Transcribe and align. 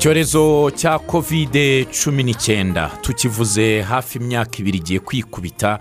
icyorezo 0.00 0.70
cya 0.76 0.98
kovide 0.98 1.84
cumi 1.92 2.22
n'icyenda 2.24 2.88
tukivuze 3.04 3.82
hafi 3.82 4.18
imyaka 4.18 4.56
ibiri 4.58 4.78
igiye 4.78 5.00
kwikubita 5.00 5.78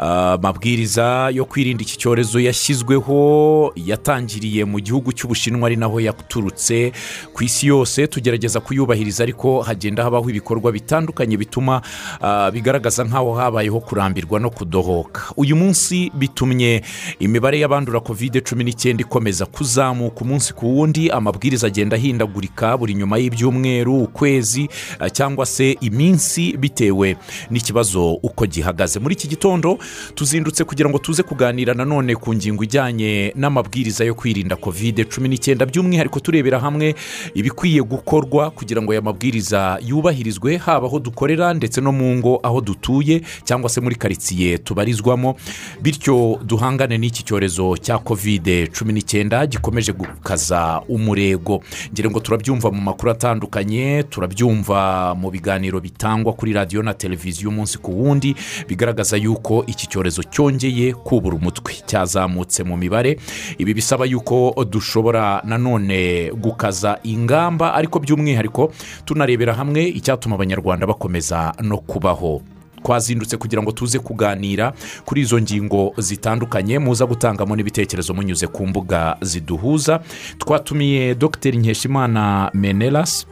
amabwiriza 0.00 1.30
yo 1.34 1.44
kwirinda 1.44 1.82
iki 1.82 1.98
cyorezo 1.98 2.40
yashyizweho 2.40 3.72
yatangiriye 3.76 4.64
mu 4.64 4.80
gihugu 4.80 5.12
cy'ubushinwa 5.12 5.66
ari 5.68 5.76
naho 5.76 6.00
yaturutse. 6.00 6.92
Ku 7.32 7.44
isi 7.44 7.66
yose 7.66 8.06
tugerageza 8.06 8.60
kuyubahiriza 8.60 9.22
ariko 9.22 9.60
hagenda 9.62 10.02
habaho 10.02 10.30
ibikorwa 10.30 10.72
bitandukanye 10.72 11.36
bituma 11.36 11.82
ah, 12.20 12.50
bigaragaza 12.50 13.04
nk'aho 13.04 13.34
habayeho 13.34 13.80
kurambirwa 13.80 14.40
no 14.40 14.50
kudohoka. 14.50 15.22
Uyu 15.36 15.56
munsi 15.56 16.10
bitumye 16.14 16.82
imibare 17.18 17.60
y'abandura 17.60 18.00
kovide 18.00 18.40
cumi 18.40 18.64
n'icyenda 18.64 19.02
ikomeza 19.02 19.46
kuzamuka. 19.46 20.20
Umunsi 20.24 20.52
ku 20.54 20.76
wundi 20.78 21.10
amabwiriza 21.10 21.66
agenda 21.66 21.96
ahindagurika 21.96 22.76
buri 22.76 22.94
nyuma 22.94 23.18
y'ibyumweru 23.18 24.02
ukwezi 24.02 24.68
ah, 24.98 25.10
cyangwa 25.10 25.46
se 25.46 25.76
iminsi 25.80 26.56
bitewe 26.56 27.16
n'ikibazo 27.50 28.12
uko 28.14 28.46
gihagaze. 28.46 28.98
Muri 29.00 29.14
iki 29.14 29.28
gitondo 29.28 29.78
tuzindutse 30.14 30.64
kugira 30.64 30.88
ngo 30.90 30.98
tuze 30.98 31.22
kuganira 31.22 31.74
nanone 31.74 32.14
ku 32.16 32.34
ngingo 32.34 32.64
ijyanye 32.64 33.32
n'amabwiriza 33.36 34.04
yo 34.04 34.14
kwirinda 34.14 34.56
kovide 34.56 35.04
cumi 35.04 35.28
n'icyenda. 35.28 35.66
By'umwihariko 35.66 36.20
turebera 36.20 36.58
hamwe 36.60 36.94
ibikwiye 37.34 37.82
gukorwa 37.82 38.50
kugira 38.50 38.82
ngo 38.82 38.92
aya 38.92 39.02
mabwiriza 39.02 39.78
yubahirizwe 39.86 40.56
haba 40.56 40.86
aho 40.86 40.98
dukorera 40.98 41.54
ndetse 41.54 41.80
no 41.80 41.92
mu 41.92 42.16
ngo 42.16 42.40
aho 42.42 42.60
dutuye 42.60 43.22
cyangwa 43.44 43.70
se 43.70 43.80
muri 43.80 43.96
karitsiye 43.96 44.58
tubarizwamo. 44.58 45.36
Bityo 45.82 46.40
duhangane 46.44 46.98
n'iki 46.98 47.22
cyorezo 47.24 47.76
cya 47.76 47.98
kovide 47.98 48.66
cumi 48.66 48.92
n'icyenda 48.92 49.46
gikomeje 49.46 49.92
gukaza 49.92 50.82
umurego. 50.88 51.62
Ngira 51.92 52.10
ngo 52.10 52.20
turabyumva 52.20 52.70
mu 52.70 52.80
makuru 52.80 53.10
atandukanye 53.12 54.02
turabyumva 54.10 55.14
mu 55.14 55.30
biganiro 55.30 55.80
bitangwa 55.80 56.32
kuri 56.32 56.52
radiyo 56.52 56.82
na 56.82 56.94
televiziyo 56.94 57.48
umunsi 57.48 57.78
ku 57.78 57.90
wundi 58.04 58.34
bigaragaza 58.68 59.16
yuko 59.16 59.64
iki 59.66 59.79
cyorezo 59.86 60.22
cyongeye 60.22 60.92
kubura 60.94 61.36
umutwe. 61.36 61.72
Cyazamutse 61.86 62.64
mu 62.64 62.76
mibare. 62.76 63.16
Ibi 63.58 63.74
bisaba 63.74 64.04
yuko 64.04 64.54
dushobora 64.70 65.42
nanone 65.44 66.30
gukaza 66.34 66.98
ingamba 67.02 67.74
ariko 67.74 67.98
by'umwihariko 67.98 68.72
tunarebera 69.04 69.54
hamwe 69.54 69.84
icyatuma 69.88 70.34
abanyarwanda 70.34 70.86
bakomeza 70.86 71.52
no 71.62 71.78
kubaho. 71.78 72.42
Twazindutse 72.84 73.36
kugira 73.36 73.62
ngo 73.62 73.72
tuze 73.72 73.98
kuganira 73.98 74.72
kuri 75.04 75.20
izo 75.20 75.40
ngingo 75.40 75.92
zitandukanye. 75.98 76.78
Muza 76.78 77.06
gutangamo 77.06 77.56
n'ibitekerezo 77.56 78.14
munyuze 78.14 78.46
ku 78.46 78.66
mbuga 78.66 79.16
ziduhuza. 79.20 80.00
Twatumiye 80.38 81.14
dogiteri 81.14 81.58
nkeshimana 81.58 82.50
menelas. 82.54 83.26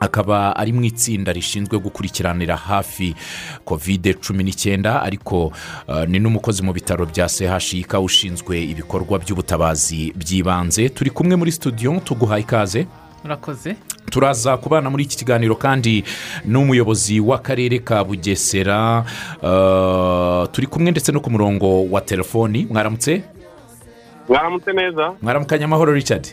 Akaba 0.00 0.56
ari 0.56 0.72
mu 0.72 0.84
itsinda 0.84 1.32
rishinzwe 1.32 1.78
gukurikiranira 1.78 2.56
hafi 2.56 3.14
kovide 3.64 4.14
cumi 4.14 4.44
n'icyenda 4.44 5.02
ariko 5.02 5.52
uh, 5.88 6.04
ni 6.08 6.18
n'umukozi 6.18 6.62
mu 6.62 6.72
bitaro 6.72 7.06
bya 7.06 7.28
chik 7.58 7.94
ushinzwe 7.94 8.62
ibikorwa 8.62 9.18
by'ubutabazi 9.18 10.12
bw'ibanze 10.16 10.88
turi 10.88 11.10
kumwe 11.10 11.36
muri 11.36 11.52
studio 11.52 12.00
tuguhaye 12.04 12.42
ikaze. 12.42 12.86
Murakoze. 13.24 13.76
Turaza 14.10 14.56
kubana 14.56 14.90
muri 14.90 15.04
iki 15.04 15.16
kiganiro 15.16 15.54
kandi 15.56 16.04
n'umuyobozi 16.44 17.20
w'akarere 17.20 17.78
ka 17.78 18.04
bugesera 18.04 19.04
uh, 19.42 20.46
turi 20.52 20.66
kumwe 20.66 20.90
ndetse 20.90 21.12
no 21.12 21.20
ku 21.20 21.30
murongo 21.30 21.84
wa 21.90 22.00
telefoni. 22.00 22.66
Mwaramutse? 22.70 23.22
Mwaramutse 24.28 24.72
neza. 24.72 25.12
Mwaramukanye 25.22 25.64
amahoro 25.64 25.92
richard. 25.92 26.26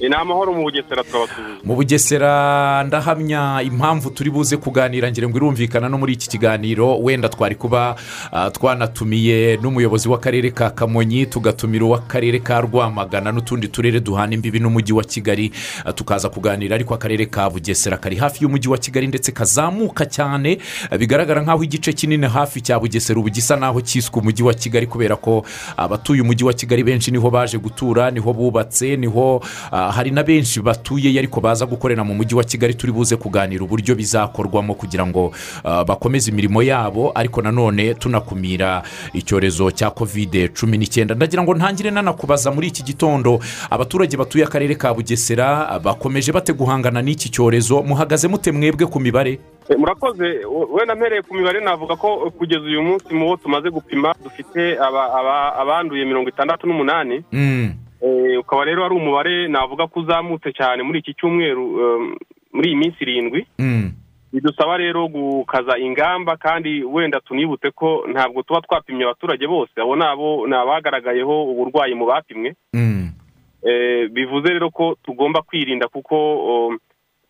Ni 0.00 0.14
amahoro 0.14 0.52
mu 0.52 0.62
bugesera 0.62 1.02
turabasuhuza 1.04 1.64
mu 1.64 1.74
bugesera 1.74 2.84
ndahamya 2.84 3.62
impamvu 3.64 4.10
turi 4.10 4.30
buze 4.30 4.56
kuganira 4.56 5.10
ngira 5.10 5.28
ngo 5.28 5.36
irumvikana 5.38 5.88
no 5.88 5.98
muri 5.98 6.12
iki 6.12 6.28
kiganiro. 6.28 6.98
Wenda 6.98 7.28
twari 7.28 7.54
kuba 7.54 7.96
ah, 8.32 8.50
twanatumiye 8.50 9.56
n'umuyobozi 9.62 10.08
w'akarere 10.08 10.50
ka 10.50 10.70
kamonyi 10.70 11.26
tugatumira 11.26 11.84
uw'akarere 11.84 12.38
ka 12.40 12.60
rwamagana 12.60 13.32
n'utundi 13.32 13.68
turere 13.68 14.00
duhana 14.00 14.34
imbibi 14.34 14.60
n'umujyi 14.60 14.92
wa 14.92 15.04
kigali 15.04 15.52
ah, 15.84 15.92
tukaza 15.92 16.28
kuganira. 16.28 16.74
Ariko 16.76 16.94
akarere 16.94 17.26
ka 17.26 17.50
bugesera 17.50 17.96
kari 17.96 18.16
hafi 18.16 18.44
y'umujyi 18.44 18.68
wa 18.68 18.78
kigali 18.78 19.06
ndetse 19.06 19.32
kazamuka 19.32 20.06
cyane. 20.06 20.58
Ah, 20.90 20.98
bigaragara 20.98 21.42
nk'aho 21.42 21.64
igice 21.64 21.92
kinini 21.92 22.26
hafi 22.28 22.60
cya 22.60 22.78
bugesera 22.78 23.18
ubu 23.20 23.30
gisa 23.30 23.56
n'aho 23.56 23.80
cyiswe 23.80 24.20
umujyi 24.20 24.42
wa 24.42 24.54
kigali 24.54 24.86
kubera 24.86 25.16
ko 25.16 25.44
abatuye 25.76 26.20
umujyi 26.22 26.44
wa 26.44 26.52
kigali 26.52 26.84
benshi 26.84 27.10
ni 27.10 27.18
ho 27.18 27.30
baje 27.30 27.58
gutura 27.58 28.10
ni 28.10 28.20
ho 28.20 28.32
bubatse 28.32 28.96
ni 28.96 29.06
ho 29.06 29.42
ah, 29.72 29.85
hari 29.92 30.10
na 30.10 30.22
benshi 30.22 30.60
batuye 30.60 31.18
ariko 31.18 31.40
baza 31.40 31.66
gukorera 31.66 32.04
mu 32.04 32.14
mujyi 32.14 32.34
wa 32.34 32.44
kigali 32.44 32.74
turi 32.74 32.92
buze 32.92 33.16
kuganira 33.16 33.64
uburyo 33.64 33.94
bizakorwamo 33.94 34.74
kugira 34.74 35.06
ngo 35.06 35.32
ah, 35.64 35.84
bakomeze 35.84 36.30
imirimo 36.30 36.62
yabo 36.62 37.12
ariko 37.14 37.42
nanone 37.42 37.94
tunakumira 37.94 38.82
icyorezo 39.12 39.70
cya 39.70 39.90
kovide 39.90 40.48
cumi 40.48 40.78
n'icyenda. 40.78 41.14
Ndagira 41.14 41.42
ngo 41.42 41.54
ntangire 41.54 41.90
nanakubaza 41.90 42.50
muri 42.50 42.68
iki 42.68 42.82
gitondo 42.82 43.40
abaturage 43.70 44.16
batuye 44.16 44.44
akarere 44.44 44.74
ka 44.74 44.94
bugesera 44.94 45.78
bakomeje 45.78 46.32
bate 46.32 46.52
guhangana 46.52 47.02
n'iki 47.02 47.28
cyorezo? 47.30 47.82
Muhagaze 47.82 48.28
mute 48.28 48.52
mwebwe 48.52 48.86
ku 48.86 49.00
mibare? 49.00 49.38
Eh, 49.68 49.76
murakoze. 49.78 50.22
We- 50.24 50.66
wenda 50.72 50.94
mpereye 50.94 51.22
ku 51.22 51.34
mibare 51.34 51.60
navuga 51.60 51.96
ko 51.96 52.30
kugeza 52.38 52.60
uyu 52.62 52.82
munsi 52.82 53.14
mu 53.14 53.26
bo 53.26 53.36
tumaze 53.36 53.70
gupima 53.70 54.14
dufite 54.24 54.78
aba- 54.78 55.10
aba- 55.18 55.54
abanduye 55.58 56.04
mirongo 56.04 56.28
itandatu 56.28 56.66
n'umunani. 56.66 57.24
Mm, 57.32 57.72
ukaba 58.40 58.64
rero 58.64 58.84
ari 58.84 58.94
umubare 58.94 59.48
navuga 59.48 59.86
ko 59.86 60.00
uzamutse 60.00 60.52
cyane 60.52 60.82
muri 60.82 60.98
iki 60.98 61.14
cyumweru 61.14 61.64
eh, 61.80 62.16
muri 62.52 62.66
iyi 62.68 62.76
minsi 62.76 62.98
irindwi. 63.04 63.46
Mm, 63.58 63.92
bidusaba 64.32 64.76
rero 64.76 65.08
gukaza 65.08 65.78
ingamba 65.78 66.36
kandi 66.36 66.84
wenda 66.84 67.20
tunibutse 67.20 67.70
ko 67.70 68.04
ntabwo 68.12 68.42
tuba 68.42 68.60
twapimye 68.60 69.04
abaturage 69.04 69.46
bose 69.46 69.72
abo 69.80 69.96
ni 69.96 70.04
abo 70.04 70.46
ni 70.46 70.54
abagaragayeho 70.54 71.44
uburwayi 71.52 71.94
mu 71.94 72.06
bapimwe. 72.06 72.54
Mm, 72.74 73.12
Eh, 73.66 74.06
bivuze 74.12 74.46
rero 74.48 74.70
ko 74.70 74.94
tugomba 75.02 75.42
kwirinda 75.42 75.88
kuko 75.88 76.14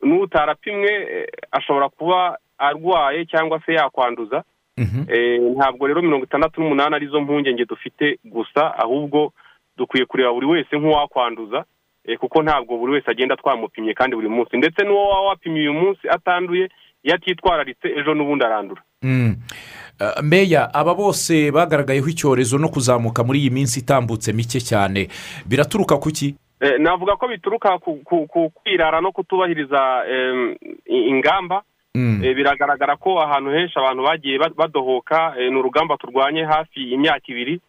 n'utarapimwe 0.02 0.90
eh, 0.92 1.26
ashobora 1.50 1.88
kuba 1.88 2.38
arwaye 2.58 3.24
cyangwa 3.26 3.60
se 3.66 3.72
yakwanduza. 3.72 4.44
Mhm. 4.78 5.04
Eh, 5.08 5.40
ntabwo 5.56 5.86
rero 5.86 6.02
mirongo 6.02 6.24
itandatu 6.24 6.60
n'umunani 6.60 6.94
ari 6.94 7.06
zo 7.06 7.20
mpungenge 7.20 7.64
dufite 7.64 8.18
gusa 8.24 8.76
ahubwo 8.78 9.32
dukwiye 9.76 10.06
kureba 10.06 10.32
buri 10.32 10.46
wese 10.46 10.76
nk'uwakwanduza 10.78 11.64
eh, 12.04 12.18
kuko 12.18 12.42
ntabwo 12.42 12.78
buri 12.78 12.92
wese 12.92 13.10
agenda 13.10 13.36
twamupimye 13.36 13.94
kandi 13.94 14.16
buri 14.16 14.28
munsi. 14.28 14.56
Ndetse 14.56 14.82
n'uwo 14.84 15.08
waba 15.08 15.20
wapimye 15.20 15.60
uyu 15.60 15.72
munsi 15.74 16.08
atanduye 16.08 16.68
iyo 17.02 17.14
atitwararitse 17.14 17.88
ejo 17.88 18.14
n'ubundi 18.14 18.44
arandura. 18.44 18.82
Mm. 19.02 19.36
Uh, 20.00 20.22
meya 20.22 20.74
aba 20.74 20.94
bose 20.94 21.50
bagaragayeho 21.52 22.08
icyorezo 22.08 22.58
no 22.58 22.68
kuzamuka 22.68 23.24
muri 23.24 23.38
iyi 23.40 23.50
minsi 23.50 23.80
itambutse 23.80 24.32
mike 24.32 24.60
cyane. 24.60 25.08
Biraturuka 25.46 25.96
ku 25.96 26.10
ki? 26.10 26.34
Eh, 26.60 26.78
navuga 26.80 27.16
ko 27.16 27.28
bituruka 27.28 27.78
ku 27.78 28.50
kwirara 28.54 29.00
no 29.00 29.12
kutubahiriza 29.12 30.02
ingamba. 30.86 31.62
Mm, 31.94 32.20
Eh, 32.24 32.34
biragaragara 32.36 32.96
ko 32.96 33.20
ahantu 33.20 33.50
henshi 33.50 33.78
abantu 33.78 34.02
bagiye 34.04 34.38
ba- 34.38 34.52
badohoka. 34.56 35.32
Eh, 35.40 35.50
ni 35.50 35.56
urugamba 35.58 35.96
turwanye 35.96 36.44
hafi 36.44 36.92
imyaka 36.92 37.24
ibiri. 37.28 37.54
Eh, 37.54 37.60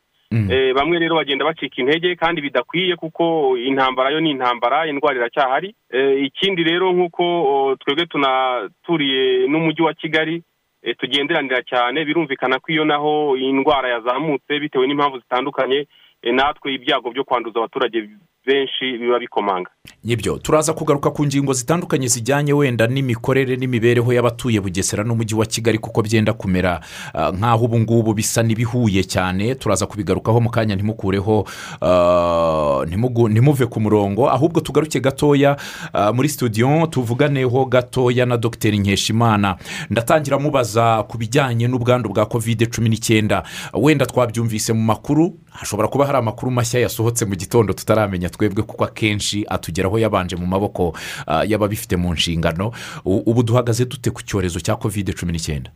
bamwe 0.76 1.00
rero 1.00 1.16
bagenda 1.16 1.46
bacika 1.46 1.82
intege 1.82 2.16
kandi 2.16 2.42
bidakwiye 2.42 2.96
kuko 2.96 3.58
intambara 3.58 4.10
yo 4.10 4.20
ni 4.20 4.32
intambara 4.32 4.88
indwara 4.88 5.18
iracyahari. 5.18 5.76
Eh, 5.92 6.24
ikindi 6.24 6.64
rero 6.64 6.92
nk'uko 6.94 7.76
twebwe 7.80 8.06
tunaturiye 8.06 9.48
n'umujyi 9.48 9.82
wa 9.82 9.94
kigali 9.94 10.44
eh, 10.84 10.96
tugenderanira 10.98 11.62
cyane 11.64 12.06
birumvikana 12.06 12.60
ko 12.60 12.72
iyo 12.72 12.86
naho 12.86 13.38
iyi 13.38 13.54
ndwara 13.54 13.90
yazamutse 13.90 14.60
bitewe 14.60 14.88
n'impamvu 14.88 15.20
zitandukanye 15.20 15.88
eh, 16.22 16.34
natwe 16.34 16.74
ibyago 16.74 17.12
byo 17.12 17.24
kwanduza 17.24 17.60
abaturage 17.60 18.02
benshi 18.48 18.98
biba 18.98 19.20
bikomanga. 19.20 19.70
Nibyo 20.04 20.38
turaza 20.38 20.74
kugaruka 20.74 21.12
ku 21.12 21.26
ngingo 21.26 21.54
zitandukanye 21.54 22.08
zijyanye 22.08 22.54
wenda 22.54 22.88
n'imikorere 22.88 23.56
n'imibereho 23.56 24.14
y'abatuye 24.14 24.60
bugesera 24.62 25.04
n'umujyi 25.04 25.36
wa 25.36 25.46
kigali 25.46 25.78
kuko 25.80 26.02
byenda 26.02 26.34
kumera. 26.34 26.80
Ah, 27.14 27.32
nk'aho 27.32 27.66
ubu 27.66 27.80
ngubu 27.80 28.14
bisa 28.14 28.44
n'ibihuye 28.44 29.04
cyane 29.04 29.56
turaza 29.56 29.86
kubigarukaho 29.86 30.40
mu 30.42 30.50
kanya 30.50 30.76
ntimukureho 30.76 31.46
ah, 31.82 32.86
ntimuve 32.88 33.66
ku 33.68 33.80
murongo. 33.80 34.30
Ahubwo 34.30 34.60
tugaruke 34.62 35.00
gatoya 35.00 35.58
ah, 35.94 36.14
muri 36.14 36.30
studio 36.30 36.88
tuvuganeho 36.88 37.66
gatoya 37.66 38.26
na 38.26 38.38
dogiteri 38.38 38.78
nkeshimana. 38.80 39.56
Ndatangira 39.90 40.40
mubaza 40.40 41.04
ku 41.04 41.18
bijyanye 41.18 41.68
n'ubwandu 41.68 42.10
bwa 42.10 42.26
kovide 42.26 42.66
cumi 42.66 42.90
n'icyenda. 42.90 43.44
Wenda 43.74 44.06
twabyumvise 44.06 44.74
mu 44.74 44.82
makuru 44.82 45.34
hashobora 45.52 45.88
kuba 45.88 46.06
hari 46.06 46.18
amakuru 46.18 46.52
mashya 46.52 46.80
yasohotse 46.80 47.26
mu 47.26 47.36
gitondo 47.36 47.74
tutaramenya 47.74 48.30
twebwe 48.38 48.64
kuko 48.64 48.86
akenshi 48.86 49.46
atugeraho 49.50 49.98
yabanje 50.00 50.36
mu 50.36 50.46
maboko 50.46 50.94
ah, 51.28 51.44
y'ababifite 51.44 51.98
mu 51.98 52.14
nshingano. 52.14 52.72
Ubu 53.06 53.44
duhagaze 53.44 53.86
dute 53.86 54.12
ku 54.12 54.22
cyorezo 54.22 54.60
cya 54.60 54.76
kovide 54.76 55.14
cumi 55.14 55.32
n'icyenda? 55.34 55.72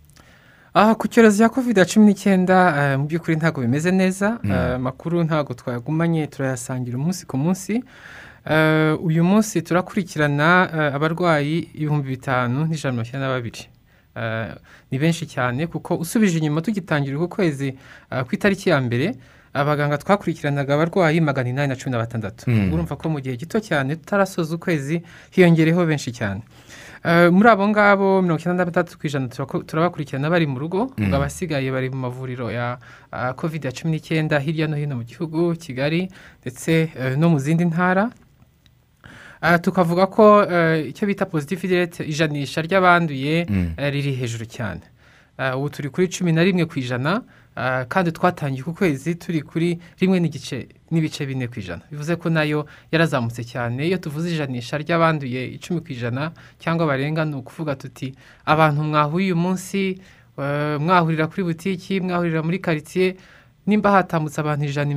Aha 0.74 0.96
ku 0.96 1.08
cyorezo 1.08 1.38
cya 1.38 1.50
kovide 1.50 1.86
cumi 1.86 2.06
n'icyenda 2.06 2.56
eh, 2.78 2.98
mu 3.00 3.06
by'ukuri 3.10 3.36
ntabwo 3.36 3.62
bimeze 3.62 3.92
neza. 3.92 4.40
Eh, 4.46 4.76
amakuru 4.78 5.24
ntabwo 5.24 5.54
twayagumanye 5.54 6.28
turayasangira 6.28 6.98
umunsi 6.98 7.26
ku 7.26 7.38
munsi. 7.38 7.84
Eh, 8.46 8.94
uyu 9.04 9.24
munsi 9.24 9.62
turakurikirana 9.62 10.72
abarwayi 10.96 11.70
ibihumbi 11.74 12.08
bitanu 12.16 12.66
n'ijana 12.70 12.96
na 12.96 13.04
icyenda 13.04 13.28
na 13.28 13.34
babiri. 13.34 13.64
Ni 14.92 14.98
benshi 15.00 15.26
cyane 15.26 15.68
kuko 15.68 15.96
usubije 15.96 16.38
inyuma 16.38 16.62
tugitangira 16.62 17.18
uku 17.18 17.28
kwezi 17.28 17.76
ku 18.28 18.32
itariki 18.36 18.70
ya 18.70 18.82
mbere. 18.82 19.16
Abaganga 19.54 19.98
twakurikiranaga 19.98 20.74
abarwayi 20.76 21.22
magana 21.22 21.50
inani 21.50 21.68
na 21.68 21.76
cumi 21.76 21.92
na 21.92 21.98
batandatu. 21.98 22.50
Mm. 22.50 22.74
urumva 22.74 22.96
ko 22.96 23.10
mu 23.10 23.20
gihe 23.20 23.36
gito 23.38 23.60
cyane 23.60 23.96
tutarasoza 23.96 24.56
ukwezi 24.56 25.02
hiyongereyeho 25.32 25.86
benshi 25.86 26.12
cyane. 26.12 26.42
Eh, 27.04 27.32
muri 27.34 27.50
abo 27.50 27.66
ngabo 27.68 28.22
mirongo 28.22 28.40
icyenda 28.40 28.62
na 28.62 28.66
batandatu 28.70 28.98
ku 29.02 29.08
ijana 29.10 29.28
turabakurikirana 29.68 30.30
bari 30.30 30.46
mu 30.48 30.60
rugo 30.62 30.94
ubwo 30.98 31.16
abasigaye 31.18 31.72
bari 31.74 31.90
mu 31.90 31.98
mavuriro 32.08 32.52
ya 32.54 32.78
ah, 33.12 33.34
covid 33.34 33.66
ya 33.66 33.72
cumi 33.74 33.92
n'icyenda 33.98 34.38
hirya 34.40 34.68
no 34.70 34.78
hino 34.78 34.96
mu 34.96 35.04
gihugu 35.04 35.56
kigali 35.58 36.08
ndetse 36.46 36.94
eh, 36.96 37.18
no 37.18 37.30
mu 37.34 37.40
zindi 37.42 37.66
ntara. 37.66 38.12
Ah, 39.42 39.58
tukavuga 39.58 40.06
ko 40.08 40.46
eh, 40.46 40.90
icyo 40.94 41.08
bita 41.08 41.26
positivity 41.26 41.74
rate 41.76 42.04
ijanisha 42.06 42.62
ry'abanduye 42.62 43.46
Mm. 43.50 43.74
eh, 43.78 43.90
riri 43.94 44.14
hejuru 44.14 44.46
cyane. 44.46 44.82
Ah, 45.38 45.58
ubu 45.58 45.70
turi 45.70 45.90
kuri 45.90 46.08
cumi 46.08 46.32
na 46.32 46.44
rimwe 46.46 46.66
ku 46.70 46.78
ijana. 46.80 47.24
Kandi 47.88 48.12
twatangiye 48.12 48.64
ku 48.64 48.74
kwezi 48.74 49.16
turi 49.16 49.42
kuri 49.42 49.80
rimwe 50.00 50.20
n'igice 50.20 50.68
n'ibice 50.92 51.26
bine 51.26 51.48
ku 51.48 51.60
ijana. 51.60 51.82
Bivuze 51.92 52.16
ko 52.16 52.30
na 52.30 52.44
yo 52.44 52.66
yarazamutse 52.92 53.44
cyane. 53.44 53.86
Iyo 53.88 53.98
tuvuze 53.98 54.32
ijanisha 54.34 54.78
ry'abanduye 54.78 55.46
icumi 55.58 55.82
ku 55.82 55.90
ijana 55.94 56.32
cyangwa 56.60 56.86
barenga 56.88 57.26
ni 57.26 57.36
ukuvuga 57.36 57.76
tuti 57.76 58.16
abantu 58.46 58.84
mwahuye 58.84 59.26
uyu 59.26 59.36
munsi 59.36 60.02
eh, 60.42 60.80
mwahurira 60.82 61.28
kuri 61.28 61.44
butiki 61.44 62.02
mwahurira 62.02 62.42
muri 62.44 62.60
karitsiye 62.60 63.16
nimba 63.68 63.92
hatambutse 63.92 64.42
abantu 64.42 64.66
ijana 64.66 64.92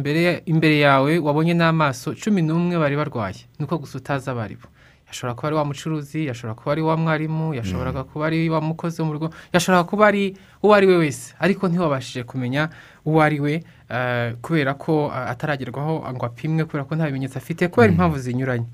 imbere 0.47 0.79
yawe 0.81 1.19
wabonye 1.19 1.55
n'amaso 1.55 2.15
cumi 2.17 2.41
n'umwe 2.43 2.79
bari 2.79 2.97
barwaye. 2.97 3.45
Nuko 3.59 3.79
gusa 3.79 3.99
utazi 3.99 4.31
abo 4.31 4.41
ari 4.41 4.57
bo. 4.57 4.69
Yashobora 5.09 5.35
kuba 5.35 5.47
ari 5.49 5.57
wa 5.57 5.65
mucuruzi 5.65 6.27
yashobora 6.27 6.55
kuba 6.55 6.73
ari 6.73 6.83
wa 6.83 6.97
mwarimu 6.97 7.55
yashoboraga 7.55 8.05
kuba 8.05 8.27
ari 8.27 8.49
wa 8.51 8.61
mukozi 8.61 9.03
wo 9.03 9.07
mu 9.07 9.13
rugo 9.13 9.31
yashobora 9.53 9.85
kuba 9.85 10.07
ari 10.07 10.37
uwo 10.63 10.75
ari 10.75 10.87
we 10.87 10.97
wese. 10.97 11.35
Ariko 11.39 11.69
ntiwabashije 11.69 12.25
kumenya 12.25 12.69
uwo 13.05 13.23
ari 13.23 13.41
we 13.41 13.65
eh, 13.91 14.35
kubera 14.43 14.75
ko 14.75 15.13
eh, 15.15 15.31
ataragerwaho 15.31 16.05
ngo 16.13 16.27
apimwe 16.27 16.65
kubera 16.65 16.85
ko 16.85 16.95
nta 16.97 17.07
bimenyetso 17.07 17.39
afite 17.39 17.69
kubera 17.69 17.93
impamvu 17.93 18.19
zinyuranye. 18.19 18.65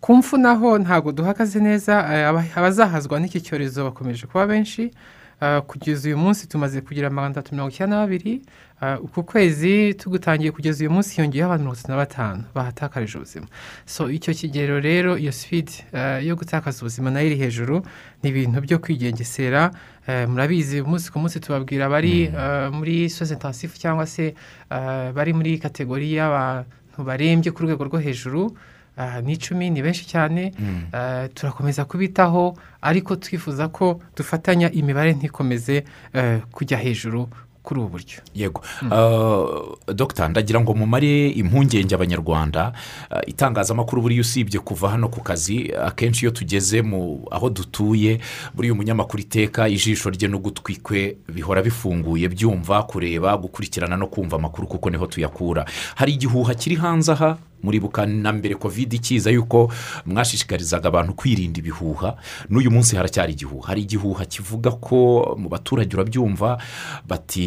Ku 0.00 0.16
mfu 0.16 0.36
naho 0.36 0.78
ntabwo 0.78 1.12
duhagaze 1.12 1.60
neza 1.60 1.92
eh, 2.12 2.28
aba- 2.28 2.44
abazahazwa 2.56 3.20
n'iki 3.20 3.40
cyorezo 3.40 3.84
bakomeje 3.84 4.26
kuba 4.26 4.46
benshi. 4.46 4.90
Kugeza 5.66 6.08
uyu 6.08 6.18
munsi 6.18 6.48
tumaze 6.48 6.80
kugira 6.80 7.10
magana 7.10 7.32
atatu 7.32 7.54
mirongo 7.54 7.70
icyenda 7.72 7.96
na 7.96 8.02
babiri 8.02 8.42
Uh, 8.82 9.04
uku 9.04 9.22
kwezi 9.24 9.94
tugutangiye 9.94 10.52
kugeza 10.52 10.84
uyu 10.84 10.90
munsi 10.90 11.16
hiyongeyeho 11.16 11.48
abantu 11.48 11.62
mirongo 11.64 11.78
itatu 11.80 11.90
na 11.90 11.96
batanu. 11.96 12.44
Bahatakarije 12.54 13.16
ubuzima. 13.18 13.46
So 13.86 14.10
icyo 14.10 14.34
kigero 14.34 14.80
rero 14.80 15.16
iyo 15.18 15.32
sipidi 15.32 15.72
yo 16.22 16.36
gutakaza 16.36 16.80
ubuzima 16.84 17.10
na 17.10 17.20
yo 17.20 17.26
iri 17.26 17.36
hejuru 17.36 17.80
ni 18.22 18.28
ibintu 18.30 18.60
byo 18.60 18.78
kwigengesera. 18.78 19.70
Murabizi 20.28 20.80
umunsi 20.80 21.08
ku 21.12 21.18
munsi 21.18 21.40
tubabwira 21.40 21.86
abari 21.88 22.28
uh, 22.28 22.68
muri 22.74 23.08
soze 23.08 23.36
cyangwa 23.80 24.04
se 24.06 24.34
bari 25.14 25.32
muri 25.32 25.56
kategori 25.58 26.12
y'abantu 26.12 27.00
barembye 27.00 27.52
ku 27.56 27.62
rwego 27.64 27.84
rwo 27.88 27.96
hejuru. 27.98 28.52
Ah, 28.96 29.20
ni 29.20 29.32
icumi 29.32 29.70
ni 29.70 29.82
benshi 29.82 30.06
cyane. 30.06 30.52
Eh, 30.92 31.28
turakomeza 31.34 31.84
kubitaho 31.84 32.56
ariko 32.82 33.16
twifuza 33.16 33.68
ko 33.68 34.00
dufatanya 34.16 34.72
imibare 34.72 35.12
ntikomeze 35.12 35.84
eh, 36.12 36.40
kujya 36.52 36.78
hejuru 36.78 37.28
kuri 37.62 37.80
ubu 37.80 37.88
buryo. 37.88 38.18
Yego. 38.34 38.62
Uh, 38.82 39.92
dogita 39.94 40.28
ndagira 40.28 40.60
ngo 40.60 40.74
mumare 40.74 41.28
impungenge 41.30 41.94
abanyarwanda. 41.94 42.72
Itangazamakuru 43.26 44.02
buriya 44.02 44.20
usibye 44.20 44.60
kuva 44.60 44.88
hano 44.90 45.08
ku 45.08 45.20
kazi 45.20 45.74
akenshi 45.74 46.24
iyo 46.24 46.30
tugeze 46.30 46.82
mu 46.82 47.26
aho 47.30 47.50
dutuye 47.50 48.20
buriya 48.54 48.72
umunyamakuru 48.72 49.22
iteka 49.22 49.68
ijisho 49.68 50.10
rye 50.10 50.28
n'ugutwi 50.28 50.76
kwe 50.76 51.16
bihora 51.28 51.62
bifunguye 51.62 52.28
byumva 52.28 52.82
kureba 52.82 53.36
gukurikirana 53.36 53.96
no 53.96 54.06
kumva 54.06 54.36
amakuru 54.36 54.66
kuko 54.68 54.90
ni 54.90 54.96
ho 54.96 55.06
tuyakura. 55.06 55.66
Hari 55.94 56.12
igihuha 56.12 56.54
kiri 56.54 56.76
hanze 56.76 57.12
aha? 57.12 57.36
Muribuka 57.62 58.06
na 58.06 58.32
mbere 58.32 58.54
kovide 58.54 58.96
ikiza 58.96 59.30
yuko 59.30 59.72
mwashishikarizaga 60.06 60.88
abantu 60.88 61.14
kwirinda 61.14 61.58
ibihuha 61.58 62.16
n'uyu 62.50 62.70
munsi 62.70 62.96
haracyari 62.96 63.32
igihuha. 63.32 63.68
Hari 63.68 63.82
igihuha 63.82 64.24
kivuga 64.24 64.70
ko 64.70 65.34
mu 65.38 65.48
baturage 65.48 65.96
urabyumva 65.96 66.58
bati 67.08 67.46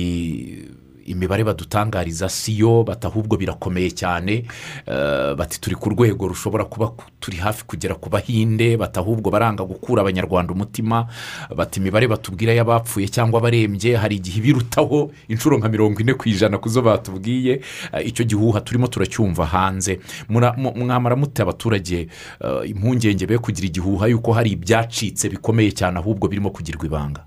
imibare 1.11 1.43
badutangariza 1.43 2.29
si 2.29 2.53
yo 2.59 2.83
bati 2.83 3.07
ahubwo 3.07 3.37
birakomeye 3.37 3.91
cyane 3.91 4.45
eh, 4.85 5.33
bati 5.35 5.59
turi 5.61 5.75
ku 5.75 5.89
rwego 5.89 6.27
rushobora 6.27 6.65
kuba 6.65 6.87
ku- 6.93 7.05
turi 7.19 7.37
hafi 7.37 7.65
kugera 7.65 7.95
ku 7.95 8.09
bahinde 8.09 8.77
bati 8.77 8.99
ahubwo 8.99 9.31
baranga 9.31 9.63
gukura 9.65 10.01
abanyarwanda 10.01 10.53
umutima 10.53 11.07
bati 11.55 11.79
imibare 11.79 12.07
batubwira 12.07 12.53
y'abapfuye 12.53 13.07
cyangwa 13.09 13.39
abarembye 13.39 13.97
hari 13.97 14.15
igihe 14.21 14.37
ibirutaho 14.39 15.11
inshuro 15.27 15.57
nka 15.57 15.69
mirongo 15.69 15.99
ine 16.01 16.13
ku 16.13 16.29
ijana 16.29 16.57
ku 16.57 16.69
zo 16.69 16.81
batubwiye 16.81 17.61
Eh, 17.93 18.07
icyo 18.07 18.25
gihuha 18.25 18.61
turimo 18.61 18.87
turacyumva 18.87 19.45
hanze. 19.45 19.99
Mwamara 20.29 21.15
mute 21.15 21.41
abaturage 21.41 22.07
eh, 22.41 22.69
impungenge 22.69 23.25
be 23.25 23.37
kugira 23.37 23.67
igihuha 23.67 24.07
yuko 24.07 24.33
hari 24.33 24.51
ibyacitse 24.51 25.29
bikomeye 25.29 25.71
cyane 25.71 25.97
ahubwo 25.99 26.27
birimo 26.27 26.49
kugirwa 26.49 26.85
ibanga. 26.85 27.25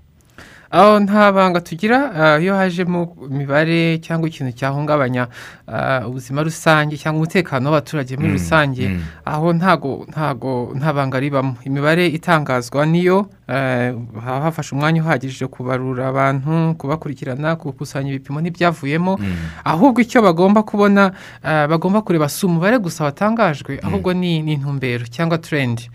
Aho 0.73 0.99
nta 0.99 1.31
banga 1.31 1.61
tugira 1.61 1.97
ah, 2.17 2.39
iyo 2.41 2.55
hajemo 2.57 3.15
imibare 3.29 3.97
cyangwa 4.01 4.25
ikintu 4.29 4.51
cyahungabanya 4.57 5.27
ah, 5.69 6.01
ubuzima 6.09 6.41
rusange 6.41 6.97
cyangwa 6.97 7.21
umutekano 7.21 7.69
w'abaturage 7.69 8.17
muri 8.17 8.31
rusange 8.41 8.89
mm. 8.89 9.01
aho 9.25 9.53
ntago 9.53 10.05
ntago 10.09 10.73
nta 10.75 10.93
banga 10.93 11.19
ribamo. 11.19 11.55
Imibare 11.63 12.07
itangazwa 12.07 12.85
niyo 12.85 13.29
eh, 13.47 13.93
haba 14.25 14.41
hafashe 14.41 14.75
umwanya 14.75 15.01
uhagije 15.01 15.45
kubarura 15.47 16.07
abantu 16.09 16.73
kubakurikirana 16.77 17.55
gukusanya 17.55 18.09
ibipimo 18.09 18.41
n'ibyavuyemo. 18.41 19.19
Ahubwo 19.63 20.01
icyo 20.01 20.25
bagomba 20.25 20.63
kubona 20.63 21.13
eh, 21.45 21.69
bagomba 21.69 22.01
kureba 22.01 22.29
si 22.29 22.45
umubare 22.45 22.77
gusa 22.81 23.03
watangajwe 23.03 23.77
ahubwo 23.83 24.13
ni 24.13 24.41
intumbero 24.41 25.05
cyangwa 25.05 25.37
turendi 25.37 25.85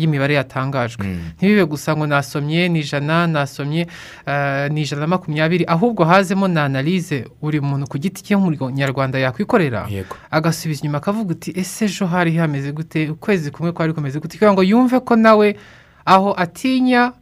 y'imibare 0.00 0.34
yatangajwe. 0.34 1.06
Ntibibe 1.36 1.64
gusa 1.66 1.96
ngo 1.96 2.06
nasomye 2.06 2.68
ni 2.68 2.78
ijana 2.80 3.26
nasomye 3.26 3.86
eh, 4.26 4.70
ni 4.70 4.82
ijana 4.82 5.00
na 5.00 5.06
makumyabiri 5.06 5.64
ahubwo 5.66 6.04
hazemo 6.04 6.48
na 6.48 6.64
analize 6.64 7.24
buri 7.42 7.60
muntu 7.60 7.86
ku 7.90 7.98
giti 7.98 8.22
cye 8.22 8.36
nk'umunyarwanda 8.36 9.18
yakwikorera. 9.18 9.86
Agasubiza 10.30 10.80
inyuma 10.80 10.98
akavuga 10.98 11.32
uti 11.32 11.50
ese 11.56 11.84
ejo 11.84 12.06
hari 12.06 12.36
hameze 12.36 12.72
gute? 12.72 13.10
Ukwezi 13.10 13.50
kumwe 13.50 13.72
kwari 13.72 13.92
kumeze 13.92 14.18
gute? 14.20 14.38
Kugira 14.38 14.52
ngo 14.52 14.62
yumve 14.62 15.00
ko 15.00 15.16
nawe 15.16 15.56
aho 16.04 16.34
atinya 16.36 17.12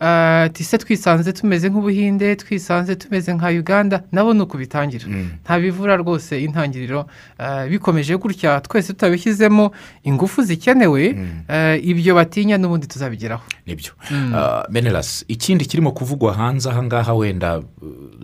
eh, 0.00 0.44
ati 0.44 0.64
se 0.64 0.78
twisanze 0.78 1.32
tumeze 1.32 1.68
nk'ubuhinde 1.68 2.36
twisanze 2.36 2.96
tumeze 2.96 3.34
nka 3.34 3.48
uganda 3.48 4.02
nabo 4.12 4.34
ni 4.34 4.40
uku 4.42 4.56
bitangira 4.58 5.06
nta 5.44 5.58
bivura 5.60 5.96
rwose 5.96 6.42
intangiriro. 6.44 7.06
Eh, 7.38 7.70
bikomeje 7.70 8.16
gutya 8.16 8.60
twese 8.60 8.92
tutabishyizemo 8.92 9.70
ingufu 10.02 10.42
zikenewe 10.42 11.16
eh, 11.48 11.80
ibyo 11.86 12.14
batinya 12.14 12.58
n'ubundi 12.58 12.86
tuzabigeraho. 12.86 13.42
Nibyo. 13.66 13.92
Ah, 14.34 14.64
menelasi 14.70 15.24
ikindi 15.28 15.64
kirimo 15.64 15.92
kuvugwa 15.92 16.34
hanze 16.34 16.70
aha 16.70 16.82
ngaha 16.82 17.14
wenda 17.14 17.58
uh, 17.58 17.64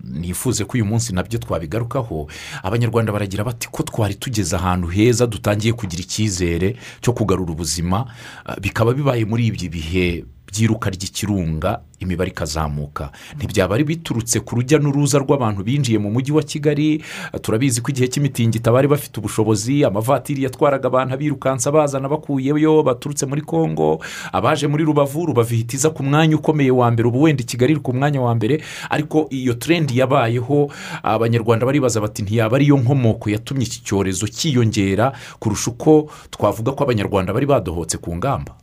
nifuze 0.04 0.64
ko 0.64 0.72
uyu 0.74 0.84
munsi 0.84 1.14
na 1.14 1.22
byo 1.22 1.38
twabigarukaho 1.38 2.28
abanyarwanda 2.62 3.12
baragira 3.12 3.44
bati 3.44 3.68
ko 3.68 3.82
twari 3.82 4.14
tugeze 4.14 4.56
ahantu 4.56 4.86
heza 4.88 5.26
dutangiye 5.26 5.72
kugira 5.72 6.02
icyizere 6.02 6.76
cyo 7.00 7.12
kugarura 7.12 7.52
ubuzima? 7.52 8.06
Ah, 8.44 8.56
bikaba 8.60 8.92
bibaye 8.94 9.24
muri 9.24 9.46
ibyo 9.46 9.70
bihe 9.70 10.24
by'iruka 10.52 10.90
ry'ikirunga 10.90 11.80
imibare 12.00 12.30
ikazamuka. 12.30 13.12
Ntibyaba 13.36 13.74
ari 13.74 13.84
biturutse 13.84 14.40
ku 14.40 14.56
rujya 14.56 14.78
n'uruza 14.80 15.18
rw'abantu 15.20 15.62
binjiye 15.62 15.98
mu 16.00 16.10
mujyi 16.10 16.32
wa 16.32 16.42
kigali. 16.42 17.04
Turabizi 17.42 17.80
ko 17.84 17.90
igihe 17.92 18.08
cy'imitingito 18.08 18.72
bari 18.72 18.88
bafite 18.88 19.20
ubushobozi. 19.20 19.84
Amavatiri 19.84 20.42
yatwaraga 20.48 20.88
abantu 20.88 21.14
abirukansa 21.14 21.68
bazana 21.72 22.08
bakuyeyo 22.08 22.82
baturutse 22.82 23.26
muri 23.28 23.42
congo 23.44 24.00
abaje 24.32 24.64
muri 24.66 24.84
rubavu 24.84 25.26
rubavu 25.28 25.54
ihita 25.54 25.76
iza 25.76 25.90
ku 25.92 26.02
mwanya 26.02 26.36
ukomeye 26.40 26.70
wa 26.72 26.88
mbere. 26.90 27.08
Ubu 27.08 27.22
wenda 27.22 27.42
i 27.42 27.46
kigali 27.46 27.72
iri 27.76 27.80
ku 27.84 27.92
mwanya 27.92 28.20
wa 28.24 28.32
mbere. 28.34 28.64
Ariko 28.90 29.28
iyo 29.30 29.54
trendi 29.60 29.98
yabayeho 30.00 30.72
abanyarwanda 31.04 31.66
baribaza 31.66 32.00
bati 32.00 32.22
ntiyaba 32.22 32.56
ariyo 32.56 32.76
nkomoko 32.80 33.30
yatumye 33.30 33.64
iki 33.68 33.84
cyorezo 33.84 34.24
cyiyongera 34.26 35.12
kurusha 35.38 35.70
uko 35.70 36.08
twavuga 36.32 36.72
ko 36.72 36.84
abanyarwanda 36.84 37.32
bari 37.36 37.46
badohotse 37.46 37.98
ku 38.00 38.16
ngamba. 38.16 38.56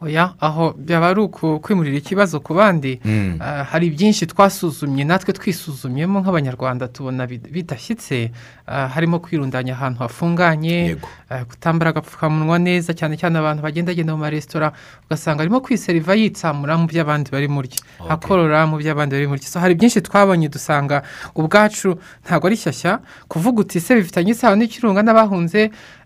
Oya 0.00 0.34
aho 0.40 0.74
byaba 0.76 1.08
ari 1.08 1.20
ukwimurira 1.20 1.96
ikibazo 1.96 2.40
ku 2.40 2.54
bandi 2.54 3.00
Mm. 3.04 3.38
Ah, 3.40 3.64
hari 3.64 3.90
byinshi 3.90 4.26
twasuzumye 4.26 5.04
natwe 5.04 5.32
twisuzumyemo 5.32 6.20
nk'abanyarwanda 6.20 6.88
tubona 6.88 7.24
bid- 7.26 7.48
bidashyitse 7.50 8.30
Ah, 8.68 8.88
harimo 8.90 9.22
kwirundanya 9.22 9.72
ahantu 9.78 9.98
hafunganye 10.02 10.96
ah, 11.30 11.44
kutambara 11.46 11.90
agapfukamunwa 11.94 12.58
neza 12.58 12.90
cyane 12.98 13.14
cyane 13.16 13.38
abantu 13.38 13.62
bagendagenda 13.62 14.12
mu 14.12 14.20
maresitora 14.26 14.72
ugasanga 15.06 15.40
arimo 15.46 15.60
kwiseriva 15.62 16.14
yitsamura 16.18 16.74
mu 16.76 16.86
by'abandi 16.90 17.30
bari 17.30 17.46
murya 17.48 17.78
akorora 18.10 18.66
mu 18.66 18.76
by'abandi 18.82 19.14
bari 19.14 19.26
murya. 19.30 19.46
So 19.48 19.60
hari 19.62 19.74
byinshi 19.78 20.02
twabonye 20.02 20.48
dusanga 20.50 21.02
ubwacu 21.34 21.94
ntabwo 22.26 22.46
ari 22.50 22.56
shyashya 22.58 23.00
kuvuga 23.30 23.62
uti 23.62 23.78
se 23.80 23.94
bifitanye 23.94 24.34
isano 24.34 24.56
n'ikirunga 24.58 25.00
n'abahunze 25.06 25.70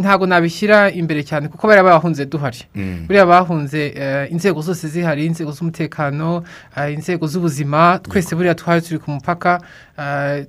ntabwo 0.00 0.26
nabishyira 0.26 0.90
imbere 0.90 1.22
cyane 1.22 1.48
kuko 1.48 1.66
bariya 1.68 1.84
bahunze 1.86 2.26
duhari 2.26 2.58
buriya 3.06 3.26
bahunze 3.26 3.80
inzego 4.30 4.58
zose 4.62 4.88
zihari 4.88 5.26
inzego 5.26 5.52
z'umutekano 5.52 6.42
inzego 6.94 7.26
z'ubuzima 7.26 7.98
twese 8.02 8.34
buriya 8.34 8.54
twari 8.54 8.80
turi 8.82 8.98
ku 8.98 9.10
mupaka 9.10 9.60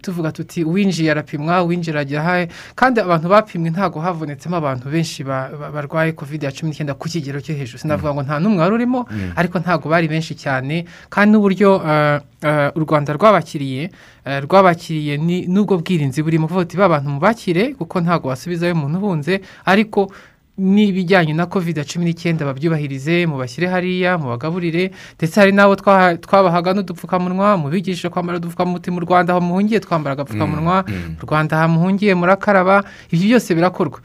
tuvuga 0.01 0.31
tuti 0.31 0.63
uwinjiye 0.63 1.11
arapimwa 1.11 1.63
uwinjira 1.63 1.99
ajya 2.01 2.47
kandi 2.75 2.99
abantu 3.01 3.29
bapimwe 3.29 3.69
ntabwo 3.69 3.99
havunitsemo 4.01 4.55
abantu 4.57 4.89
benshi 4.89 5.23
ba- 5.23 5.49
ba- 5.59 5.71
barwaye 5.71 6.11
covid 6.17 6.43
ya 6.43 6.51
cumi 6.51 6.71
n'icyenda 6.71 6.93
ku 6.97 7.05
kigero 7.09 7.37
cyo 7.41 7.53
hejuru. 7.55 7.77
Sinavuga 7.79 8.13
ngo 8.13 8.21
nta 8.25 8.39
n'umwe 8.41 8.61
wari 8.61 8.73
urimo 8.75 9.05
ariko 9.35 9.59
ntabwo 9.59 9.89
bari 9.89 10.07
benshi 10.09 10.33
cyane. 10.35 10.85
Kandi 11.09 11.31
n'uburyo 11.37 11.77
eh, 11.85 12.19
eh, 12.41 12.71
u 12.75 12.79
rwanda 12.81 13.13
rwabakiriye 13.13 13.91
eh, 14.25 14.39
rwabakiriye 14.43 15.17
ni- 15.21 15.45
n'ubwo 15.47 15.77
bwirinzi 15.77 16.23
burimo. 16.25 16.47
Kuvuga 16.47 16.65
uti 16.65 16.77
ba 16.77 16.89
bantu 16.89 17.09
mubakire 17.09 17.73
kuko 17.77 18.01
ntabwo 18.01 18.29
wasubizayo 18.33 18.73
umuntu 18.73 18.97
uhunze 18.97 19.41
ariko 19.65 20.09
n'ibijyanye 20.57 21.33
na 21.33 21.45
covid 21.45 21.83
cumi 21.83 22.05
n'icyenda 22.05 22.45
babyubahirize 22.45 23.25
mubashyire 23.27 23.67
hariya 23.67 24.17
mubagaburire 24.17 24.91
ndetse 25.19 25.35
hari 25.39 25.51
n'abo 25.51 25.75
twabahaga 26.21 26.73
n'udupfukamunwa 26.73 27.57
mubigishe 27.57 28.09
kwambara 28.09 28.37
udupfukamunwa 28.39 28.79
mu 28.91 28.99
rwanda 29.03 29.33
aho 29.35 29.41
muhungiye 29.41 29.79
twambara 29.79 30.13
agapfukamunwa 30.15 30.85
Mm. 30.87 31.15
mu 31.19 31.23
rwanda 31.27 31.57
aha 31.57 31.67
muhungiye 31.67 32.15
murakaraba 32.15 32.83
ibyo 33.11 33.25
byose 33.35 33.55
birakorwa. 33.55 33.99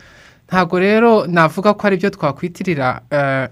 Ntabwo 0.50 0.78
rero 0.82 1.26
navuga 1.30 1.74
ko 1.78 1.86
ari 1.86 1.96
byo 1.96 2.10
twakwitirira 2.10 3.00
eh, 3.10 3.46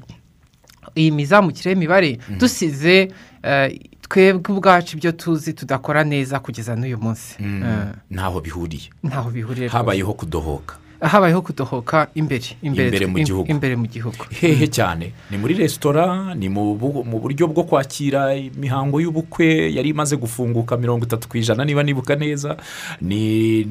iyi 0.98 1.10
mizamukire 1.14 1.70
y'imibare 1.70 2.18
dusize 2.38 3.12
eh, 3.42 3.78
twebwe 4.02 4.50
ubwacu 4.54 4.96
ibyo 4.98 5.12
tuzi 5.12 5.52
tudakora 5.54 6.02
neza 6.04 6.40
kugeza 6.42 6.74
n'uyu 6.76 6.98
munsi. 6.98 7.36
Mm. 7.38 7.62
Eh, 7.62 7.86
ntaho 8.10 8.40
bihuriye. 8.42 8.90
Ntaho 9.06 9.30
bihuriye 9.30 9.68
habayeho 9.70 10.12
kudohoka. 10.18 10.74
Habayeho 11.00 11.42
kudohoka 11.42 12.08
imbere 12.14 12.56
Imbere 12.62 13.06
mu 13.06 13.18
gihugu. 13.22 13.46
imbere 13.50 13.76
mu 13.76 13.86
gihugu. 13.86 14.24
Hehe 14.40 14.66
cyane. 14.66 15.12
Ni 15.30 15.38
muri 15.38 15.54
resitora 15.54 16.34
ni 16.34 16.48
mu 16.48 16.74
bu- 16.74 17.04
mu 17.06 17.20
buryo 17.22 17.46
bwo 17.46 17.62
kwakira 17.64 18.34
imihango 18.34 19.00
y'ubukwe 19.00 19.70
yari 19.74 19.88
imaze 19.94 20.16
gufunguka 20.16 20.76
mirongo 20.76 21.06
itatu 21.06 21.28
ku 21.28 21.38
ijana. 21.38 21.64
Niba 21.64 21.82
nibuka 21.82 22.16
neza 22.16 22.56
ni 23.00 23.64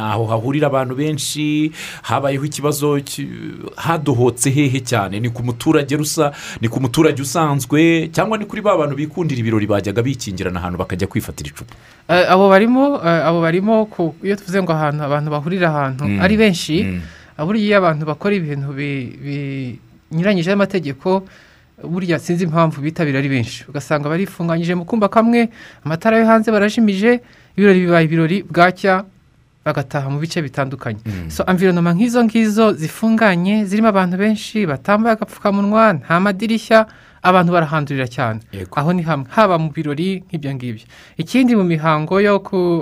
aho 0.00 0.26
hahurira 0.26 0.66
abantu 0.66 0.94
benshi. 0.96 1.72
Habayeho 2.02 2.44
ikibazo 2.44 3.00
ki- 3.04 3.28
hadohotse 3.76 4.50
hehe 4.50 4.80
cyane. 4.80 5.20
Ni 5.20 5.28
ku 5.30 5.42
muturage 5.42 5.96
rusa 5.96 6.32
ni 6.60 6.68
ku 6.68 6.80
muturage 6.80 7.22
usanzwe 7.22 8.08
cyangwa 8.12 8.38
ni 8.38 8.44
kuri 8.46 8.62
ba 8.62 8.76
bantu 8.76 8.96
bikundira 8.96 9.40
ibirori 9.40 9.66
bajyaga 9.66 10.02
bikingirana 10.02 10.60
ahantu 10.60 10.78
bakajya 10.78 11.06
kwifatira 11.06 11.50
icupa. 11.50 11.74
Eh, 12.08 12.26
abo 12.30 12.48
barimo 12.48 12.96
eh, 13.04 13.26
abo 13.26 13.40
barimo 13.40 13.86
iyo 14.24 14.36
tuvuze 14.36 14.62
ngo 14.62 14.72
ahantu 14.72 15.04
abantu 15.04 15.30
bahurira 15.30 15.68
ahantu 15.68 16.04
Mm. 16.04 16.20
ari 16.20 16.36
benshi. 16.36 16.69
Mm. 16.84 17.46
burya 17.46 17.64
iyo 17.66 17.76
abantu 17.80 18.02
bakora 18.10 18.34
ibintu 18.36 18.68
bi- 18.78 19.10
binyuranyije 19.24 20.50
n'amategeko 20.50 21.24
burya 21.84 22.18
sinzi 22.18 22.44
impamvu 22.44 22.80
bitabira 22.84 23.18
ari 23.18 23.28
benshi 23.32 23.64
ugasanga 23.68 24.08
barifunganyije 24.12 24.74
mu 24.76 24.84
kumba 24.84 25.08
kamwe 25.08 25.48
amatara 25.84 26.18
yo 26.20 26.26
hanze 26.28 26.48
barajimije 26.52 27.20
ibirori 27.56 27.80
bibaye 27.88 28.04
ibirori 28.04 28.36
bwacya 28.50 29.04
bagataha 29.64 30.08
mu 30.12 30.18
bice 30.20 30.42
bitandukanye 30.44 31.00
so 31.32 31.40
environoma 31.48 31.92
nk'izo 31.96 32.20
ngizo 32.24 32.72
zifunganye 32.80 33.64
zirimo 33.68 33.88
abantu 33.88 34.16
benshi 34.20 34.66
batambaye 34.68 35.12
agapfukamunwa 35.16 35.84
nta 36.04 36.20
madirishya 36.20 36.84
abantu 37.22 37.52
barahandurira 37.52 38.06
cyane. 38.08 38.40
Aho 38.76 38.92
ni 38.92 39.02
hamwe 39.02 39.26
haba 39.30 39.58
mu 39.58 39.68
birori 39.72 40.24
nk'ibyo 40.28 40.50
ngibyo. 40.54 40.86
Ikindi 41.16 41.56
mu 41.56 41.64
mihango 41.64 42.20
yo 42.20 42.40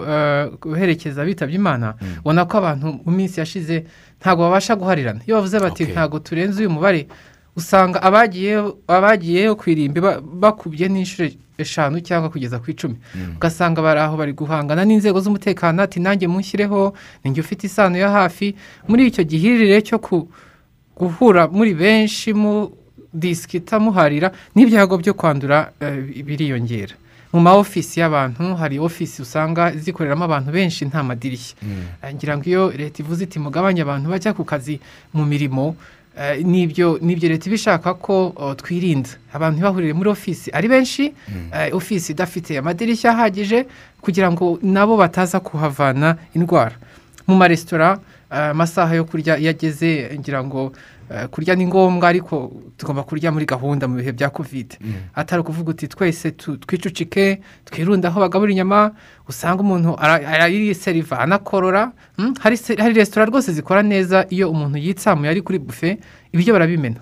eh, 0.08 0.50
guherekeza 0.62 1.22
abitabye 1.22 1.56
imana 1.58 1.94
ubona 2.22 2.44
ko 2.46 2.58
abantu 2.58 2.86
mu 3.04 3.10
minsi 3.12 3.40
yashize 3.40 3.84
ntabwo 4.20 4.42
babasha 4.46 4.76
guharirana. 4.76 5.20
Iyo 5.26 5.36
bavuze 5.36 5.58
bati 5.60 5.82
ntabwo 5.92 6.18
turenze 6.18 6.60
uyu 6.62 6.70
mubare 6.70 7.08
usanga 7.58 7.98
abagiyeyo 8.88 9.56
ku 9.58 9.64
irimbi 9.70 9.98
ba- 10.00 10.20
bakubye 10.22 10.86
n'inshuro 10.88 11.28
eshanu 11.58 11.98
cyangwa 12.00 12.30
kugeza 12.30 12.58
ku 12.62 12.70
icumi. 12.70 12.96
Ugasanga 13.36 13.82
bari 13.82 13.98
aho 14.00 14.14
bari 14.16 14.32
guhangana 14.32 14.84
n'inzego 14.86 15.18
z'umutekano 15.20 15.82
ati 15.82 15.98
nanjye 16.00 16.26
munshyireho 16.30 16.94
ninjye 17.26 17.40
ufite 17.42 17.66
isano 17.66 17.98
ya 17.98 18.10
hafi. 18.10 18.54
Muri 18.86 19.06
icyo 19.10 19.24
gihirire 19.26 19.82
cyo 19.82 19.98
ku 19.98 20.30
guhura 20.96 21.48
muri 21.50 21.74
benshi 21.74 22.30
mu 22.34 22.70
disikita 23.14 23.78
muharira 23.80 24.32
n'ibyago 24.54 24.98
byo 24.98 25.14
kwandura 25.14 25.72
eh, 25.80 26.22
biriyongera. 26.26 26.94
Mu 27.32 27.40
ma 27.40 27.52
ofisi 27.60 28.00
y'abantu 28.00 28.54
hari 28.56 28.78
ofisi 28.78 29.22
usanga 29.22 29.72
zikoreramo 29.76 30.24
abantu 30.24 30.52
benshi 30.52 30.84
nta 30.88 31.02
madirishya. 31.02 31.56
Eh, 32.02 32.14
ngira 32.14 32.36
ngo 32.36 32.44
iyo 32.48 32.72
leta 32.76 33.02
ivuze 33.02 33.24
iti 33.24 33.38
mugabanye 33.38 33.82
abantu 33.84 34.10
bajya 34.10 34.32
ku 34.32 34.44
kazi 34.44 34.80
mu 35.12 35.24
mirimo 35.28 35.76
eh, 36.18 36.40
n'ibyo 36.44 36.98
n'ibyo 37.04 37.28
leta 37.28 37.46
iba 37.46 37.54
ishaka 37.60 37.94
ko 37.94 38.32
twirinda. 38.56 39.10
Abantu 39.32 39.54
ntibahurire 39.60 39.92
muri 39.92 40.08
ofisi. 40.10 40.48
Ari 40.56 40.68
benshi 40.68 41.12
eh, 41.52 41.68
ofisi 41.76 42.12
idafite 42.12 42.56
amadirishya 42.58 43.12
ahagije 43.12 43.66
kugira 44.00 44.32
ngo 44.32 44.58
nabo 44.62 44.96
bataza 44.96 45.40
kuhavana 45.40 46.16
indwara. 46.34 46.76
Mu 47.28 47.36
maresitora 47.36 48.00
amasaha 48.30 48.94
yo 48.94 49.04
kurya 49.04 49.38
iyo 49.38 49.50
ageze 49.50 50.10
ngira 50.18 50.44
ngo 50.44 50.72
eh, 51.10 51.26
kurya 51.32 51.54
ni 51.56 51.66
ngombwa 51.66 52.08
ariko 52.08 52.52
tugomba 52.76 53.02
kurya 53.02 53.32
muri 53.32 53.46
gahunda 53.46 53.88
mu 53.88 53.96
bihe 53.96 54.12
bya 54.12 54.28
kovide 54.30 54.76
atari 55.14 55.40
ukuvuga 55.40 55.70
uti 55.70 55.88
twese 55.88 56.30
tu- 56.36 56.56
twicucike 56.60 57.40
twirunde 57.64 58.08
aho 58.08 58.20
bagabura 58.20 58.52
inyama 58.52 58.92
usanga 59.28 59.60
umuntu 59.64 59.96
ara- 59.98 60.20
arayiseriva 60.28 61.18
anakorora 61.20 61.92
mm, 62.18 62.34
hari 62.40 62.56
resitora 62.94 63.24
rwose 63.26 63.52
zikora 63.52 63.82
neza 63.82 64.26
iyo 64.30 64.50
umuntu 64.50 64.78
yitsamuye 64.78 65.30
ari 65.30 65.40
kuri 65.42 65.58
bufe 65.58 65.98
ibiryo 66.32 66.52
barabimena. 66.52 67.00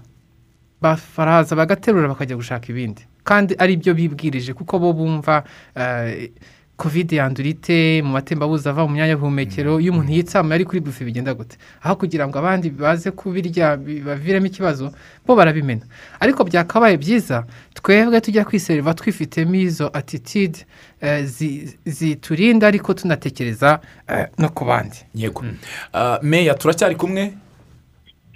Ba- 0.80 0.98
baraza 1.16 1.56
bagaterura 1.56 2.08
bakajya 2.08 2.36
gushaka 2.36 2.68
ibindi. 2.70 3.02
Kandi 3.24 3.56
ari 3.58 3.76
byo 3.76 3.94
bibwirije 3.94 4.54
kuko 4.54 4.78
bo 4.78 4.92
bumva 4.92 5.42
eh, 5.74 6.30
kovide 6.76 7.16
yandura 7.16 7.48
ite? 7.48 8.02
Mu 8.04 8.12
matembabuzi 8.12 8.68
ava 8.68 8.86
mu 8.86 8.92
myanya 8.94 9.12
y'ubuhumekero 9.12 9.80
iyo 9.80 9.92
umuntu 9.92 10.12
yitsamuye 10.12 10.54
ari 10.54 10.64
kuri 10.64 10.80
bufe 10.80 11.04
bigenda 11.04 11.34
gute? 11.34 11.56
Aho 11.82 11.96
kugira 11.96 12.28
ngo 12.28 12.38
abandi 12.38 12.70
baze 12.70 13.10
kubirya 13.10 13.76
bi- 13.76 14.00
baviremo 14.04 14.46
ikibazo 14.46 14.92
bo 15.26 15.36
barabimena. 15.36 15.86
Ariko 16.20 16.44
byakabaye 16.44 16.96
byiza 16.96 17.46
twebwe 17.74 18.20
tujya 18.20 18.44
kwiseriva 18.44 18.94
twifitemo 18.94 19.54
izo 19.54 19.90
atitide 19.92 20.58
eh, 21.00 21.24
zi- 21.24 21.78
ziturinda 21.86 22.66
ariko 22.68 22.94
tunatekereza 22.94 23.80
eh, 24.08 24.26
no 24.38 24.48
ku 24.48 24.64
bandi. 24.64 24.96
Yego. 25.14 25.44
Ah, 25.92 26.18
meya 26.22 26.54
turacyari 26.54 26.94
kumwe? 26.96 27.32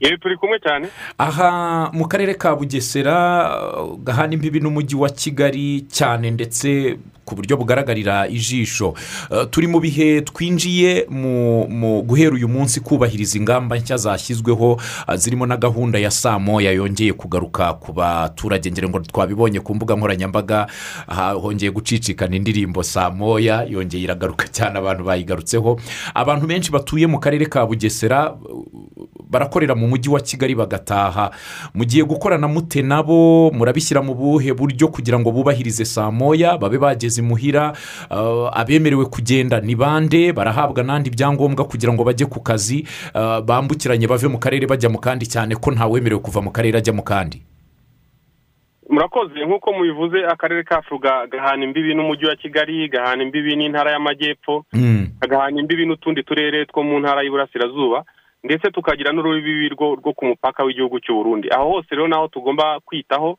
Yewe 0.00 0.16
turi 0.18 0.36
kumwe 0.36 0.58
cyane. 0.58 0.88
Aha 1.18 1.90
mu 1.92 2.08
karere 2.08 2.34
ka 2.34 2.56
bugesera 2.56 3.16
gahana 4.04 4.34
imbibi 4.34 4.60
n'umujyi 4.60 4.96
wa 4.96 5.08
kigali 5.10 5.80
cyane 5.92 6.30
ndetse 6.30 6.96
ku 7.24 7.36
buryo 7.36 7.56
bugaragarira 7.56 8.26
ijisho. 8.28 8.88
Uh, 9.30 9.44
turi 9.50 9.66
mu 9.66 9.80
bihe 9.80 10.20
twinjiye 10.20 11.06
mu 11.10 12.02
guhera 12.02 12.34
uyu 12.34 12.48
munsi 12.48 12.80
kubahiriza 12.80 13.38
ingamba 13.38 13.76
nshya 13.78 13.96
zashyizweho 13.96 14.72
uh, 14.72 15.14
zirimo 15.14 15.46
na 15.46 15.56
gahunda 15.56 15.98
ya 15.98 16.10
saa 16.10 16.38
moya 16.38 16.72
yongeye 16.72 17.12
kugaruka 17.12 17.72
ku 17.74 17.92
baturage. 17.92 18.70
Ngira 18.70 18.88
ngo 18.88 18.98
twabibonye 19.00 19.60
ku 19.60 19.74
mbuga 19.74 19.94
nkoranyambaga 19.96 20.66
hongeye 21.42 21.70
gucicikana 21.70 22.36
indirimbo 22.36 22.82
saa 22.82 23.10
moya 23.10 23.62
yongeye 23.68 24.02
iragaruka 24.04 24.48
cyane 24.48 24.78
abantu 24.78 25.04
bayigarutseho. 25.04 25.80
Abantu 26.14 26.46
benshi 26.46 26.72
batuye 26.72 27.06
mu 27.06 27.20
karere 27.20 27.46
ka 27.46 27.66
bugesera 27.66 28.34
barakorera 29.30 29.74
mu 29.78 29.86
mujyi 29.90 30.08
wa 30.14 30.20
kigali 30.22 30.54
bagataha. 30.54 31.30
Mugiye 31.74 32.04
gukorana 32.06 32.46
mute 32.48 32.82
nabo 32.82 33.50
murabishyira 33.50 34.02
mu 34.02 34.14
buhe 34.14 34.54
buryo 34.54 34.88
kugira 34.88 35.18
ngo 35.18 35.30
bubahirize 35.34 35.84
saa 35.84 36.10
moya 36.10 36.54
babe 36.58 36.78
bageze 36.78 37.18
imuhira 37.20 37.72
uh, 38.10 38.48
abemerewe 38.54 39.04
kugenda 39.10 39.60
ni 39.60 39.74
bande? 39.74 40.32
Barahabwa 40.32 40.82
n'andi 40.86 41.10
byangombwa 41.10 41.64
kugira 41.66 41.92
ngo 41.92 42.04
bajye 42.04 42.26
ku 42.30 42.40
kazi. 42.40 42.86
Uh, 43.14 43.40
bambukiranye 43.42 44.06
bave 44.06 44.28
mu 44.30 44.38
karere 44.38 44.66
bajya 44.70 44.88
mu 44.88 44.98
kandi 45.02 45.26
cyane 45.26 45.56
ko 45.58 45.70
ntawemerewe 45.74 46.20
kuva 46.22 46.38
mu 46.40 46.50
karere 46.54 46.78
ajya 46.78 46.92
mu 46.94 47.02
kandi. 47.02 47.42
Murakoze. 48.90 49.44
Nk'uko 49.46 49.72
mubivuze 49.72 50.26
akarere 50.26 50.62
kacu 50.62 50.98
ga- 50.98 51.26
gahana 51.26 51.64
imbibi 51.64 51.94
n'umujyi 51.94 52.26
wa 52.26 52.36
kigali 52.36 52.88
gahana 52.88 53.22
imbibi 53.22 53.56
n'intara 53.56 53.90
y'amajyepfo 53.92 54.64
Mm, 54.72 55.06
gahana 55.28 55.60
imbibi 55.60 55.86
n'utundi 55.86 56.22
turere 56.22 56.66
two 56.66 56.82
mu 56.82 56.98
ntara 57.00 57.22
y'iburasirazuba 57.22 58.04
ndetse 58.44 58.70
tukagira 58.70 59.12
n'urubibi 59.12 59.68
rwo 59.68 59.96
ku 59.96 60.24
mupaka 60.26 60.64
w'igihugu 60.64 61.00
cy'u 61.00 61.14
Burundi. 61.14 61.48
Aho 61.50 61.70
hose 61.70 61.88
rero 61.90 62.08
naho 62.08 62.28
tugomba 62.28 62.80
kwitaho 62.80 63.38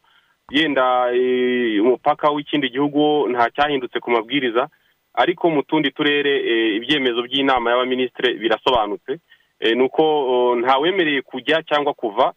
yenda 0.51 1.09
eh, 1.13 1.81
umupaka 1.83 2.29
w'ikindi 2.31 2.69
gihugu 2.69 3.27
nta 3.29 3.49
cyahindutse 3.55 3.99
ku 3.99 4.11
mabwiriza 4.11 4.67
ariko 5.13 5.49
mu 5.49 5.63
tundi 5.63 5.91
turere 5.91 6.33
eh, 6.51 6.75
ibyemezo 6.75 7.21
by'inama 7.23 7.69
y'abaminisitiri 7.71 8.37
birasobanutse 8.39 9.19
Eh, 9.61 9.75
ni 9.77 9.83
uko 9.83 10.01
oh, 10.03 10.55
ntawemereye 10.55 11.21
kujya 11.21 11.61
cyangwa 11.63 11.93
kuva 11.93 12.33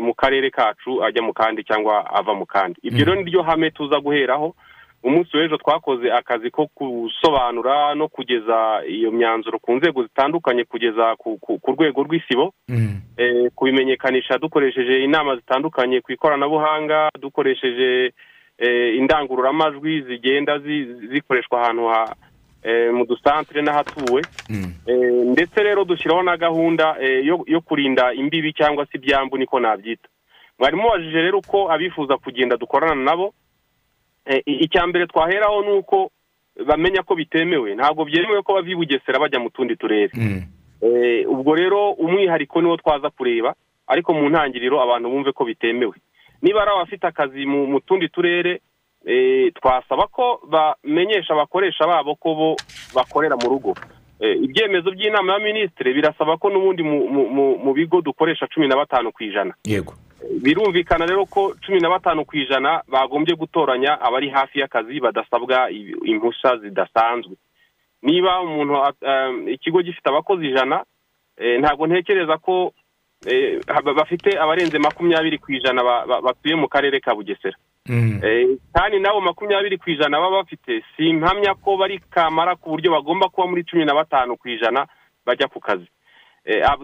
mu 0.00 0.14
karere 0.14 0.50
kacu 0.50 1.04
ajya 1.04 1.22
mu 1.22 1.32
kandi 1.32 1.64
cyangwa 1.64 2.00
ava 2.14 2.32
mu 2.34 2.46
kandi. 2.46 2.80
Ibyo 2.82 3.04
rero 3.04 3.14
niryo 3.20 3.42
hame 3.42 3.70
tuza 3.70 4.00
guheraho 4.00 4.54
umunsi 5.02 5.36
w'ejo 5.36 5.56
twakoze 5.56 6.12
akazi 6.12 6.50
ko 6.50 6.68
gusobanura 6.76 7.94
no 7.94 8.08
kugeza 8.08 8.82
iyo 8.88 9.10
myanzuro 9.10 9.58
ku 9.58 9.72
nzego 9.74 10.02
zitandukanye 10.02 10.64
kugeza 10.64 11.16
ku, 11.16 11.38
rwego 11.72 12.02
rw'isibo 12.02 12.54
Mm. 12.68 13.00
eh, 13.16 13.50
kubimenyekanisha 13.54 14.38
dukoresheje 14.38 15.04
inama 15.04 15.36
zitandukanye 15.36 16.00
ku 16.00 16.12
ikoranabuhanga 16.12 17.08
dukoresheje 17.20 18.12
eh, 18.58 18.96
indangururamajwi 18.96 20.02
zigenda 20.02 20.58
zi- 20.58 20.94
zikoreshwa 21.12 21.62
ahantu 21.62 21.86
ha 21.88 22.14
eh, 22.62 22.92
mu 22.94 23.04
dusantere 23.06 23.62
n'ahatuwe 23.62 24.22
Mm. 24.50 24.72
Ndetse 25.32 25.62
rero 25.62 25.84
dushyiraho 25.84 26.22
na 26.22 26.36
gahunda 26.36 26.96
yo, 27.24 27.44
kurinda 27.60 28.12
imbibi 28.14 28.52
cyangwa 28.52 28.86
se 28.86 28.98
ibyambu 28.98 29.38
niko 29.38 29.60
nabyita 29.60 30.08
mwari 30.58 30.76
mubajije 30.76 31.20
rero 31.22 31.38
uko 31.38 31.72
abifuza 31.72 32.16
kugenda 32.16 32.56
dukorana 32.56 32.94
nabo 32.94 33.34
icya 34.46 34.86
mbere 34.86 35.06
twaheraho 35.06 35.62
ni 35.62 35.70
uko 35.78 36.10
bamenya 36.66 37.02
ko 37.02 37.14
bitemewe. 37.14 37.74
Ntabwo 37.74 38.04
byemewe 38.04 38.42
ko 38.42 38.54
bava 38.54 38.68
i 38.70 38.74
bugesera 38.74 39.18
bajya 39.18 39.40
mu 39.40 39.50
tundi 39.50 39.76
turere. 39.76 40.10
Mm. 40.14 40.42
Eh, 40.82 41.30
ubwo 41.30 41.54
rero 41.54 41.90
umwihariko 41.90 42.60
niwo 42.60 42.76
twaza 42.76 43.10
kureba 43.10 43.54
ariko 43.86 44.14
mu 44.14 44.28
ntangiriro 44.28 44.82
abantu 44.82 45.10
bumve 45.10 45.32
ko 45.32 45.44
bitemewe. 45.44 45.94
Niba 46.42 46.62
ari 46.62 46.70
abafite 46.70 47.04
akazi 47.06 47.46
mu 47.46 47.80
tundi 47.80 48.08
turere 48.08 48.60
eh, 49.06 49.52
twasaba 49.54 50.06
ko 50.06 50.40
bamenyesha 50.48 51.34
abakoresha 51.34 51.86
babo 51.86 52.14
ko 52.14 52.34
bo 52.34 52.56
bakorera 52.94 53.36
mu 53.36 53.48
rugo. 53.48 53.74
Eh, 54.20 54.38
ibyemezo 54.42 54.90
by'inama 54.90 55.32
y'abaminisitiri 55.32 55.94
birasaba 55.94 56.36
ko 56.36 56.50
n'ubundi 56.50 56.82
mu 56.82 57.72
bigo 57.74 58.00
dukoresha 58.00 58.46
cumi 58.46 58.68
na 58.68 58.76
batanu 58.76 59.10
ku 59.12 59.24
ijana. 59.24 59.54
Yego. 59.66 59.94
Birumvikana 60.42 61.06
rero 61.06 61.26
ko 61.26 61.54
cumi 61.66 61.80
na 61.80 61.88
batanu 61.90 62.24
ku 62.24 62.36
ijana 62.36 62.82
bagombye 62.88 63.34
gutoranya 63.36 64.00
abari 64.00 64.28
hafi 64.30 64.58
y'akazi 64.60 65.00
badasabwa 65.00 65.70
impushya 66.04 66.56
zidasanzwe. 66.56 67.34
Niba 68.02 68.40
umuntu 68.40 68.74
um, 69.02 69.48
ikigo 69.48 69.82
gifite 69.82 70.08
abakozi 70.08 70.46
ijana 70.50 70.84
eh, 71.38 71.60
ntabwo 71.60 71.86
ntekereza 71.86 72.38
ko 72.38 72.72
eh, 73.26 73.60
bafite 73.96 74.38
abarenze 74.38 74.78
makumyabiri 74.78 75.38
ku 75.38 75.52
ijana 75.52 75.82
ba- 75.84 76.06
ba- 76.06 76.20
batuye 76.20 76.54
mu 76.56 76.68
karere 76.68 77.00
ka 77.00 77.14
bugesera. 77.14 77.56
Mm. 77.88 78.20
Eh, 78.24 78.46
kandi 78.74 78.98
nabo 79.00 79.20
makumyabiri 79.20 79.78
ku 79.78 79.90
ijana 79.90 80.18
baba 80.20 80.42
bafite 80.42 80.82
si 80.96 81.08
impamya 81.08 81.54
ko 81.54 81.76
bari 81.76 81.98
kamara 82.10 82.56
ku 82.56 82.70
buryo 82.70 82.90
bagomba 82.90 83.28
kuba 83.28 83.46
muri 83.46 83.64
cumi 83.64 83.84
na 83.84 83.94
batanu 83.94 84.36
ku 84.36 84.48
ijana 84.48 84.86
bajya 85.26 85.46
ku 85.48 85.60
kazi. 85.60 85.86
Eh, 85.86 85.90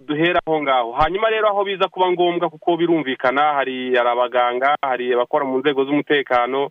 duhera 0.06 0.40
aho 0.46 0.62
ngaho. 0.62 0.92
Hanyuma 0.92 1.30
rero 1.30 1.48
aho 1.48 1.64
biza 1.64 1.88
kuba 1.88 2.10
ngombwa 2.12 2.50
kuko 2.50 2.76
birumvikana 2.76 3.42
hari 3.54 3.94
hari 3.96 4.08
abaganga 4.08 4.76
hari 4.82 5.12
abakora 5.12 5.44
mu 5.44 5.58
nzego 5.58 5.84
z'umutekano 5.84 6.70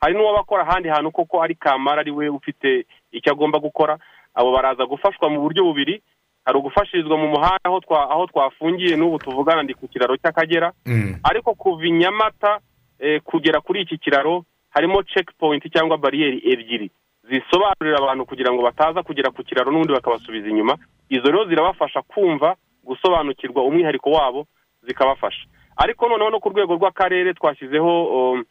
hari 0.00 0.14
n'uwabakora 0.14 0.62
ahandi 0.68 0.88
hantu 0.88 1.10
koko 1.10 1.42
ari 1.42 1.54
kamara 1.54 2.00
ari 2.00 2.10
we 2.10 2.28
ufite 2.28 2.86
icyo 3.12 3.32
agomba 3.32 3.58
gukora. 3.58 3.98
Abo 4.34 4.52
baraza 4.52 4.84
gufashwa 4.86 5.30
mu 5.30 5.40
buryo 5.40 5.64
bubiri. 5.64 6.02
Hari 6.44 6.58
ugufashirizwa 6.58 7.16
mu 7.16 7.28
muhanda 7.28 7.64
aho 7.64 7.80
twa 7.80 8.10
aho 8.10 8.26
twafungiye 8.26 8.96
n'ubu 8.96 9.18
tuvugana 9.18 9.62
ndi 9.62 9.74
ku 9.74 9.88
kiraro 9.88 10.16
cy'akagera. 10.16 10.72
Mm. 10.86 11.18
ariko 11.24 11.54
kuva 11.54 11.84
i 11.86 11.90
nyamata 11.90 12.60
eh, 13.00 13.20
kugera 13.24 13.60
kuri 13.60 13.80
iki 13.82 13.98
kiraro 13.98 14.44
harimo 14.70 15.02
checkpoint 15.02 15.64
cyangwa 15.72 15.96
bariyeri 15.98 16.38
ebyiri. 16.52 16.90
Zisobanurira 17.26 17.98
abantu 17.98 18.24
kugira 18.28 18.52
ngo 18.52 18.62
bataza 18.62 19.02
kugera 19.02 19.30
ku 19.32 19.42
kiraro 19.42 19.72
n'ubundi 19.72 19.92
bakabasubiza 19.92 20.48
inyuma. 20.48 20.76
Izo 21.08 21.26
rero 21.26 21.44
zirabafasha 21.48 22.02
kumva 22.02 22.56
gusobanukirwa 22.84 23.62
umwihariko 23.64 24.10
wabo 24.10 24.46
zikabafasha. 24.82 25.46
Ariko 25.76 26.08
noneho 26.08 26.30
no 26.30 26.40
ku 26.40 26.48
rwego 26.48 26.74
rw'akarere 26.74 27.34
twashyizeho 27.34 27.92
um, 28.04 28.44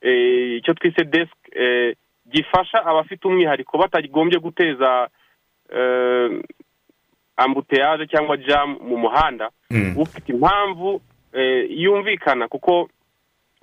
eh, 0.00 0.56
icyo 0.58 0.74
twise 0.74 1.04
desk 1.04 1.36
eh, 1.52 1.96
gifasha 2.30 2.84
abafite 2.86 3.24
umwihariko 3.28 3.78
batagombye 3.78 4.38
guteza 4.38 5.08
eh, 5.76 6.42
ambuteyaje 7.36 8.06
cyangwa 8.06 8.36
jam 8.36 8.76
mu 8.80 8.96
muhanda. 8.96 9.50
Mm. 9.70 9.94
ufite 9.96 10.32
impamvu 10.32 11.00
yumvikana 11.68 12.48
kuko 12.48 12.88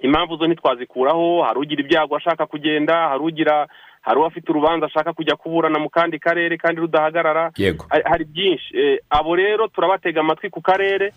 impamvu 0.02 0.36
zo 0.36 0.48
ntitwazikuraho. 0.48 1.44
Hari 1.44 1.60
ugira 1.60 1.82
ibyago 1.84 2.16
ashaka 2.16 2.46
kugenda 2.46 3.10
hari 3.10 3.24
ugira 3.24 3.68
hari 4.02 4.20
uwafite 4.20 4.50
urubanza 4.52 4.86
ashaka 4.86 5.14
kujya 5.14 5.36
kuburana 5.36 5.80
mu 5.80 5.90
kandi 5.90 6.20
karere 6.20 6.58
kandi 6.58 6.82
rudahagarara. 6.82 7.52
Yego. 7.58 7.86
Hari- 7.90 8.26
byinshi. 8.26 8.78
Eh, 8.78 8.98
abo 9.10 9.36
rero 9.36 9.68
turabatega 9.68 10.20
amatwi 10.22 10.50
ku 10.50 10.62
karere 10.62 11.14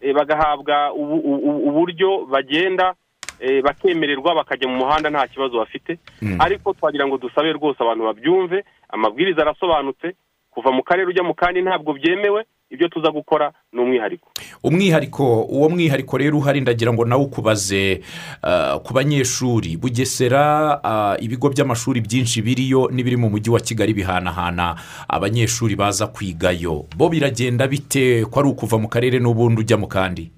eh, 0.00 0.14
bagahabwa 0.14 0.92
ubu- 0.92 1.22
ubu- 1.24 1.62
uburyo 1.68 2.26
bagenda 2.26 2.94
eh, 3.40 3.62
bakemererwa 3.62 4.34
bakajya 4.34 4.68
mu 4.68 4.76
muhanda 4.76 5.10
nta 5.10 5.26
kibazo 5.28 5.58
bafite. 5.58 5.98
Mm. 6.22 6.36
ariko 6.40 6.72
twagira 6.72 7.06
ngo 7.06 7.18
dusabe 7.18 7.52
rwose 7.52 7.82
abantu 7.82 8.04
babyumve 8.04 8.64
amabwiriza 8.88 9.42
arasobanutse 9.42 10.14
kuva 10.50 10.72
mu 10.72 10.82
karere 10.82 11.08
ujya 11.08 11.22
mu 11.22 11.34
kandi 11.34 11.60
ntabwo 11.62 11.92
byemewe 11.92 12.44
ibyo 12.70 12.88
tuza 12.88 13.10
gukora 13.10 13.52
ni 13.72 13.80
umwihariko. 13.80 14.28
Umwihariko 14.62 15.42
uwo 15.42 15.68
mwihariko 15.68 16.18
rero 16.18 16.38
uhari 16.38 16.60
ndagira 16.60 16.92
ngo 16.92 17.04
nawe 17.04 17.22
ukubaze 17.24 18.00
ah, 18.42 18.78
ku 18.78 18.94
banyeshuri. 18.94 19.76
Bugesera 19.76 20.80
ah, 20.84 21.16
ibigo 21.20 21.48
by'amashuri 21.48 22.00
byinshi 22.00 22.42
biriyo 22.42 22.90
n'ibiri 22.92 23.16
mu 23.16 23.30
mujyi 23.30 23.50
wa 23.50 23.60
kigali 23.60 23.94
bihanahana 23.94 24.76
abanyeshuri 25.08 25.76
baza 25.76 26.06
kwigayo. 26.06 26.84
Bo 26.96 27.08
biragenda 27.08 27.66
bite? 27.66 28.24
Ko 28.30 28.40
ari 28.40 28.48
ukuva 28.48 28.78
mu 28.78 28.88
karere 28.88 29.18
n'ubundi 29.18 29.60
ujya 29.60 29.76
mu 29.76 29.86
kandi? 29.86 30.35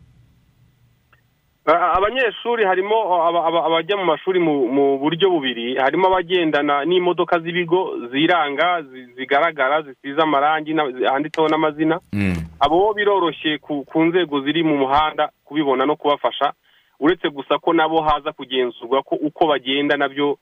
Abanyeshuri 1.76 2.64
harimo 2.64 2.96
aba- 3.28 3.44
aba- 3.46 3.64
abajya 3.66 3.96
mu 3.96 4.04
mashuri 4.04 4.40
mu 4.40 4.98
buryo 4.98 5.30
bubiri. 5.30 5.76
Harimo 5.76 6.06
abagendana 6.08 6.84
n'imodoka 6.84 7.38
z'ibigo 7.38 8.08
ziranga 8.10 8.82
zi- 8.82 9.06
zigaragara 9.16 9.82
zisize 9.82 10.20
amarangi 10.22 10.72
handitseho 11.12 11.48
n'amazina. 11.48 12.00
Mm. 12.12 12.34
abo 12.60 12.78
bo 12.78 12.94
biroroshye 12.94 13.58
ku 13.62 13.98
nzego 14.04 14.40
ziri 14.40 14.62
mu 14.64 14.76
muhanda 14.76 15.30
kubibona 15.44 15.86
no 15.86 15.96
kubafasha. 15.96 16.52
Uretse 17.00 17.28
gusa 17.30 17.58
ko 17.58 17.72
nabo 17.72 18.00
haza 18.02 18.32
kugenzurwa 18.32 19.02
ko 19.02 19.14
uko 19.14 19.46
bagenda 19.46 19.96
na 19.96 20.08
byo 20.08 20.38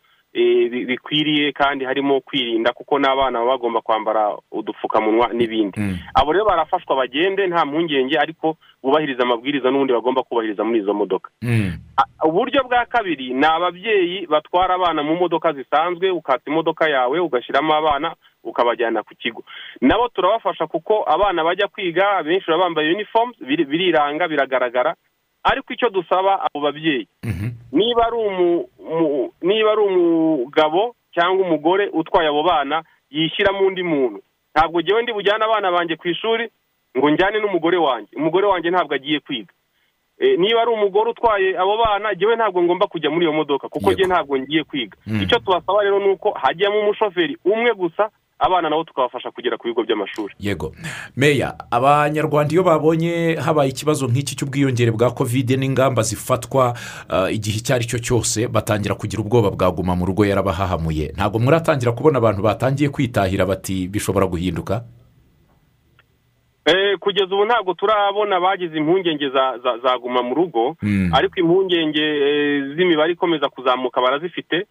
bikwiriye 0.86 1.52
kandi 1.52 1.84
harimo 1.84 2.20
kwirinda 2.20 2.72
kuko 2.72 2.98
n'abana 2.98 3.38
baba 3.38 3.50
bagomba 3.50 3.80
kwambara 3.80 4.36
udupfukamunwa 4.52 5.32
n'ibindi 5.32 5.80
Mm. 5.80 5.98
abo 6.14 6.32
rero 6.32 6.44
barafashwa 6.44 6.96
bagende 6.96 7.46
nta 7.46 7.64
mpungenge 7.64 8.18
ariko 8.18 8.56
bubahiriza 8.82 9.22
amabwiriza 9.22 9.70
n'ubundi 9.70 9.92
bagomba 9.92 10.22
kubahiriza 10.22 10.64
muri 10.64 10.78
izo 10.80 10.94
modoka 10.94 11.30
Mm. 11.42 11.72
A- 11.96 12.26
uburyo 12.26 12.64
bwa 12.64 12.84
kabiri 12.86 13.34
ni 13.34 13.46
ababyeyi 13.46 14.26
batwara 14.26 14.74
abana 14.74 15.02
mu 15.02 15.14
modoka 15.16 15.52
zisanzwe 15.52 16.10
ukata 16.10 16.50
imodoka 16.50 16.88
yawe 16.90 17.20
ugashyiramo 17.20 17.74
abana 17.74 18.14
ukabajyana 18.44 19.02
ku 19.02 19.14
kigo 19.14 19.44
nabo 19.80 20.08
turabafasha 20.08 20.66
kuko 20.66 21.04
abana 21.06 21.44
bajya 21.44 21.68
kwiga 21.68 22.22
benshi 22.22 22.46
baba 22.50 22.64
bambaye 22.64 22.92
uniform 22.94 23.32
biri- 23.40 23.64
biriranga 23.66 24.28
biragaragara 24.28 24.94
ariko 25.50 25.72
icyo 25.72 25.88
dusaba 25.90 26.42
abo 26.44 26.60
babyeyi. 26.60 27.06
Mhm. 27.24 27.48
niba 27.72 28.06
ari 28.06 28.16
umu- 28.16 28.66
mu- 28.78 29.30
niba 29.42 29.72
ari 29.72 29.80
umugabo 29.86 30.94
cyangwa 31.14 31.46
umugore 31.46 31.88
utwaye 31.92 32.28
abo 32.28 32.42
bana 32.42 32.82
yishyiramo 33.10 33.66
undi 33.66 33.82
muntu. 33.82 34.18
Ntabwo 34.54 34.80
ngewe 34.80 35.02
ndi 35.02 35.12
bujyane 35.12 35.44
abana 35.44 35.70
banjye 35.72 35.96
ku 35.96 36.08
ishuri 36.08 36.48
ngo 36.96 37.10
njyane 37.10 37.38
n'umugore 37.40 37.76
wanjye. 37.76 38.12
Umugore 38.16 38.46
wanjye 38.46 38.70
ntabwo 38.70 38.94
agiye 38.94 39.20
kwiga. 39.20 39.52
Eh, 40.18 40.38
niba 40.38 40.62
ari 40.64 40.70
umugore 40.72 41.10
utwaye 41.10 41.58
abo 41.58 41.76
bana 41.76 42.12
ngewe 42.16 42.36
ntabwo 42.36 42.62
ngomba 42.62 42.86
kujya 42.88 43.10
muri 43.10 43.24
iyo 43.28 43.32
modoka 43.36 43.68
kuko 43.68 43.92
njye 43.92 44.06
ntabwo 44.08 44.38
ngiye 44.38 44.64
kwiga. 44.64 44.96
Mm. 45.06 45.22
icyo 45.22 45.38
tubasaba 45.38 45.82
rero 45.84 45.98
ni 46.00 46.08
uko 46.16 46.30
hajyamo 46.32 46.80
umushoferi 46.80 47.36
umwe 47.44 47.74
gusa 47.74 48.08
abana 48.38 48.68
nabo 48.70 48.84
tukabafasha 48.84 49.30
kugera 49.30 49.56
ku 49.56 49.68
bigo 49.68 49.82
by'amashuri. 49.82 50.34
Yego. 50.40 50.72
Meya 51.16 51.54
abanyarwanda 51.70 52.52
iyo 52.52 52.62
babonye 52.62 53.34
habaye 53.40 53.70
ikibazo 53.70 54.06
nk'iki 54.06 54.36
cy'ubwiyongere 54.36 54.90
bwa 54.92 55.10
kovide 55.10 55.56
n'ingamba 55.56 56.02
zifatwa 56.02 56.76
ah, 57.08 57.30
igihe 57.32 57.58
icyo 57.58 57.74
ari 57.74 57.84
cyo 57.88 57.98
cyose 57.98 58.48
batangira 58.48 58.94
kugira 58.94 59.22
ubwoba 59.24 59.50
bwaguma 59.50 59.96
mu 59.96 60.04
rugo 60.06 60.24
yarabahahamuye. 60.28 61.12
Ntabwo 61.16 61.38
muratangira 61.40 61.92
kubona 61.96 62.18
abantu 62.20 62.42
batangiye 62.42 62.88
kwitahira 62.92 63.46
bati 63.46 63.88
bishobora 63.88 64.26
guhinduka? 64.28 64.84
Eh, 66.66 66.98
kugeza 66.98 67.30
ubu 67.34 67.44
ntabwo 67.44 67.74
turabona 67.74 68.36
abagize 68.36 68.76
impungenge 68.76 69.28
za- 69.30 69.58
za- 69.58 69.78
zaguma 69.78 70.22
mu 70.22 70.34
rugo. 70.34 70.76
Mm. 70.82 71.10
ariko 71.14 71.40
impungenge 71.40 72.02
eh, 72.02 72.76
z'imibare 72.76 73.12
ikomeza 73.12 73.48
kuzamuka 73.48 74.00
barazifite. 74.00 74.66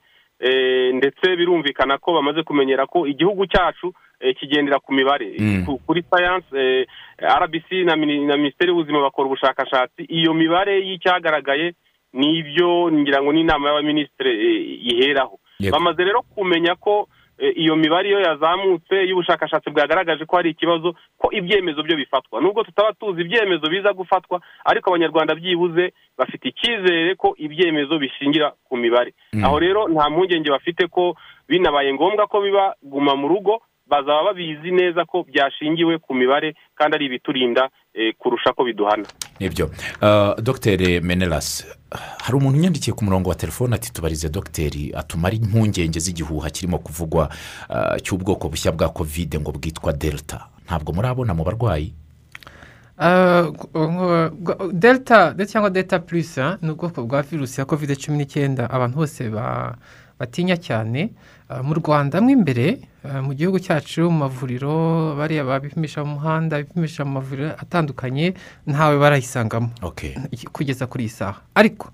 Ndetse 0.93 1.35
birumvikana 1.35 1.97
ko 1.97 2.13
bamaze 2.13 2.43
kumenyera 2.43 2.85
ko 2.85 3.07
igihugu 3.07 3.47
cyacu 3.47 3.93
eh, 4.19 4.35
kigendera 4.35 4.79
ku 4.79 4.93
mibare. 4.93 5.35
Mm. 5.39 5.65
Ku- 5.65 5.79
kuri 5.87 6.03
science 6.03 6.47
eh, 6.55 6.85
rbc 7.19 7.71
na 7.85 7.95
mini- 7.95 8.25
na 8.25 8.37
minisiteri 8.37 8.69
y'ubuzima 8.69 9.01
bakora 9.01 9.27
ubushakashatsi. 9.27 10.03
Iyo 10.09 10.33
mibare 10.33 10.79
y'icyagaragaye 10.87 11.73
ni 12.13 12.37
ibyo 12.39 12.91
ngira 12.91 13.21
ngo 13.23 13.33
n'inama 13.33 13.67
y'abaminisitiri 13.69 14.31
eh, 14.31 14.87
iheraho. 14.91 15.39
Bamaze 15.71 16.03
rero 16.03 16.21
kumenya 16.21 16.75
ko 16.75 17.07
eh, 17.07 17.14
iyo 17.55 17.75
mibare 17.75 18.09
iyo 18.09 18.19
yazamutse 18.19 18.95
y'ubushakashatsi 19.09 19.69
bwagaragaje 19.69 20.25
ko 20.25 20.35
hari 20.35 20.49
ikibazo 20.55 20.95
ko 21.17 21.31
ibyemezo 21.31 21.83
byo 21.83 21.95
bifatwa 21.97 22.41
nubwo 22.41 22.63
tutaba 22.63 22.93
tuzi 22.93 23.21
ibyemezo 23.21 23.69
biza 23.69 23.93
gufatwa 23.93 24.41
ariko 24.65 24.89
abanyarwanda 24.89 25.35
byibuze 25.35 25.93
bafite 26.17 26.45
icyizere 26.49 27.15
ko 27.15 27.35
ibyemezo 27.37 27.99
bishingira 27.99 28.53
ku 28.67 28.77
mibare 28.77 29.13
Mm. 29.33 29.43
aho 29.45 29.59
rero 29.59 29.87
nta 29.87 30.09
mpungenge 30.09 30.49
bafite 30.49 30.87
ko 30.87 31.15
binabaye 31.49 31.93
ngombwa 31.93 32.27
ko 32.27 32.41
biba 32.41 32.75
guma 32.83 33.15
mu 33.15 33.27
rugo 33.27 33.61
bazaba 33.89 34.23
babizi 34.33 34.71
neza 34.71 35.05
ko 35.05 35.23
byashingiwe 35.23 35.97
ku 35.99 36.13
mibare 36.15 36.55
kandi 36.75 36.95
ari 36.95 37.05
ibiturinda 37.05 37.69
eh, 37.93 38.13
kurusha 38.17 38.53
ko 38.53 38.63
biduhana. 38.63 39.05
Nibyo. 39.39 39.65
Uh, 40.01 40.35
dogiteri 40.41 41.01
menelas 41.01 41.65
hari 42.23 42.37
umuntu 42.37 42.57
unyandikiye 42.59 42.93
ku 42.95 43.03
murongo 43.05 43.29
wa 43.29 43.35
telefone 43.35 43.75
ati 43.75 43.93
tubarize 43.93 44.29
dogiteri 44.29 44.91
atumara 44.95 45.35
impungenge 45.35 45.99
z'igihuha 45.99 46.49
kirimo 46.49 46.77
kuvugwa 46.79 47.29
uh, 47.69 47.95
cy'ubwoko 48.03 48.49
bushya 48.49 48.71
bwa 48.71 48.89
kovide 48.89 49.39
ngo 49.39 49.51
bwitwa 49.51 49.93
delta. 49.93 50.47
Ntabwo 50.65 50.93
murabona 50.93 51.33
mu 51.33 51.43
barwayi? 51.43 51.93
Delta 54.73 55.33
de- 55.33 55.45
cyangwa 55.45 55.69
delta 55.69 55.99
plus 55.99 56.37
ah, 56.37 56.57
ni 56.61 56.69
ubwoko 56.71 57.03
bwa 57.03 57.21
virusi 57.21 57.59
ya 57.61 57.65
covid 57.65 57.95
cumi 57.97 58.17
n'icyenda. 58.17 58.69
Abantu 58.69 58.97
bose 58.97 59.29
ba- 59.29 59.75
batinya 60.19 60.57
cyane. 60.57 61.11
Mu 61.63 61.73
rwanda 61.73 62.21
mo 62.21 62.29
imbere 62.29 62.79
mu 63.21 63.33
gihugu 63.33 63.59
cyacu 63.59 64.01
mu 64.09 64.17
mavuriro 64.25 65.15
bariya 65.17 65.43
babipimisha 65.43 66.03
mu 66.03 66.13
muhanda 66.17 66.57
bipimisha 66.57 67.05
mu 67.05 67.11
mavuriro 67.21 67.49
atandukanye 67.57 68.33
ntawe 68.67 68.97
barayisangamo. 68.97 69.69
Kugeza 70.51 70.87
kuri 70.87 71.03
iyi 71.03 71.09
saha. 71.09 71.41
Ariko 71.55 71.91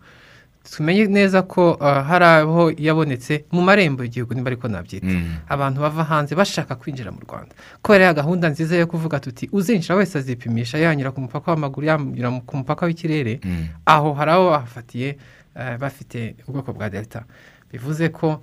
tumenye 0.71 1.05
neza 1.07 1.41
ko 1.41 1.77
ah, 1.81 2.03
hari 2.03 2.25
aho 2.25 2.71
yabonetse 2.77 3.45
mu 3.51 3.61
marembo 3.61 4.03
y'igihugu 4.03 4.33
nimba 4.33 4.49
ariko 4.49 4.67
nabyita. 4.67 5.07
Mm. 5.07 5.49
abantu 5.49 5.81
bava 5.81 6.03
hanze 6.03 6.35
bashaka 6.35 6.75
kwinjira 6.75 7.11
mu 7.11 7.19
rwanda. 7.25 7.55
Kubera 7.81 8.05
ya 8.05 8.13
gahunda 8.13 8.49
nziza 8.49 8.75
yo 8.77 8.87
kuvuga 8.87 9.19
tuti 9.19 9.49
uzinjira 9.51 9.95
wese 9.95 10.17
azipimisha 10.17 10.77
yanyura 10.77 11.11
ku 11.11 11.21
mupaka 11.21 11.51
w'amaguru 11.51 11.87
yanyura 11.87 12.29
ku 12.45 12.57
mupaka 12.57 12.85
w'ikirere. 12.85 13.39
Mm. 13.43 13.67
aho 13.85 14.13
hari 14.13 14.31
abo 14.31 14.49
bahafatiye 14.49 15.17
eh, 15.55 15.77
bafite 15.77 16.35
ubwoko 16.47 16.73
bwa 16.73 16.89
delta. 16.89 17.23
Bivuze 17.71 18.09
ko 18.09 18.27
eh, 18.29 18.37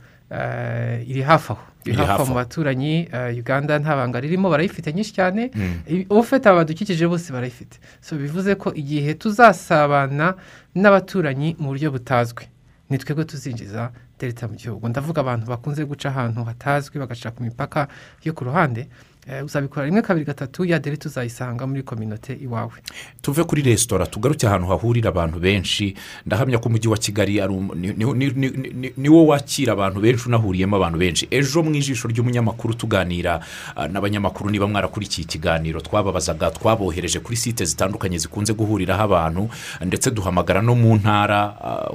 iri 1.07 1.23
hafi 1.23 1.53
aho. 1.53 1.63
Iri 1.85 1.97
hafi 1.97 2.11
aho 2.13 2.27
mu 2.27 2.35
baturanyi 2.35 3.09
eh, 3.13 3.39
uganda 3.39 3.79
nta 3.79 3.97
banga 3.97 4.21
ririmo 4.21 4.51
barayifite 4.51 4.93
nyinshi 4.93 5.13
cyane. 5.13 5.51
Mm. 5.55 6.05
ufite 6.11 6.47
abadukikije 6.49 7.07
bose 7.09 7.33
barayifite. 7.33 7.79
So 8.01 8.17
bivuze 8.17 8.55
ko 8.55 8.73
igihe 8.75 9.15
tuzasabana 9.15 10.35
n'abaturanyi 10.75 11.57
mu 11.59 11.69
buryo 11.73 11.91
butazwi. 11.91 12.45
Ni 12.91 12.99
twebwe 12.99 13.25
tuzinjiza 13.25 13.91
delta 14.21 14.49
mu 14.49 14.55
gihugu. 14.57 14.89
Ndavuga 14.89 15.21
abantu 15.21 15.47
bakunze 15.47 15.85
guca 15.85 16.09
ahantu 16.09 16.45
hatazwi 16.45 16.99
bagaca 16.99 17.31
ku 17.37 17.43
mipaka 17.43 17.89
yo 18.25 18.33
ku 18.33 18.45
ruhande. 18.45 18.81
eh, 18.81 18.87
uzabikora 19.45 19.87
rimwe 19.87 20.03
kabiri 20.03 20.27
gatatu 20.27 20.65
ya 20.65 20.79
delta 20.79 21.09
uzayisanga 21.09 21.67
muri 21.67 21.83
kominote 21.83 22.33
iwawe. 22.35 22.73
Tuve 23.23 23.45
kuri 23.45 23.63
resitora 23.63 24.07
tugaruke 24.07 24.47
ahantu 24.47 24.67
hahurira 24.69 25.09
abantu 25.09 25.39
benshi. 25.41 25.95
Ndahamya 26.27 26.59
ko 26.59 26.69
umujyi 26.69 26.89
wa 26.89 26.97
kigali 26.99 27.41
um- 27.41 27.75
ni- 27.75 27.93
ni- 27.93 28.15
ni- 28.15 28.51
ni- 28.51 28.73
ni- 28.75 28.93
ni 28.97 29.09
wo 29.09 29.27
wakira 29.27 29.73
abantu 29.73 30.01
benshi 30.01 30.29
unahuriyemo 30.29 30.77
abantu 30.77 30.99
benshi. 30.99 31.29
Ejo 31.31 31.63
mu 31.63 31.75
ijisho 31.75 32.09
ry'umunyamakuru 32.09 32.75
tuganira 32.75 33.41
ah, 33.77 33.89
n'abanyamakuru 33.89 34.51
niba 34.51 34.67
mwarakurikiye 34.67 35.25
ikiganiro. 35.25 35.81
Twababazaga 35.81 36.51
twabohereje 36.51 37.21
kuri 37.21 37.37
site 37.37 37.65
zitandukanye 37.65 38.19
zikunze 38.19 38.53
guhuriraho 38.55 39.03
abantu 39.03 39.49
ndetse 39.85 40.11
duhamagara 40.11 40.63
no 40.63 40.75
mu 40.75 40.97
ntara 40.97 41.55
ah, 41.61 41.91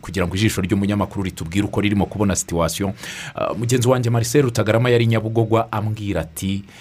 kugira 0.00 0.26
ngo 0.26 0.34
ijisho 0.36 0.60
ry'umunyamakuru 0.64 1.22
ritubwire 1.24 1.66
uko 1.66 1.80
ririmo 1.80 2.06
kubona 2.06 2.36
situwasiyo. 2.36 2.92
Ah, 3.34 3.54
mugenzi 3.54 3.88
wanjye 3.88 4.10
marcel 4.10 4.42
rutagarama 4.42 4.90
yari 4.90 5.06
nyabugogwa 5.06 5.72
ambwira 5.72 6.20
ati 6.20 6.64
"Ah, 6.68 6.77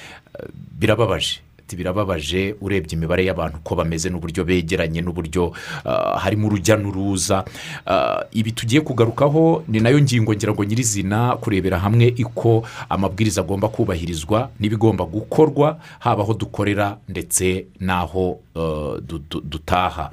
birababaje. 0.79 1.39
Birababaje 1.67 2.55
urebye 2.61 2.95
imibare 2.95 3.25
y'abantu 3.27 3.57
uko 3.59 3.75
bameze 3.75 4.07
n'uburyo 4.09 4.47
begeranye 4.47 5.01
n'uburyo 5.03 5.51
ah, 5.83 6.15
harimo 6.15 6.47
urujya 6.47 6.77
n'uruza. 6.79 7.43
Ah, 7.85 8.23
ibi 8.31 8.51
tugiye 8.55 8.81
kugarukaho 8.81 9.63
ni 9.67 9.79
na 9.83 9.89
yo 9.91 9.99
ngingo 9.99 10.31
ngira 10.33 10.53
ngo 10.55 10.63
nyirizina 10.63 11.35
kurebera 11.35 11.79
hamwe 11.79 12.15
uko 12.23 12.63
amabwiriza 12.89 13.41
agomba 13.43 13.67
kubahirizwa 13.67 14.49
n'ibigomba 14.59 15.03
gukorwa 15.05 15.75
haba 15.99 16.23
aho 16.23 16.33
dukorera 16.39 16.97
ndetse 17.09 17.65
n'aho 17.83 18.39
ah, 18.55 18.95
du- 19.03 19.43
dutaha. 19.43 20.11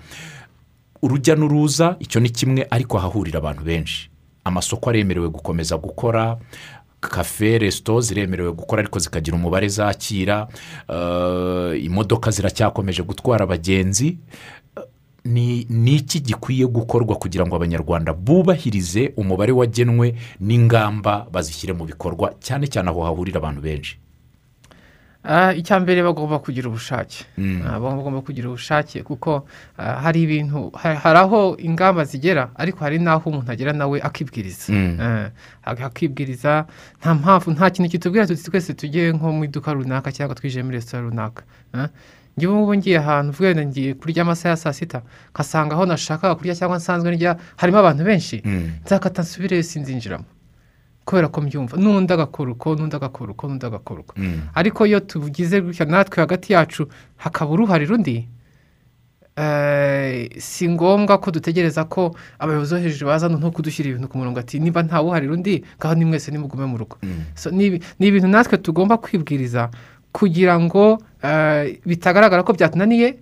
Urujya 1.03 1.37
n'uruza 1.39 1.97
icyo 2.01 2.21
ni 2.21 2.31
kimwe 2.35 2.67
ariko 2.71 2.99
hahurira 2.99 3.39
abantu 3.39 3.63
benshi. 3.63 4.11
Amasoko 4.45 4.91
aremerewe 4.91 5.29
gukomeza 5.29 5.77
gukora 5.79 6.37
kafe 7.09 7.59
resito 7.59 8.01
ziremerewe 8.01 8.53
gukora 8.53 8.83
ariko 8.83 8.99
zikagira 8.99 9.37
umubare 9.37 9.69
zakira 9.69 10.49
eh, 10.89 11.85
imodoka 11.85 12.31
ziracyakomeje 12.31 13.03
gutwara 13.03 13.45
abagenzi. 13.45 14.19
Eh, 14.77 14.83
ni 15.69 15.95
iki 15.97 16.21
gikwiye 16.21 16.67
gukorwa 16.67 17.17
kugira 17.17 17.47
ngo 17.47 17.57
abanyarwanda 17.57 18.13
bubahirize 18.13 19.13
umubare 19.17 19.53
wagenwe 19.53 20.15
n'ingamba 20.41 21.27
bazishyire 21.33 21.73
mu 21.73 21.85
bikorwa 21.85 22.35
cyane 22.41 22.67
cyane 22.67 22.91
aho 22.91 23.03
hahurira 23.05 23.39
abantu 23.39 23.61
benshi? 23.61 24.04
Icya 25.57 25.81
mbere 25.81 26.03
bagomba 26.05 26.39
kugira 26.39 26.69
ubushake 26.69 27.25
bagomba 27.83 28.21
kugira 28.21 28.49
ubushake 28.49 29.03
kuko 29.03 29.47
hari 29.77 30.23
ibintu 30.29 30.71
ha- 30.77 30.95
hari 31.01 31.19
aho 31.19 31.57
ingamba 31.59 32.05
zigera 32.05 32.51
ariko 32.55 32.79
hari 32.85 32.99
n'aho 33.01 33.31
umuntu 33.31 33.49
agera 33.53 33.73
nawe 33.73 33.97
akibwiriza 34.05 34.69
ak- 35.65 35.81
akibwiriza 35.89 36.67
nta 37.01 37.15
mpamvu 37.15 37.51
nta 37.57 37.71
kintu 37.73 37.89
kitubwira 37.91 38.27
twese 38.29 38.75
tujye 38.77 39.13
nko 39.17 39.33
mu 39.33 39.45
iduka 39.49 39.73
runaka 39.73 40.13
cyangwa 40.13 40.35
twinjiye 40.37 40.63
muri 40.63 40.77
resitora 40.77 41.03
runaka 41.09 41.43
njyewe 42.37 42.55
ubu 42.63 42.75
ngiye 42.77 42.99
ahantu 42.99 43.33
wenda 43.43 43.63
ngiye 43.67 43.95
kurya 43.95 44.23
amasaha 44.29 44.51
ya 44.51 44.57
saa 44.61 44.73
sita 44.77 45.01
nkasanga 45.33 45.73
aho 45.75 45.87
nashakaga 45.87 46.35
kurya 46.35 46.55
cyangwa 46.55 46.77
nsanzwe 46.77 47.15
ndya 47.17 47.37
harimo 47.57 47.79
abantu 47.81 48.05
benshi 48.05 48.43
nzakata 48.85 49.23
nsubireyo 49.23 49.63
sinzinjiramo 49.63 50.25
kubera 51.05 51.29
ko 51.29 51.41
mbyumva 51.41 51.77
n'undi 51.77 52.13
agakora 52.13 52.51
uko 52.57 52.75
n'undi 52.77 52.97
agakora 52.97 53.31
uko 53.37 53.45
n'undi 53.49 53.67
agakora 53.67 54.01
uko 54.01 54.15
Mm. 54.17 54.41
ariko 54.55 54.87
iyo 54.87 55.01
tugize 55.01 55.61
gutya 55.61 55.85
natwe 55.87 56.21
hagati 56.25 56.53
yacu 56.53 56.89
hakaba 57.17 57.51
uruhare 57.53 57.85
rundi 57.87 58.29
eh, 59.37 60.29
si 60.39 60.69
ngombwa 60.69 61.19
ko 61.19 61.31
dutegereza 61.31 61.85
ko 61.85 62.15
abayobozi 62.39 62.75
bo 62.75 62.81
hejuru 62.81 63.07
baza 63.11 63.29
no 63.29 63.51
kudushyira 63.51 63.91
ibintu 63.91 64.09
ku 64.09 64.19
murongo 64.19 64.39
ati 64.41 64.61
niba 64.63 64.83
nta 64.83 65.01
wuhari 65.03 65.27
rundi 65.27 65.65
ngaho 65.79 65.95
ni 65.95 66.05
mwese 66.05 66.31
nimugume 66.31 66.67
mu 66.67 66.79
rugo 66.79 66.97
Mm. 67.03 67.83
Ni 67.99 68.07
ibintu 68.07 68.29
natwe 68.29 68.59
tugomba 68.59 68.97
kwibwiriza 68.97 69.71
kugira 70.13 70.55
ngo 70.61 71.03
eh, 71.23 71.81
bitagaragara 71.87 72.43
ko 72.47 72.53
byatunaniye 72.55 73.19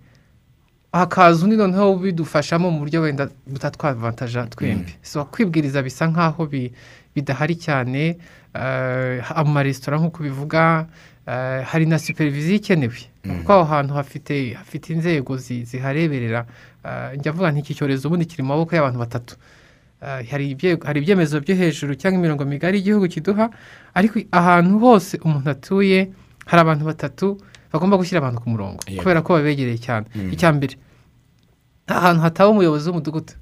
hakaza 0.93 1.45
undi 1.45 1.57
noneho 1.57 1.97
bidufashamo 1.97 2.71
mu 2.71 2.79
buryo 2.85 3.01
wenda 3.01 3.29
butatwavantaja 3.47 4.47
twembi. 4.47 4.93
So 5.03 5.25
kwibwiriza 5.25 5.83
bisa 5.83 6.07
nk'aho 6.09 6.47
bi- 6.47 6.73
bidahari 7.15 7.57
cyane. 7.57 8.19
Eh, 8.55 9.25
amaresitora 9.37 9.97
nk'uko 9.99 10.23
bivuga 10.23 10.87
eh, 11.27 11.65
hari 11.65 11.87
na 11.87 11.99
superiviziyo 11.99 12.57
ikenewe. 12.57 13.01
Kuko 13.23 13.53
aho 13.53 13.65
hantu 13.65 13.95
hafite 13.95 14.53
hafite 14.55 14.93
inzego 14.93 15.37
zi- 15.37 15.65
zihareberera. 15.65 16.45
Eh, 16.85 17.19
njya 17.19 17.33
mvuga 17.33 17.53
nk'iki 17.53 17.75
cyorezo 17.75 18.09
ubundi 18.09 18.27
kiri 18.29 18.43
mu 18.43 18.49
maboko 18.49 18.77
y'abantu 18.77 18.99
batatu. 18.99 19.37
Hari 20.03 20.51
ibye- 20.51 20.79
hari 20.85 21.01
ibyemezo 21.01 21.41
byo 21.41 21.55
hejuru 21.55 21.95
cyangwa 21.95 22.19
imirongo 22.19 22.45
migari 22.45 22.79
igihugu 22.83 23.07
kiduha. 23.09 23.51
Ariko 23.95 24.19
ahantu 24.35 24.79
hose 24.79 25.15
umuntu 25.25 25.51
atuye 25.51 26.11
hari 26.47 26.61
abantu 26.61 26.85
batatu 26.85 27.39
bagomba 27.73 27.97
gushyira 27.97 28.19
abantu 28.21 28.41
ku 28.41 28.49
murongo. 28.51 28.79
Kubera 28.99 29.23
ko 29.23 29.33
babegereye 29.35 29.79
cyane. 29.79 30.07
Mm. 30.15 30.33
icya 30.33 30.53
mbere 30.53 30.75
nta 31.87 31.95
hantu 32.01 32.21
hataba 32.23 32.51
umuyobozi 32.51 32.89
w'umudugudu. 32.89 33.33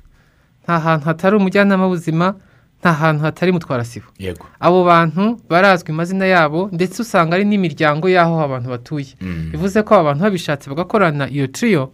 Nta 0.64 0.78
hantu 0.78 1.04
hatari 1.06 1.36
umujyanama 1.36 1.84
w'ubuzima 1.84 2.34
nta 2.80 2.92
hantu 2.92 3.22
hatari 3.24 3.52
mutwarasibo 3.52 4.06
abo 4.60 4.84
bantu 4.84 5.40
barazwi 5.50 5.90
amazina 5.92 6.24
yabo 6.26 6.68
ndetse 6.72 7.02
usanga 7.02 7.34
ari 7.36 7.44
n'imiryango 7.44 8.08
y'aho 8.08 8.40
abantu 8.40 8.68
batuye. 8.70 9.12
Mm. 9.20 9.50
bivuze 9.52 9.82
ko 9.82 9.94
aba 9.94 10.04
bantu 10.14 10.22
babishatse 10.24 10.70
bagakorana 10.70 11.28
iyo 11.28 11.46
tiriyo 11.46 11.92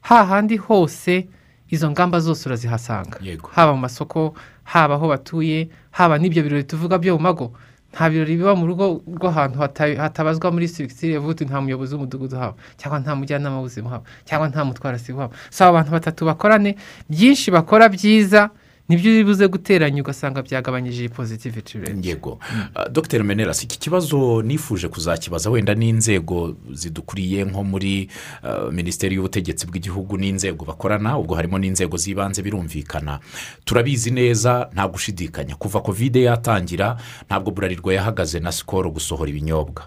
hahandi 0.00 0.56
hose 0.56 1.28
izo 1.70 1.90
ngamba 1.90 2.20
zose 2.20 2.48
urazihasanga. 2.48 3.18
Haba 3.54 3.72
mu 3.72 3.80
masoko 3.80 4.34
haba 4.64 4.94
aho 4.94 5.08
batuye 5.08 5.68
haba 5.90 6.18
n'ibyo 6.18 6.42
birori 6.42 6.64
tuvuga 6.64 6.98
byo 6.98 7.14
mu 7.16 7.22
mago. 7.22 7.52
Nta 7.92 8.10
birori 8.10 8.36
biba 8.36 8.54
mu 8.54 8.66
rugo 8.66 9.02
rw'ahantu 9.06 9.58
hata- 9.58 9.96
hatabazwa 9.98 10.52
muri 10.54 10.68
sigisitire 10.68 11.18
vuti 11.18 11.44
nta 11.44 11.60
muyobozi 11.60 11.94
w'umudugudu 11.94 12.36
haba 12.38 12.54
cyangwa 12.78 12.98
nta 13.02 13.12
mujyanama 13.18 13.56
w'ubuzima 13.58 13.90
haba 13.90 14.04
cyangwa 14.24 14.48
nta 14.48 14.64
mutwarasibo 14.64 15.20
haba 15.20 15.34
si 15.50 15.62
abo 15.64 15.72
bantu 15.74 15.90
batatu 15.90 16.24
bakorane 16.24 16.76
byinshi 17.10 17.50
bakora 17.50 17.88
byiza 17.90 18.50
ni 18.90 18.96
byo 18.96 19.10
uri 19.10 19.24
buze 19.24 19.46
guteranya 19.48 20.02
ugasanga 20.02 20.42
byagabanyije 20.42 21.00
iyi 21.00 21.08
positivity 21.08 21.78
rate. 21.78 21.94
Yego. 22.02 22.38
Uh, 22.74 22.88
dr. 22.90 23.22
Meneras 23.24 23.62
iki 23.62 23.78
kibazo 23.78 24.42
nifuje 24.42 24.88
kuzakibaza? 24.88 25.50
Wenda 25.50 25.74
n'inzego 25.74 26.56
zidukuriye 26.72 27.44
nko 27.44 27.64
muri 27.64 28.10
uh, 28.42 28.72
minisiteri 28.72 29.14
y'ubutegetsi 29.14 29.66
bw'igihugu 29.66 30.18
n'inzego 30.18 30.64
bakorana 30.64 31.18
ubwo 31.18 31.34
harimo 31.34 31.58
n'inzego 31.58 31.96
z'ibanze 31.96 32.42
birumvikana. 32.42 33.20
Turabizi 33.64 34.10
neza 34.10 34.68
nta 34.74 34.88
gushidikanya. 34.88 35.54
Kuva 35.54 35.80
kovide 35.80 36.22
yatangira 36.22 36.96
ntabwo 37.26 37.50
burarirwa 37.54 37.94
yahagaze 37.94 38.40
na 38.40 38.52
sikoro 38.52 38.90
gusohora 38.90 39.30
ibinyobwa. 39.30 39.86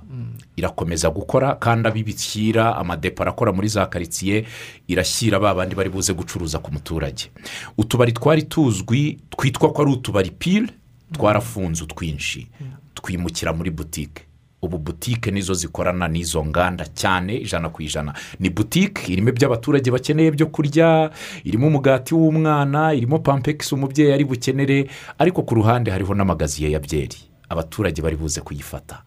Irakomeza 0.58 1.10
gukora 1.10 1.56
kandi 1.56 1.88
abibishyira 1.88 2.76
amadepo 2.78 3.22
arakora 3.24 3.52
muri 3.52 3.68
za 3.68 3.86
karitsiye 3.86 4.46
irashyira 4.88 5.40
ba 5.40 5.54
bandi 5.56 5.76
bari 5.76 5.90
buze 5.90 6.14
gucuruza 6.14 6.60
ku 6.60 6.72
muturage. 6.74 7.32
Utubari 7.78 8.12
twari 8.12 8.44
tuzwi 8.44 9.20
twitwa 9.30 9.74
ko 9.74 9.82
ari 9.82 9.92
utubari 9.92 10.32
pile 10.32 10.68
twarafunze 11.12 11.84
utwinshi 11.84 12.48
twimukira 12.94 13.54
muri 13.54 13.70
butike 13.72 14.22
ubu 14.64 14.78
butike 14.78 15.32
nizo 15.32 15.54
zikorana 15.54 16.08
n'izo 16.08 16.46
nganda 16.46 16.86
cyane 16.86 17.36
ijana 17.38 17.70
ku 17.70 17.82
ijana. 17.84 18.14
Ni 18.40 18.50
butike 18.50 19.12
irimo 19.12 19.30
ibyo 19.30 19.48
abaturage 19.48 19.92
bakeneye 19.92 20.32
byo 20.32 20.48
kurya 20.48 21.12
irimo 21.44 21.68
umugati 21.68 22.16
w'umwana 22.16 22.94
irimo 22.94 23.20
pampegisi 23.20 23.76
umubyeyi 23.76 24.14
ari 24.14 24.24
bukenere 24.26 24.88
ariko 25.20 25.42
ku 25.44 25.56
ruhande 25.56 25.92
hariho 25.92 26.14
n'amagaziye 26.16 26.72
ya 26.72 26.80
byeri. 26.80 27.18
Abaturage 27.50 28.02
bari 28.02 28.16
buze 28.16 28.42
kuyifata. 28.42 29.04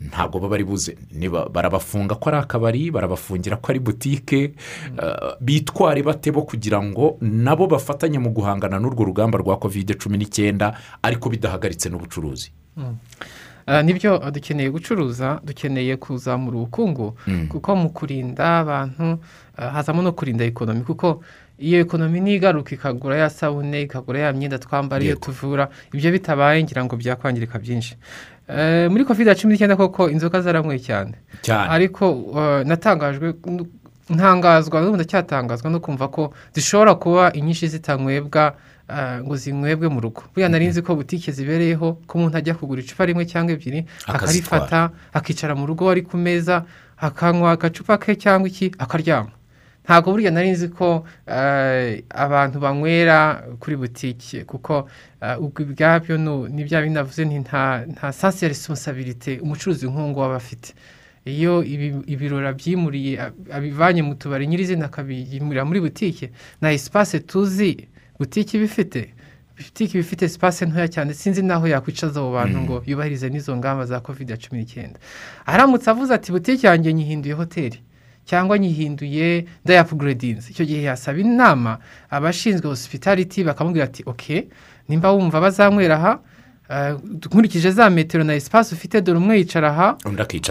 Ntabwo 0.00 0.38
baba 0.40 0.50
bari 0.56 0.64
buze. 0.64 0.96
Barabafunga 1.52 2.14
ko 2.14 2.28
ari 2.30 2.38
akabari 2.38 2.90
barabafungira 2.90 3.56
ko 3.56 3.72
ari 3.72 3.78
butike 3.80 4.52
uh, 4.96 5.36
bitware 5.40 6.02
bate 6.02 6.32
bo 6.32 6.42
kugira 6.42 6.80
ngo 6.82 7.18
nabo 7.20 7.66
bafatanye 7.66 8.18
mu 8.18 8.30
guhangana 8.32 8.80
n'urwo 8.80 9.04
rugamba 9.04 9.38
rwa 9.38 9.56
kovide 9.60 9.94
cumi 9.94 10.18
n'icyenda 10.18 10.72
ariko 11.02 11.28
bidahagaritse 11.28 11.88
n'ubucuruzi. 11.92 12.50
Ah, 13.66 13.82
ni 13.82 13.92
byo 13.92 14.18
dukeneye 14.32 14.70
gucuruza 14.70 15.40
dukeneye 15.44 15.96
kuzamura 15.96 16.56
ubukungu 16.56 17.14
kuko 17.48 17.76
mu 17.76 17.90
kurinda 17.92 18.58
abantu 18.64 19.20
ah, 19.56 19.70
hazamo 19.70 20.02
no 20.02 20.12
kurinda 20.12 20.44
ekonomi 20.44 20.80
kuko 20.82 21.20
iyo 21.60 21.78
ekonomi 21.80 22.20
nigaruka 22.20 22.74
ikagura 22.74 23.16
ya 23.16 23.30
sabune 23.30 23.82
ikagura 23.84 24.20
ya 24.20 24.32
myenda 24.32 24.58
twambara 24.58 25.04
iyo 25.04 25.16
tuvura 25.16 25.68
ibyo 25.92 26.10
bitabaye 26.10 26.64
ngira 26.64 26.84
ngo 26.84 26.96
byakwangirika 26.96 27.58
byinshi. 27.60 27.94
Eh, 27.94 28.39
muri 28.90 29.04
kovide 29.04 29.34
cumi 29.34 29.52
n'icyenda 29.54 29.76
koko 29.76 30.10
inzoga 30.10 30.40
zaranyweye 30.42 30.80
cyane. 30.80 31.14
Cyane. 31.42 31.68
Ariko 31.70 32.10
uh, 32.12 32.60
natangajwe 32.66 33.34
ntangazwa 34.10 34.80
n'ubu 34.82 34.96
ndacyatangazwa 34.96 35.70
no 35.70 35.80
kumva 35.80 36.08
ko 36.08 36.32
zishobora 36.54 36.94
kuba 36.94 37.32
inyinshi 37.32 37.68
zitanywebwa 37.68 38.54
uh, 38.90 39.22
ngo 39.22 39.36
zinywebwe 39.36 39.88
mu 39.88 40.00
rugo. 40.00 40.22
Buriya 40.34 40.48
nari 40.48 40.66
nzi 40.66 40.82
ko 40.82 40.94
butike 40.98 41.32
zibereyeho 41.32 41.92
ko 42.06 42.18
umuntu 42.18 42.36
ajya 42.38 42.54
kugura 42.54 42.82
icupa 42.82 43.06
rimwe 43.06 43.24
cyangwa 43.26 43.52
ebyiri 43.54 43.86
akarifata 44.06 44.90
akicara 45.14 45.54
mu 45.54 45.66
rugo 45.66 45.86
ari 45.90 46.02
ku 46.02 46.16
meza 46.16 46.64
akanywa 46.98 47.50
agacupa 47.54 47.98
ke 47.98 48.16
cyangwa 48.18 48.48
iki 48.48 48.74
akaryama. 48.78 49.30
Ntabwo 49.84 50.12
burya 50.12 50.30
nari 50.30 50.50
nzi 50.50 50.68
ko 50.68 51.04
eh, 51.26 52.02
abantu 52.10 52.60
banywera 52.60 53.18
kuri 53.60 53.76
butike 53.76 54.44
kuko 54.44 54.88
eh, 55.22 55.36
ubwo 55.42 55.62
ubwabyo 55.62 56.14
nu- 56.18 56.48
ni 56.48 56.64
bya 56.64 56.82
bindi 56.82 56.94
navuze 56.94 57.24
nta 57.24 58.12
sansi 58.12 58.44
ya 58.44 58.48
resiponsabirite 58.48 59.40
umucuruzi 59.44 59.86
nk'uwo 59.88 60.24
aba 60.24 60.36
afite. 60.36 60.74
Iyo 61.24 61.60
ibi- 61.64 62.04
ibirori 62.06 62.46
abyimuriye 62.48 63.20
ab- 63.20 63.48
abivanye 63.52 64.02
mu 64.02 64.14
tubari 64.16 64.46
nyirizina 64.46 64.86
akabimurira 64.88 65.64
muri 65.68 65.80
butike 65.80 66.32
na 66.60 66.72
esipase 66.72 67.20
tuzi 67.20 67.88
butike 68.18 68.56
iba 68.56 68.64
ifite 68.64 69.00
butike 69.56 69.92
iba 69.98 70.04
ifite 70.06 70.24
esipase 70.24 70.64
ntoya 70.66 70.88
cyane 70.88 71.12
sinzi 71.14 71.42
n'aho 71.44 71.68
yakwicaza 71.68 72.20
abo 72.20 72.32
bantu 72.32 72.58
ngo 72.64 72.76
yubahirize 72.88 73.28
n'izo 73.28 73.52
ngamba 73.56 73.84
za 73.86 74.00
kovide 74.00 74.36
cumi 74.40 74.60
n'icyenda. 74.64 74.98
Aramutse 75.46 75.90
avuze 75.92 76.14
ati 76.14 76.32
butike 76.32 76.64
yanjye 76.66 76.92
nyihinduye 76.92 77.34
hoteli. 77.36 77.78
Cyangwa 78.30 78.54
nyihinduye 78.58 79.44
dayapuguredinzi 79.66 80.50
icyo 80.54 80.64
gihe 80.68 80.82
yasaba 80.86 81.18
inama 81.18 81.78
abashinzwe 82.10 82.66
hosipitaliti 82.70 83.42
bakamubwira 83.44 83.84
ati 83.90 84.02
oke 84.06 84.46
nimba 84.88 85.10
wumva 85.10 85.40
bazanywera 85.40 85.96
aha 85.98 86.12
nkurikije 87.26 87.70
za 87.70 87.90
metero 87.90 88.24
na 88.24 88.34
esipasi 88.34 88.74
ufite 88.74 89.00
dore 89.00 89.18
umwe 89.18 89.36
yicara 89.38 89.68
aha 89.70 89.96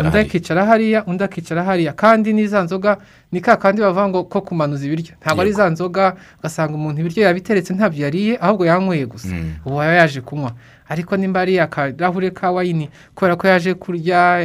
undi 0.10 0.17
akicara 0.17 0.65
hariya. 0.65 1.03
undi 1.05 1.23
akicara 1.23 1.63
hariya. 1.63 1.93
Kandi 1.93 2.34
n'iza 2.34 2.63
nzoga 2.63 2.97
ni 3.32 3.41
ka 3.41 3.55
kandi 3.58 3.82
bavuga 3.82 4.08
ngo 4.08 4.23
ko 4.23 4.41
kumanuza 4.41 4.86
ibiryo. 4.86 5.13
Ntabwo 5.21 5.41
ari 5.41 5.51
za 5.51 5.69
nzoga 5.69 6.15
ugasanga 6.39 6.73
umuntu 6.75 7.01
ibiryo 7.01 7.23
yabiteretse 7.23 7.73
ntabyo 7.73 8.03
yariye 8.05 8.38
ahubwo 8.41 8.65
yanyweye 8.65 9.05
gusa. 9.05 9.27
Mm. 9.32 9.53
ubu 9.65 9.82
aba 9.82 9.93
yaje 9.93 10.21
kunywa. 10.21 10.51
Ariko 10.89 11.17
nimba 11.17 11.41
ari 11.41 11.60
akarahure 11.60 12.32
ka 12.32 12.51
wayini 12.51 12.89
kubera 13.15 13.36
ko 13.36 13.47
yaje 13.47 13.73
kurya 13.73 14.41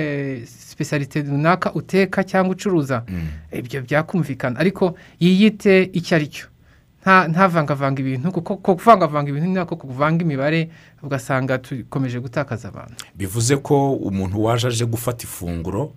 sipesiyalite 0.46 1.22
runaka 1.22 1.72
uteka 1.74 2.24
cyangwa 2.24 2.52
ucuruza 2.54 3.02
ibyo 3.52 3.82
byakumvikana. 3.82 4.60
Ariko 4.60 4.94
yiyite 5.20 5.90
icyo 5.92 6.16
ari 6.16 6.26
cyo. 6.28 6.46
Ntavangavanga 7.04 8.00
ibintu 8.00 8.32
kuko 8.32 8.56
ko 8.56 8.74
kuvangavanga 8.74 9.28
ibintu 9.30 9.48
ni 9.48 9.54
nako 9.54 9.76
kuvanga 9.76 10.24
imibare 10.24 10.70
ugasanga 11.02 11.58
dukomeje 11.58 12.20
gutakaza 12.20 12.68
abantu. 12.68 12.94
Bivuze 13.14 13.56
ko 13.56 13.92
umuntu 13.94 14.42
waje 14.44 14.68
aje 14.68 14.84
gufata 14.84 15.24
ifunguro 15.24 15.92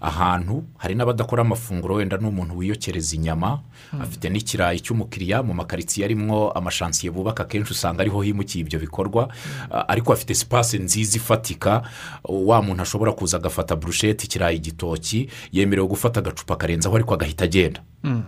ahantu 0.00 0.64
hari 0.76 0.94
n'abadakora 0.94 1.42
amafunguro 1.42 1.94
wenda 1.94 2.16
ni 2.16 2.26
umuntu 2.28 2.56
wiyokereza 2.58 3.16
inyama 3.16 3.60
afite 4.00 4.28
n'ikirayi 4.30 4.80
cy'umukiriya 4.80 5.42
mu 5.42 5.54
makaritsiye 5.54 6.04
arimo 6.06 6.50
amashansiye 6.52 7.10
bubaka 7.12 7.42
akenshi 7.42 7.72
usanga 7.72 8.00
ariho 8.00 8.22
himukiye 8.22 8.64
ibyo 8.64 8.78
bikorwa. 8.78 9.28
Ah, 9.70 9.88
ariko 9.88 10.12
afite 10.12 10.34
sipasi 10.34 10.78
nziza 10.78 11.16
ifatika 11.16 11.82
wa 12.24 12.62
muntu 12.62 12.82
ashobora 12.82 13.12
kuza 13.12 13.36
agafata 13.36 13.76
burusheti 13.76 14.26
ikirayi 14.26 14.56
igitoki 14.56 15.28
yemerewe 15.52 15.88
gufata 15.88 16.20
agacupa 16.20 16.56
karenzaho 16.56 16.96
ariko 16.96 17.14
agahita 17.14 17.44
agenda. 17.44 17.80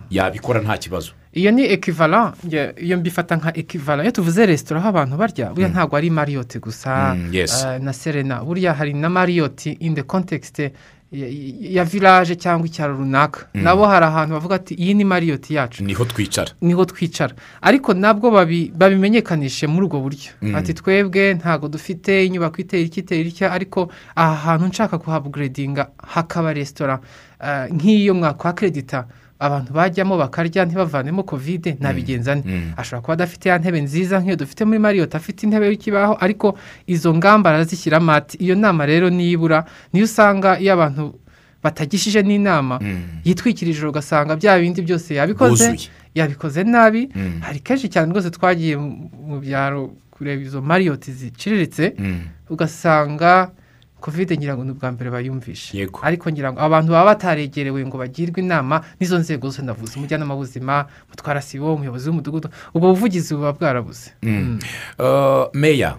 Yabikora 0.09 0.61
nta 0.61 0.77
kibazo. 0.77 1.11
Iyo 1.33 1.51
ni 1.51 1.63
ekivala 1.63 2.33
nge- 2.45 2.73
iyo 2.85 2.97
mbifata 2.97 3.35
nka 3.35 3.57
ekivala 3.57 4.03
iyo 4.03 4.11
tuvuze 4.11 4.45
resitora 4.45 4.79
aho 4.79 4.89
abantu 4.89 5.17
barya 5.17 5.49
buriya 5.49 5.69
ntabwo 5.69 5.97
ari 5.97 6.09
mariyoti 6.09 6.59
gusa. 6.59 7.15
Mm, 7.15 7.33
yes. 7.33 7.63
eh, 7.65 7.81
na 7.81 7.93
serena. 7.93 8.43
Buriya 8.43 8.73
hari 8.73 8.93
na 8.93 9.09
mariyoti 9.09 9.71
in 9.79 9.95
the 9.95 10.03
context 10.03 10.61
ya- 11.11 11.83
village 11.85 12.35
cyangwa 12.35 12.67
icyaro 12.67 12.93
runaka. 12.97 13.47
Nabo 13.53 13.85
hari 13.85 14.05
ahantu 14.05 14.33
bavuga 14.33 14.55
ati 14.55 14.73
iyi 14.73 14.93
ni 14.93 15.03
mariyoti 15.03 15.53
yacu. 15.53 15.83
Niho 15.83 16.05
twicara. 16.05 16.51
Niho 16.61 16.85
twicara. 16.85 17.33
Ariko 17.61 17.93
nabwo 17.93 18.31
babi- 18.31 18.71
babimenyekanishe 18.75 19.67
muri 19.67 19.85
ubwo 19.85 19.99
buryo. 19.99 20.31
Ati 20.55 20.73
twebwe 20.73 21.33
ntabwo 21.33 21.67
dufite 21.67 22.25
inyubako 22.25 22.61
itera 22.61 22.83
iki 22.83 22.99
itera 22.99 23.27
itya 23.29 23.51
ariko 23.51 23.91
aha 24.15 24.35
hantu 24.35 24.65
nshaka 24.67 24.97
kuhabuguredinga 24.97 25.89
hakaba 25.97 26.53
resitora 26.53 26.99
eh, 27.43 27.67
nk'iyo 27.73 28.13
mwakwakeredita 28.13 29.05
abantu 29.41 29.73
bajyamo 29.73 30.13
bakarya 30.21 30.65
ntibavanemo 30.69 31.23
kovide 31.25 31.77
nabigenza 31.81 32.35
nte. 32.37 32.77
ashobora 32.77 33.01
kuba 33.01 33.13
adafite 33.17 33.49
ya 33.49 33.57
ntebe 33.57 33.81
nziza 33.81 34.21
nk'iyo 34.21 34.35
dufite 34.37 34.61
muri 34.69 34.79
mariyoti 34.79 35.17
afite 35.17 35.39
intebe 35.43 35.65
y'ikibaho 35.73 36.13
ariko 36.21 36.47
izo 36.87 37.09
ngamba 37.17 37.49
arazishyiramo 37.49 38.11
ati 38.13 38.37
iyo 38.37 38.55
nama 38.55 38.85
rero 38.85 39.09
nibura 39.09 39.65
niyo 39.93 40.05
usanga 40.05 40.59
iyo 40.61 40.73
abantu 40.77 41.03
batagishije 41.63 42.21
n'inama 42.21 42.79
yitwikirije 43.25 43.85
ugasanga 43.87 44.35
bya 44.37 44.59
bindi 44.59 44.81
byose 44.81 45.09
yabikoze 45.15 45.77
yabikoze 46.15 46.63
nabi. 46.63 47.09
Mm. 47.15 47.39
hari 47.41 47.59
kenshi 47.65 47.89
cyane 47.89 48.11
rwose 48.13 48.29
twagiye 48.29 48.77
mu 49.27 49.39
byaro 49.41 49.93
kureba 50.11 50.41
izo 50.41 50.61
mariyoti 50.61 51.09
ziciriritse 51.11 51.93
Mm. 51.97 52.19
ugasanga 52.49 53.49
kovide 54.01 54.33
ngira 54.37 54.55
ngo 54.57 54.63
ni 54.65 54.71
ubwa 54.73 54.91
mbere 54.91 55.09
bayumvishe 55.13 55.77
ariko 56.01 56.31
ngira 56.31 56.51
ngo 56.51 56.59
abantu 56.59 56.91
baba 56.91 57.13
bataregerewe 57.13 57.85
ngo 57.85 57.97
bagirwe 57.97 58.41
inama 58.41 58.81
n'izo 58.99 59.17
nzego 59.21 59.47
zose 59.53 59.61
ndavuze 59.61 59.93
umujyanama 60.01 60.33
w'ubuzima 60.33 60.85
mutwara 61.09 61.41
sibo 61.41 61.75
umuyobozi 61.77 62.09
w'umudugudu 62.09 62.49
ubwo 62.73 62.87
buvugizi 62.97 63.35
buba 63.37 63.53
bwarabuze 63.53 64.11
meya 65.53 65.97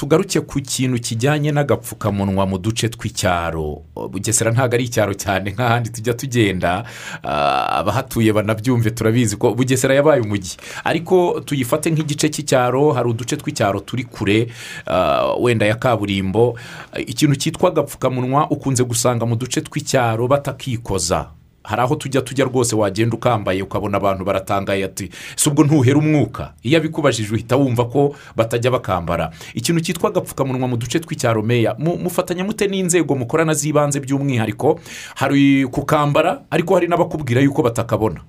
tugaruke 0.00 0.40
ku 0.40 0.60
kintu 0.60 0.96
kijyanye 0.98 1.52
n'agapfukamunwa 1.52 2.46
mu 2.48 2.56
duce 2.58 2.88
tw'icyaro. 2.88 3.84
Bugesera 4.08 4.48
ntabwo 4.50 4.74
ari 4.74 4.84
icyaro 4.88 5.12
cyane 5.12 5.52
nk'ahandi 5.52 5.92
tujya 5.92 6.14
tugenda 6.16 6.84
ah, 7.22 7.68
abahatuye 7.84 8.32
banabyumve 8.32 8.90
turabizi 8.96 9.36
ko 9.36 9.52
bugesera 9.52 9.92
yabaye 9.94 10.24
umujyi 10.24 10.56
ariko 10.88 11.44
tuyifate 11.44 11.92
nk'igice 11.92 12.32
cy'icyaro 12.32 12.96
hari 12.96 13.08
uduce 13.12 13.36
tw'icyaro 13.36 13.80
turi 13.84 14.04
kure 14.08 14.48
ah, 14.88 15.36
wenda 15.36 15.66
ya 15.68 15.76
kaburimbo. 15.76 16.56
Ikintu 16.96 17.36
cyitwa 17.36 17.68
agapfukamunwa 17.68 18.48
ukunze 18.50 18.80
gusanga 18.84 19.28
mu 19.28 19.36
duce 19.36 19.60
tw'icyaro 19.60 20.24
batakikoza. 20.24 21.28
Hari 21.64 21.82
aho 21.82 21.94
tujya 21.96 22.20
tujya 22.22 22.44
rwose 22.44 22.76
wagenda 22.76 23.16
ukambaye 23.16 23.62
ukabona 23.62 23.96
abantu 23.96 24.24
baratangaye 24.24 24.84
ati 24.84 25.10
si 25.36 25.48
ubwo 25.50 25.64
ntuhera 25.64 25.98
umwuka 25.98 26.52
iyo 26.62 26.78
abikubajije 26.78 27.34
uhita 27.34 27.56
wumva 27.56 27.84
ko 27.84 28.14
batajya 28.36 28.70
bakambara 28.70 29.30
ikintu 29.54 29.80
cyitwa 29.80 30.10
agapfukamunwa 30.10 30.68
mu 30.68 30.76
duce 30.76 30.98
tw'icyaro 31.00 31.42
meya 31.42 31.74
mu- 31.78 31.96
mufatanya 32.00 32.44
mute 32.44 32.66
n'inzego 32.66 33.14
mukorana 33.14 33.52
z'ibanze 33.54 34.00
by'umwihariko 34.00 34.80
hari 35.16 35.66
kukambara 35.70 36.42
ariko 36.50 36.74
hari 36.74 36.88
n'abakubwira 36.88 37.40
yuko 37.40 37.62
batakabona 37.62 38.20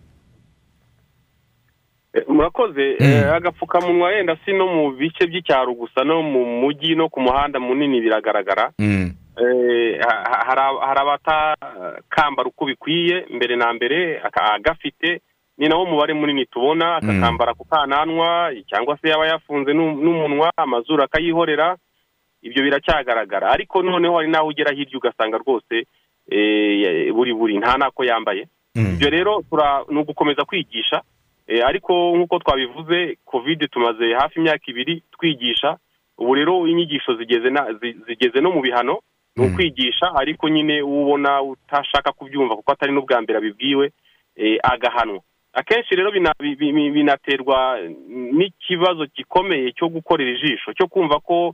Eh, 2.13 2.23
murakoze 2.27 2.95
Mm. 2.99 3.05
Eh, 3.07 3.33
agapfukamunwa 3.33 4.11
yenda 4.11 4.35
si 4.45 4.51
no 4.53 4.67
mu 4.67 4.91
bice 4.91 5.27
by'icyaro 5.27 5.73
gusa 5.73 6.03
no 6.03 6.21
mu 6.21 6.43
mujyi 6.61 6.95
no 6.95 7.07
ku 7.09 7.21
muhanda 7.21 7.59
munini 7.59 8.01
biragaragara 8.01 8.71
Mm. 8.79 9.15
Eh, 9.41 9.95
ha- 10.03 10.23
ha- 10.27 10.43
hari 10.45 10.61
ab- 10.61 10.81
hari 11.91 12.01
abatakambara 12.01 12.49
uko 12.49 12.65
bikwiye 12.65 13.25
mbere 13.29 13.55
na 13.55 13.73
mbere 13.73 14.21
agafite 14.33 15.21
ni 15.57 15.67
nawo 15.67 15.85
mubare 15.85 16.13
munini 16.13 16.45
tubona 16.45 16.95
akakambara 16.95 17.53
ku 17.53 17.65
kananwa 17.65 18.51
cyangwa 18.69 18.97
se 18.97 19.09
yaba 19.09 19.27
yafunze 19.27 19.73
n'u- 19.73 19.97
n'umunwa 20.03 20.51
amazuru 20.57 21.03
akayihorera 21.03 21.77
ibyo 22.41 22.63
biracyagaragara. 22.63 23.51
Ariko 23.51 23.83
noneho 23.83 24.17
hari 24.17 24.29
n'aho 24.31 24.47
ugera 24.47 24.71
hirya 24.73 24.97
ugasanga 24.97 25.37
rwose 25.37 25.85
eh, 26.29 27.11
buri 27.13 27.33
buri 27.33 27.57
nta 27.57 27.77
n'ako 27.77 28.03
yambaye. 28.03 28.47
Mm. 28.75 28.93
ibyo 28.95 29.09
rero 29.09 29.43
ni 29.89 29.99
ugukomeza 29.99 30.45
kwigisha 30.45 31.01
Eh, 31.47 31.61
ariko 31.67 32.15
nk'uko 32.15 32.39
twabivuze 32.39 33.17
kovide 33.25 33.67
tumaze 33.67 34.13
hafi 34.13 34.39
imyaka 34.39 34.63
ibiri 34.71 35.03
twigisha 35.11 35.77
ubu 36.17 36.35
rero 36.35 36.67
inyigisho 36.67 37.13
zigeze 38.07 38.39
no 38.41 38.51
mu 38.51 38.61
bihano 38.61 38.99
ni 39.35 39.45
Mm. 39.47 39.53
ukwigisha 39.53 40.15
ariko 40.15 40.49
nyine 40.49 40.81
ubona 40.81 41.41
utashaka 41.41 42.11
kubyumva 42.11 42.55
kuko 42.55 42.71
atari 42.71 42.93
n'ubwa 42.93 43.21
mbere 43.21 43.37
abibwiwe 43.37 43.91
eh, 44.35 44.57
agahanwa. 44.63 45.19
Akenshi 45.53 45.95
rero 45.95 46.11
bina- 46.11 46.33
bi- 46.39 46.55
bi- 46.55 46.91
binaterwa 46.91 47.79
n'ikibazo 48.09 49.05
gikomeye 49.15 49.71
cyo 49.71 49.87
gukorera 49.89 50.31
ijisho 50.31 50.73
cyo 50.73 50.87
kumva 50.87 51.19
ko 51.19 51.53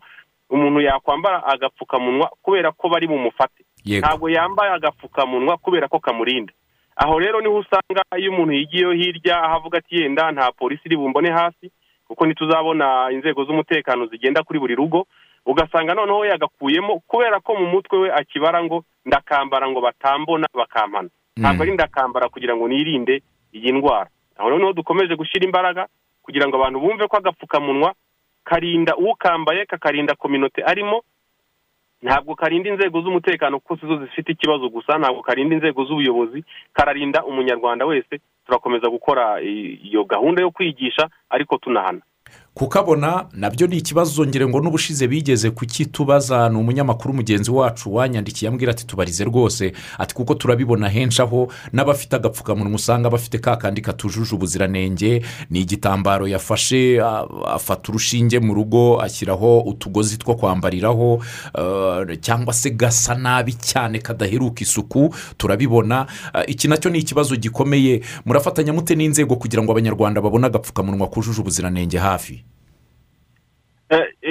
umuntu 0.50 0.82
yakwambara 0.82 1.44
agapfukamunwa 1.46 2.30
kubera 2.42 2.72
ko 2.72 2.90
bari 2.90 3.08
bumufate. 3.08 3.64
Ntabwo 4.00 4.30
yambaye 4.30 4.72
agapfukamunwa 4.74 5.58
kubera 5.58 5.88
ko 5.88 6.00
kamurinda. 6.00 6.54
Aho 6.96 7.20
rero 7.20 7.42
ni 7.42 7.48
ho 7.48 7.58
usanga 7.62 8.02
iyo 8.18 8.32
umuntu 8.32 8.54
yigiyeyo 8.54 8.92
hirya 8.92 9.44
aho 9.44 9.56
avuga 9.56 9.78
ati 9.78 9.96
yenda 10.02 10.32
nta 10.32 10.52
polisi 10.52 10.82
iri 10.86 10.98
bumbone 10.98 11.30
hasi 11.32 11.72
kuko 12.08 12.26
ntituzabona 12.26 13.12
inzego 13.12 13.44
z'umutekano 13.46 14.06
zigenda 14.06 14.44
kuri 14.44 14.60
buri 14.60 14.76
rugo 14.76 15.08
ugasanga 15.48 15.94
noneho 15.96 16.26
yagakuyemo 16.28 17.00
kubera 17.08 17.40
ko 17.40 17.56
mu 17.56 17.66
mutwe 17.72 17.98
we 18.00 18.10
akibara 18.12 18.60
ngo 18.64 18.84
ndakambara 19.08 19.70
ngo 19.72 19.80
batambona 19.82 20.48
bakampana. 20.54 21.10
Ntabwo 21.38 21.64
ari 21.64 21.72
ndakambara 21.74 22.30
kugira 22.30 22.56
ngo 22.56 22.68
nirinde 22.68 23.24
iyi 23.56 23.72
ndwara. 23.72 24.10
Aho 24.38 24.50
noneho 24.50 24.74
dukomeje 24.74 25.16
gushyira 25.16 25.46
imbaraga 25.48 25.88
kugira 26.22 26.48
ngo 26.48 26.56
abantu 26.60 26.80
bumve 26.80 27.08
ko 27.08 27.18
agapfukamunwa 27.18 27.94
karinda 28.44 28.96
ukambaye 28.96 29.66
kakarinda 29.66 30.16
kominote 30.16 30.64
arimo 30.64 31.02
ntabwo 32.02 32.36
karinda 32.36 32.70
inzego 32.70 33.02
z'umutekano 33.02 33.60
kuko 33.60 33.78
sizo 33.78 33.98
zifite 34.06 34.32
ikibazo 34.32 34.70
gusa 34.70 34.98
ntabwo 34.98 35.22
karinda 35.22 35.56
inzego 35.56 35.86
z'ubuyobozi 35.86 36.44
kararinda 36.74 37.26
umunyarwanda 37.26 37.86
wese 37.86 38.20
turakomeza 38.46 38.90
gukora 38.90 39.42
iyo 39.42 40.04
gahunda 40.04 40.42
yo 40.42 40.52
kwigisha 40.52 41.10
ariko 41.30 41.58
tunahana. 41.58 42.02
Kukabona 42.58 43.26
na 43.34 43.50
byo 43.50 43.68
ni 43.68 43.78
ikibazo 43.78 44.26
ngire 44.26 44.48
ngo 44.48 44.60
n'ubushize 44.62 45.08
bigeze 45.08 45.52
kukitubaza 45.52 46.50
ni 46.50 46.58
umunyamakuru 46.58 47.14
mugenzi 47.14 47.52
wacu 47.52 47.96
wanyandikiye 47.96 48.50
ambwira 48.50 48.72
ati 48.72 48.86
tubarize 48.88 49.24
rwose. 49.24 49.72
Ati 49.98 50.16
kuko 50.16 50.34
turabibona 50.36 50.90
henshi 50.90 51.22
aho 51.22 51.48
n'abafite 51.74 52.16
agapfukamunwa 52.16 52.76
usanga 52.76 53.10
bafite 53.10 53.38
ka 53.40 53.56
kandi 53.58 53.82
katujuje 53.82 54.36
ubuziranenge. 54.36 55.22
Ni 55.50 55.60
igitambaro 55.60 56.28
yafashe 56.28 57.02
afata 57.48 57.90
urushinge 57.92 58.40
mu 58.40 58.54
rugo 58.54 59.02
ashyiraho 59.02 59.60
utugozi 59.60 60.18
two 60.18 60.36
kwambariraho 60.36 61.22
cyangwa 62.22 62.54
se 62.54 62.70
gasa 62.70 63.16
nabi 63.16 63.54
cyane 63.54 64.00
kadaheruka 64.00 64.62
isuku 64.62 65.14
turabibona. 65.38 66.08
Iki 66.48 66.68
na 66.68 66.78
cyo 66.78 66.90
ni 66.90 67.00
ikibazo 67.00 67.36
gikomeye. 67.36 68.02
Murafatanya 68.26 68.74
mute 68.74 68.96
n'inzego 68.96 69.36
kugira 69.36 69.64
ngo 69.64 69.72
abanyarwanda 69.72 70.22
babone 70.22 70.46
agapfukamunwa 70.48 71.08
kujuje 71.08 71.42
ubuziranenge 71.42 71.98
hafi. 71.98 72.47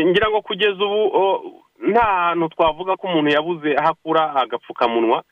Ngira 0.07 0.31
ngo 0.31 0.41
kugeza 0.43 0.85
ubu 0.85 1.63
nta 1.89 2.03
hantu 2.05 2.49
twavuga 2.49 2.97
ko 2.97 3.07
umuntu 3.07 3.31
yabuze 3.31 3.77
aho 3.77 3.89
akura 3.89 4.35
agapfukamunwa 4.37 5.23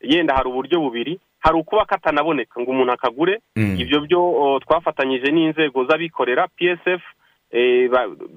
yenda 0.00 0.34
hari 0.34 0.48
uburyo 0.48 0.80
bubiri 0.80 1.18
hari 1.38 1.56
ukuba 1.58 1.84
katanaboneka 1.84 2.60
ngo 2.60 2.70
umuntu 2.70 2.92
akagure 2.92 3.40
Mm. 3.56 3.76
ibyo 3.80 4.00
byo 4.00 4.20
twafatanyije 4.66 5.30
n'inzego 5.32 5.84
z'abikorera 5.84 6.48
psf 6.48 7.02
eh, 7.50 7.90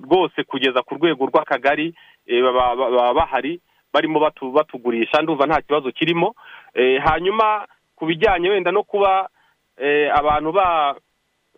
rwose 0.04 0.44
kugeza 0.44 0.82
ku 0.82 0.96
rwego 0.96 1.26
rw'akagari 1.26 1.94
eh, 2.28 2.42
baba 2.44 3.14
bahari 3.14 3.60
barimo 3.94 4.20
batu- 4.20 4.52
batugurisha 4.52 5.22
ndumva 5.22 5.46
nta 5.46 5.62
kibazo 5.62 5.92
kirimo 5.92 6.36
Eh, 6.74 7.02
hanyuma 7.04 7.68
ku 7.96 8.06
bijyanye 8.06 8.50
wenda 8.50 8.72
no 8.72 8.84
kuba 8.84 9.30
eh, 9.78 10.08
abantu 10.16 10.52
ba 10.52 10.96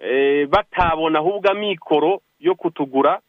eh, 0.02 0.48
batabona 0.50 1.20
ahubwo 1.20 1.52
amikoro 1.52 2.22
yo 2.40 2.56
kutugura 2.56 3.14
eh, 3.14 3.22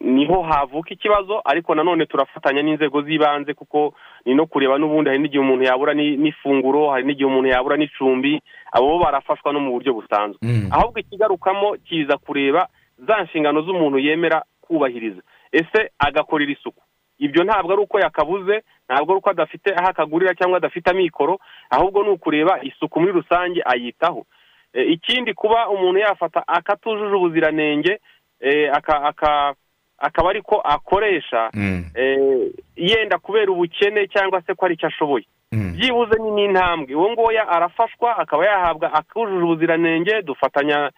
ni 0.00 0.26
ho 0.26 0.42
havuka 0.42 0.90
ikibazo 0.90 1.40
ariko 1.44 1.74
nanone 1.74 2.06
turafatanya 2.06 2.62
n'inzego 2.62 3.02
z'ibanze 3.02 3.54
kuko 3.54 3.94
ni 4.24 4.34
no 4.34 4.46
kureba 4.46 4.78
n'ubundi 4.78 5.10
hari 5.10 5.20
n'igihe 5.22 5.40
umuntu 5.40 5.64
yabura 5.64 5.94
ni- 5.94 6.16
n'ifunguro 6.16 6.90
hari 6.90 7.04
n'igihe 7.06 7.26
umuntu 7.28 7.48
yabura 7.48 7.76
n'icumbi 7.76 8.40
abo 8.72 8.86
bo 8.88 8.98
barafashwa 9.04 9.52
no 9.52 9.60
mu 9.60 9.70
buryo 9.72 9.92
busanzwe. 9.94 10.38
Mm. 10.42 10.68
ahubwo 10.72 10.98
ikigarukamo 11.00 11.76
kiza 11.84 12.16
kureba 12.18 12.68
za 12.98 13.22
nshingano 13.22 13.62
z'umuntu 13.62 13.98
yemera 13.98 14.42
kubahiriza. 14.60 15.22
Ese 15.52 15.90
agakorera 15.98 16.52
isuku? 16.52 16.82
Ibyo 17.18 17.44
ntabwo 17.44 17.72
ari 17.72 17.82
uko 17.82 17.98
yakabuze 18.00 18.62
ntabwo 18.88 19.12
ari 19.12 19.18
uko 19.18 19.30
adafite 19.30 19.68
aho 19.76 19.88
akagurira 19.88 20.34
cyangwa 20.34 20.56
adafite 20.56 20.90
amikoro 20.90 21.38
ahubwo 21.70 22.02
ni 22.02 22.08
ukureba 22.10 22.58
isuku 22.64 23.00
muri 23.00 23.12
rusange 23.12 23.60
ayitaho. 23.64 24.24
Eh, 24.72 24.90
ikindi 24.92 25.34
kuba 25.34 25.68
umuntu 25.68 25.98
yafata 26.00 26.48
akatujuje 26.48 27.14
ubuziranenge 27.14 27.92
eh, 27.92 28.00
akaba 29.98 30.30
ariko 30.30 30.56
akoresha 30.60 31.50
Mm. 31.54 31.84
eh, 31.94 32.50
yenda 32.76 33.18
kubera 33.18 33.52
ubukene 33.52 34.06
cyangwa 34.08 34.42
se 34.42 34.54
ko 34.54 34.64
ari 34.66 34.74
icyo 34.74 34.88
ashoboye 34.88 35.24
Mm. 35.52 35.72
byibuze 35.76 36.16
ni 36.22 36.30
n'intambwe 36.30 36.94
uwo 36.94 37.10
nguwo 37.12 37.30
arafashwa 37.48 38.18
akaba 38.18 38.46
yahabwa 38.46 38.92
akujuje 38.94 39.44
ubuziranenge 39.44 40.22
dufatanya 40.22 40.90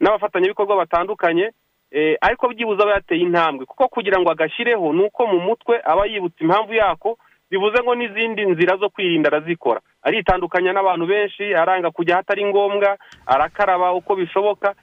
n'abafatanyabikorwa 0.00 0.76
batandukanye 0.76 1.50
eh, 1.90 2.16
ariko 2.20 2.48
byibuze 2.48 2.82
aba 2.82 2.92
yateye 2.94 3.20
intambwe 3.22 3.66
kuko 3.66 3.88
kugira 3.88 4.20
ngo 4.20 4.30
agashyireho 4.30 4.92
ni 4.92 5.02
uko 5.04 5.26
mu 5.26 5.40
mutwe 5.40 5.80
aba 5.84 6.06
yibutse 6.06 6.44
impamvu 6.44 6.74
yako 6.74 7.18
bivuze 7.50 7.82
ngo 7.82 7.94
n'izindi 7.94 8.46
nzira 8.46 8.76
zo 8.76 8.88
kwirinda 8.90 9.28
arazikora 9.32 9.80
aritandukanya 10.02 10.72
n'abantu 10.72 11.06
benshi 11.06 11.54
aranga 11.54 11.90
kujya 11.90 12.14
ahatari 12.14 12.44
ngombwa 12.44 12.96
arakaraba 13.26 13.92
uko 13.92 14.16
bishoboka 14.16 14.68
eh, 14.68 14.74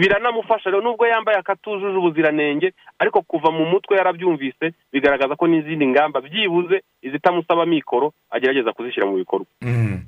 biranamufasha. 0.00 0.70
Rero 0.70 0.82
nubwo 0.82 1.06
yambaye 1.06 1.38
akatujuje 1.38 1.96
ubuziranenge 1.98 2.72
ariko 2.98 3.22
kuva 3.22 3.50
mu 3.50 3.64
mutwe 3.66 3.96
yarabyumvise 3.96 4.72
bigaragaza 4.92 5.36
ko 5.36 5.46
n'izindi 5.46 5.86
ngamba 5.86 6.20
byibuze 6.20 6.82
izitamusaba 7.02 7.66
mikoro 7.66 8.12
agerageza 8.30 8.72
kuzishyira 8.72 9.06
mu 9.06 9.16
bikorwa. 9.16 9.46
Mm. 9.62 10.00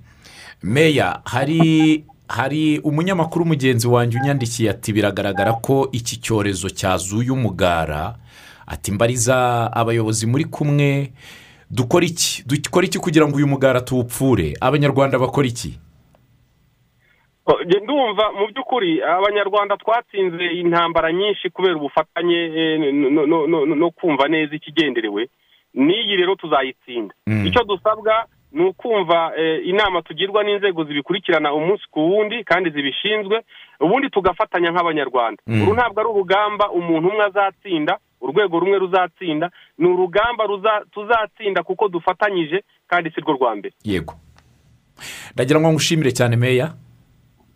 meya 0.62 1.20
hari 1.24 2.04
hari 2.28 2.78
umunyamakuru 2.84 3.44
mugenzi 3.44 3.88
wanjye 3.88 4.18
unyandikiye 4.18 4.70
ati 4.70 4.92
biragaragara 4.92 5.52
ko 5.52 5.88
iki 5.92 6.20
cyorezo 6.20 6.68
cyazuye 6.70 7.30
umugara. 7.30 8.14
Ati 8.66 8.92
mbariza 8.92 9.66
abayobozi 9.72 10.26
muri 10.26 10.44
kumwe 10.44 11.10
dukora 11.70 12.06
iki? 12.06 12.44
Dukora 12.46 12.86
iki 12.86 12.98
kugira 12.98 13.26
ngo 13.28 13.36
uyu 13.36 13.46
mugara 13.46 13.80
tuwupfure? 13.80 14.54
Abanyarwanda 14.60 15.18
bakora 15.18 15.48
iki? 15.48 15.78
Ndumva 17.82 18.32
mu 18.32 18.46
by'ukuri 18.46 19.02
abanyarwanda 19.02 19.76
twatsinze 19.76 20.44
intambara 20.60 21.12
nyinshi 21.12 21.50
kubera 21.50 21.76
ubufatanye 21.76 22.38
eh, 22.58 22.78
no- 22.94 23.26
no- 23.26 23.46
no- 23.46 23.66
no 23.66 23.90
kumva 23.90 24.28
neza 24.28 24.54
ikigenderewe. 24.56 25.28
N'iyi 25.74 26.16
rero 26.16 26.34
tuzayitsinda. 26.34 27.14
Mm. 27.26 27.46
icyo 27.46 27.62
dusabwa 27.64 28.24
ni 28.52 28.64
ukumva 28.64 29.32
eh, 29.38 29.60
inama 29.66 30.02
tugirwa 30.02 30.44
n'inzego 30.44 30.84
zibikurikirana 30.84 31.54
umunsi 31.54 31.84
ku 31.90 32.00
wundi 32.10 32.44
kandi 32.44 32.70
zibishinzwe 32.70 33.40
ubundi 33.80 34.10
tugafatanya 34.10 34.70
nk'abanyarwanda. 34.70 35.42
Mm. 35.46 35.62
uru 35.62 35.74
ntabwo 35.74 36.00
ari 36.00 36.08
urugamba 36.10 36.70
umuntu 36.70 37.08
umwe 37.08 37.24
azatsinda 37.24 37.98
urwego 38.20 38.58
rumwe 38.60 38.78
ruzatsinda 38.78 39.50
ni 39.78 39.86
urugamba 39.88 40.44
tuzatsinda 40.92 41.62
kuko 41.62 41.88
dufatanyije 41.88 42.62
kandi 42.90 43.10
si 43.10 43.20
rwo 43.20 43.32
rwa 43.32 43.56
mbere. 43.56 43.74
Yego. 43.84 44.14
Ndagira 45.34 45.60
ngo 45.60 45.72
ngushimire 45.72 46.10
cyane 46.12 46.36
meya. 46.36 46.74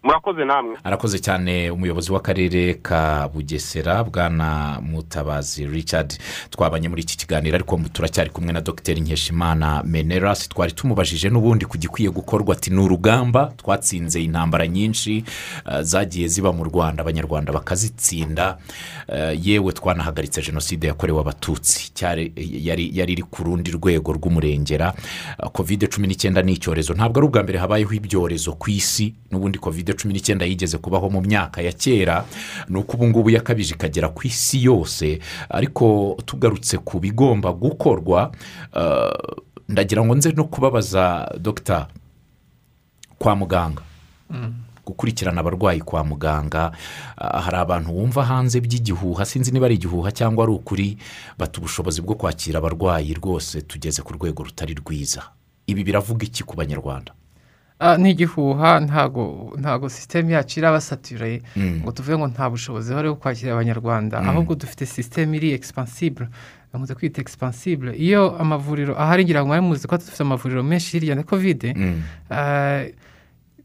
Murakoze 0.05 0.45
namwe. 0.45 0.77
Arakoze 0.85 1.19
cyane 1.19 1.71
umuyobozi 1.71 2.13
w'akarere 2.13 2.75
ka 2.83 3.29
bugesera 3.35 4.05
bwana 4.05 4.79
mutabazi 4.83 5.67
richard. 5.67 6.19
Twabanye 6.51 6.89
muri 6.89 7.03
iki 7.03 7.17
kiganiro 7.17 7.55
ariko 7.57 7.81
turacyari 7.93 8.31
kumwe 8.31 8.53
na 8.53 8.61
dogiteri 8.61 9.01
nkeshimana 9.01 9.83
menerasi 9.83 10.49
twari 10.49 10.73
tumubajije 10.73 11.31
n'ubundi 11.31 11.65
ku 11.65 11.79
gikwiye 11.79 12.11
gukorwa. 12.11 12.55
Ati 12.55 12.71
ni 12.71 12.81
urugamba 12.81 13.53
twatsinze 13.57 14.23
intambara 14.23 14.67
nyinshi 14.67 15.25
eh, 15.71 15.81
zagiye 15.81 16.29
ziba 16.29 16.53
mu 16.53 16.65
rwanda 16.65 17.01
abanyarwanda 17.03 17.53
bakazitsinda. 17.53 18.59
Eh, 19.09 19.47
yewe 19.47 19.73
twanahagaritse 19.73 20.43
jenoside 20.43 20.87
yakorewe 20.87 21.21
abatutsi. 21.21 21.91
Cyari 21.95 22.33
yari 22.93 23.13
iri 23.13 23.23
ku 23.23 23.43
rundi 23.45 23.71
rwego 23.71 24.13
rw'umurengera. 24.13 24.93
Kovide 25.53 25.87
cumi 25.87 26.07
n'icyenda 26.09 26.43
ni 26.43 26.53
icyorezo. 26.53 26.95
Ntabwo 26.95 27.19
ari 27.19 27.27
ubwa 27.27 27.43
mbere 27.43 27.59
habayeho 27.59 27.93
ibyorezo 27.95 28.53
ku 28.53 28.71
isi 28.71 29.15
n'ubundi 29.31 29.59
kovide 29.59 29.94
cumi 29.95 30.15
n'icyenda 30.15 30.45
yigeze 30.47 30.79
kubaho 30.79 31.11
mu 31.11 31.21
myaka 31.21 31.63
ya 31.63 31.73
kera 31.73 32.25
ni 32.69 32.77
uko 32.79 32.97
ubu 32.97 33.07
ngubu 33.09 33.31
yakabije 33.31 33.75
ikagera 33.75 34.09
ku 34.09 34.27
isi 34.27 34.65
yose 34.65 35.19
ariko 35.49 36.17
tugarutse 36.27 36.79
ku 36.79 37.01
bigomba 37.01 37.53
gukorwa 37.53 38.33
eh, 38.77 39.13
ndagira 39.69 40.05
ngo 40.05 40.15
nze 40.15 40.33
no 40.33 40.45
kubabaza 40.45 41.31
dogita 41.41 41.89
kwa 43.19 43.37
muganga. 43.37 43.83
Gukurikirana 44.87 45.41
abarwayi 45.41 45.81
kwa 45.81 46.05
muganga 46.05 46.73
ah, 47.17 47.41
hari 47.41 47.57
abantu 47.57 47.97
wumva 47.97 48.25
hanze 48.25 48.61
by'igihuha 48.61 49.25
sinzi 49.25 49.53
niba 49.53 49.67
ari 49.67 49.75
igihuha 49.75 50.13
cyangwa 50.13 50.45
ari 50.45 50.53
ukuri 50.53 50.99
bata 51.39 51.59
ubushobozi 51.59 52.03
bwo 52.03 52.15
kwakira 52.15 52.59
abarwayi 52.59 53.15
rwose 53.15 53.63
tugeze 53.63 54.03
ku 54.03 54.13
rwego 54.13 54.43
rutari 54.45 54.75
rwiza. 54.75 55.23
Ibi 55.67 55.85
biravuga 55.85 56.25
iki 56.27 56.45
ku 56.45 56.57
banyarwanda? 56.57 57.13
Ni 57.99 58.11
igihuha 58.11 58.81
ntago 58.81 59.53
ntago 59.61 59.89
sisiteme 59.89 60.33
yacu 60.33 60.59
irabasatiriye 60.61 61.43
Mm. 61.57 61.81
ngo 61.83 61.93
tuvuge 61.93 62.17
ngo 62.19 62.27
nta 62.29 62.51
bushobozi 62.51 62.91
buhari 62.91 63.09
bwo 63.09 63.17
kwakira 63.21 63.53
abanyarwanda 63.53 64.19
ahubwo 64.19 64.55
dufite 64.55 64.87
sisiteme 64.87 65.37
iri 65.37 65.53
egisipansibure 65.53 66.29
bakunze 66.73 66.95
kwita 66.95 67.21
egisipansibure 67.21 67.93
iyo 67.97 68.39
amavuriro 68.43 68.95
ahari 69.03 69.25
ngira 69.25 69.41
ngo 69.43 69.47
mwari 69.49 69.63
muzi 69.63 69.87
ko 69.89 69.97
dufite 69.97 70.23
amavuriro 70.23 70.63
menshi 70.63 70.97
hirya 70.99 71.15
na 71.15 71.23
kovide 71.23 71.75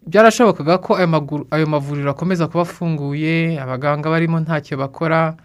byarashobokaga 0.07 0.77
ko 0.77 0.95
ayo 1.51 1.67
mavuriro 1.67 2.09
akomeza 2.11 2.47
kuba 2.47 2.61
afunguye 2.65 3.61
abaganga 3.61 4.09
barimo 4.09 4.39
ntacyo 4.39 4.77
bakora 4.77 5.35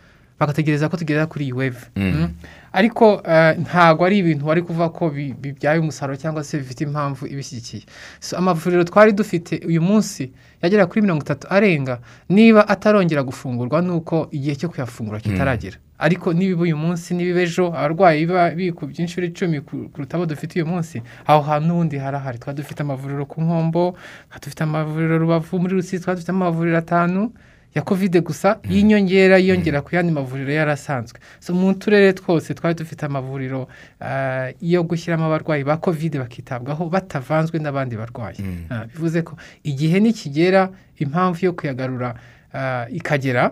bagategereza 0.41 0.89
ko 0.89 0.97
tugera 0.97 1.27
kuri 1.27 1.45
iyi. 1.53 1.73
Mm. 1.97 2.29
Ariko 2.75 3.23
eh, 3.25 3.55
ntabwo 3.63 4.03
ari 4.05 4.19
ibintu 4.19 4.47
wari 4.47 4.63
kuvuga 4.67 4.89
ko 4.91 5.11
bi- 5.15 5.31
bibyaye 5.43 5.79
umusaruro 5.79 6.17
cyangwa 6.19 6.43
se 6.45 6.59
bifite 6.59 6.81
impamvu 6.85 7.27
ibishyigikiye. 7.31 7.83
So, 8.21 8.35
amavuriro 8.37 8.83
twari 8.85 9.13
dufite 9.15 9.63
uyu 9.67 9.79
munsi 9.83 10.33
yagera 10.63 10.87
kuri 10.91 11.03
mirongo 11.07 11.23
itatu 11.23 11.47
arenga 11.51 12.01
niba 12.29 12.67
atarongera 12.69 13.23
gufungurwa 13.23 13.79
ni 13.83 13.91
uko 13.95 14.27
igihe 14.35 14.57
cyo 14.59 14.69
kuyafungura 14.69 15.21
kitaragera. 15.23 15.77
Ariko 15.99 16.33
nibiba 16.35 16.63
uyu 16.67 16.77
munsi 16.77 17.15
nibiba 17.15 17.41
ejo 17.47 17.67
abarwayi 17.71 18.27
biba 18.27 18.51
bikubye 18.51 18.99
inshuro 19.07 19.27
icumi 19.31 19.61
ku- 19.63 19.87
kuruta 19.95 20.17
abo 20.19 20.27
dufite 20.27 20.59
uyu 20.59 20.67
munsi 20.67 20.99
aho 21.27 21.41
hantu 21.47 21.69
n'ubundi 21.71 21.97
harahari. 22.03 22.39
Twari 22.43 22.57
dufite 22.59 22.81
amavuriro 22.83 23.23
ku 23.31 23.39
nkombo 23.41 23.95
twari 24.29 24.41
dufite 24.43 24.63
amavuriro 24.67 25.19
rubavu 25.23 25.59
muri 25.63 25.75
rusizi 25.79 26.03
twari 26.03 26.17
dufite 26.19 26.35
amavuriro 26.35 26.79
atanu 26.83 27.31
ya 27.75 27.83
kovide 27.83 28.21
gusa 28.21 28.59
y'inyongera 28.71 29.39
yiyongera 29.39 29.83
ku 29.83 29.95
yandi 29.97 30.13
mavuriro 30.13 30.53
yari 30.53 30.71
asanzwe 30.71 31.19
so 31.41 31.55
mu 31.55 31.75
turere 31.75 32.13
twose 32.13 32.55
twari 32.55 32.75
dufite 32.75 33.03
amavuriro 33.07 33.69
ah, 34.01 34.49
yo 34.61 34.83
gushyiramo 34.83 35.27
abarwayi 35.27 35.65
ba 35.65 35.77
kovide 35.77 36.19
bakitabwaho 36.19 36.89
batavanzwe 36.89 37.59
n'abandi 37.59 37.97
barwayi. 37.97 38.39
Ah, 38.71 38.85
bivuze 38.87 39.23
ko 39.23 39.37
igihe 39.65 40.01
nikigera 40.01 40.71
impamvu 40.99 41.45
yo 41.47 41.53
kuyagarura 41.53 42.15
ah, 42.55 42.87
ikagera 42.91 43.51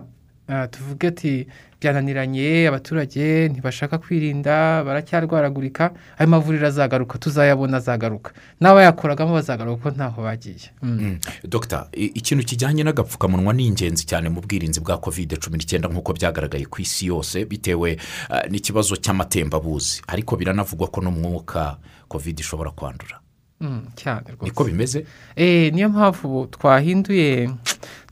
tuvuge 0.71 1.07
ati 1.07 1.47
byananiranye 1.81 2.67
abaturage 2.67 3.49
ntibashaka 3.51 3.97
kwirinda 3.97 4.83
baracyarwaragurika 4.83 5.91
ayo 6.17 6.29
mavuriro 6.29 6.67
azagaruka 6.67 7.17
tuzayabona 7.17 7.77
azagaruka. 7.77 8.31
N'abayakoragamo 8.61 9.33
bazagaruka 9.33 9.75
kuko 9.77 9.89
ntaho 9.95 10.23
bagiye. 10.23 10.71
Mm. 10.81 10.97
Mm. 11.01 11.19
dogita 11.43 11.87
ikintu 11.91 12.43
kijyanye 12.43 12.83
n'agapfukamunwa 12.83 13.53
ni 13.53 13.67
ingenzi 13.67 14.05
cyane 14.05 14.29
mu 14.29 14.41
bwirinzi 14.41 14.79
bwa 14.79 14.97
kovide 14.97 15.35
cumi 15.35 15.57
n'icyenda 15.57 15.87
nk'uko 15.91 16.13
byagaragaye 16.13 16.65
ku 16.71 16.81
isi 16.81 17.07
yose 17.07 17.45
bitewe 17.45 17.91
eh, 18.31 18.43
n'ikibazo 18.51 18.95
cy'amatembabuzi 18.95 20.01
ariko 20.07 20.35
biranavugwa 20.35 20.87
ko 20.87 21.01
n'umwuka 21.01 21.77
kovide 22.07 22.39
ishobora 22.43 22.71
kwandura. 22.71 23.19
Mm, 23.63 23.87
cyane 23.95 24.31
rwose. 24.31 24.43
Niko 24.43 24.63
bimeze? 24.63 25.05
Eh, 25.35 25.73
niyo 25.73 25.89
mpamvu 25.89 26.47
twahinduye 26.51 27.49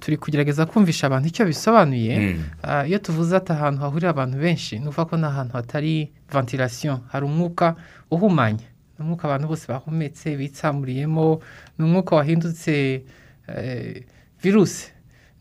turi 0.02 0.18
kugerageza 0.18 0.66
kumvisha 0.66 1.08
abantu 1.08 1.28
icyo 1.30 1.46
bisobanuye 1.46 2.14
Mm. 2.20 2.44
Ah, 2.64 2.84
iyo 2.90 2.98
tuvuze 3.00 3.38
ati 3.38 3.52
ahantu 3.54 3.82
hahurira 3.86 4.10
abantu 4.10 4.38
benshi 4.42 4.80
ni 4.82 4.90
ko 4.90 5.14
ni 5.18 5.26
ahantu 5.26 5.54
hatari 5.54 6.12
ventilation. 6.34 7.00
Hari 7.14 7.26
umwuka 7.26 7.76
uhumanya. 8.12 8.66
Ni 8.98 9.06
umwuka 9.06 9.24
abantu 9.30 9.48
bose 9.48 9.66
bahumetse 9.70 10.36
bitsamuriyemo 10.38 11.40
ni 11.78 11.86
umwuka 11.86 12.16
wahindutse 12.16 13.04
eh, 13.48 14.04
virusi 14.42 14.90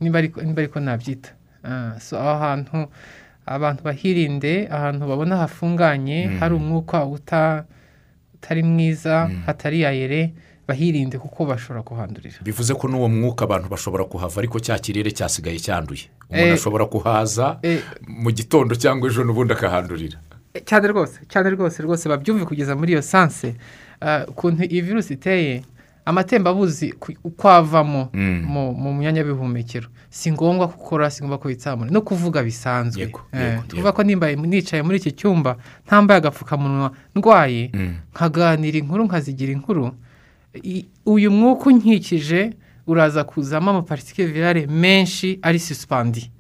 niba 0.01 0.19
ariko 0.19 0.81
nabyita. 0.81 1.31
Ah, 1.65 1.97
so 2.01 2.21
aho 2.21 2.39
hantu 2.45 2.89
abantu 3.47 3.81
bahirinde 3.85 4.69
ahantu 4.71 5.09
babona 5.09 5.37
hafunganye 5.37 6.37
hari 6.41 6.55
umwuka 6.55 7.05
uta 7.05 7.65
utari 8.35 8.63
mwiza 8.63 9.31
hatari 9.47 9.81
yayere 9.81 10.33
bahirinde 10.71 11.19
kuko 11.19 11.45
bashobora 11.51 11.83
kuhandurira. 11.83 12.39
Bivuze 12.47 12.71
ko 12.79 12.87
n'uwo 12.89 13.09
mwuka 13.11 13.45
abantu 13.45 13.69
bashobora 13.69 14.05
kuhava 14.07 14.39
ariko 14.41 14.61
cya 14.63 14.79
kirere 14.79 15.11
cyasigaye 15.11 15.59
cyanduye. 15.59 16.07
Umuntu 16.31 16.47
Eh. 16.49 16.55
ashobora 16.55 16.87
kuhaza 16.87 17.59
Eh. 17.63 17.83
mu 18.09 18.31
gitondo 18.31 18.75
cyangwa 18.79 19.11
ejo 19.11 19.25
n'ubundi 19.27 19.53
akahandurira. 19.59 20.19
Cyane 20.65 20.89
rwose 20.89 21.19
cyane 21.29 21.51
rwose 21.55 21.83
rwose 21.83 22.09
babyumve 22.09 22.45
kugeza 22.47 22.77
muri 22.79 22.93
iyo 22.95 23.03
sanse. 23.03 23.55
Ukuntu 24.29 24.65
iyi 24.65 24.81
virusi 24.83 25.15
iteye 25.15 25.63
amatembabuzi 26.05 26.95
uko 27.25 27.49
avamo 27.51 28.09
Mm. 28.15 28.45
mu 28.83 28.91
myanya 28.95 29.21
y'ubuhumekero. 29.23 29.89
Si 30.11 30.33
ngombwa 30.33 30.67
ko 30.69 30.75
ukora 30.81 31.11
si 31.11 31.23
ngombwa 31.23 31.39
ko 31.39 31.49
witsamura 31.49 31.91
no 31.91 32.01
kuvuga 32.03 32.43
bisanzwe. 32.43 33.13
Eh, 33.33 33.61
tuvuga 33.69 33.93
ko 33.93 34.03
nimba 34.03 34.27
nicaye 34.35 34.83
muri 34.83 34.99
iki 34.99 35.13
cyumba 35.13 35.57
ntambaye 35.87 36.19
agapfukamunwa 36.19 36.91
ndwaye. 37.15 37.71
Mm. 37.75 37.95
nkaganira 38.15 38.79
inkuru 38.79 39.05
nkazigira 39.07 39.53
inkuru. 39.53 39.93
Uyu 41.07 41.31
mwuka 41.31 41.71
unkikije 41.71 42.53
uraza 42.87 43.25
kuzamo 43.25 43.71
amaparitike 43.71 44.27
virale 44.27 44.67
menshi 44.67 45.39
ari 45.43 45.59
susipandi 45.59 46.31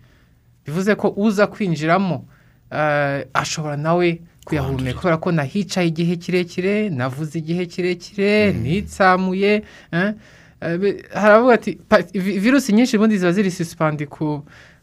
bivuze 0.67 0.95
ko 0.95 1.15
uza 1.17 1.47
kwinjiramo 1.47 2.25
eh, 2.71 3.27
ashobora 3.35 3.77
nawe 3.77 4.21
kuyahumeka. 4.45 4.99
Kubera 4.99 5.17
ko 5.17 5.33
nahicaye 5.33 5.89
igihe 5.89 6.17
kirekire 6.17 6.91
navuze 6.91 7.39
igihe 7.39 7.67
kirekire 7.67 8.53
nitsamuye 8.53 9.63
eh, 9.93 10.15
eh, 10.61 11.05
haravuga 11.15 11.55
ati 11.55 11.79
virusi 12.15 12.73
nyinshi 12.73 12.97
ubundi 12.97 13.19
ziba 13.19 13.33
ziri 13.33 13.51
susipandi 13.51 14.07
ku 14.07 14.43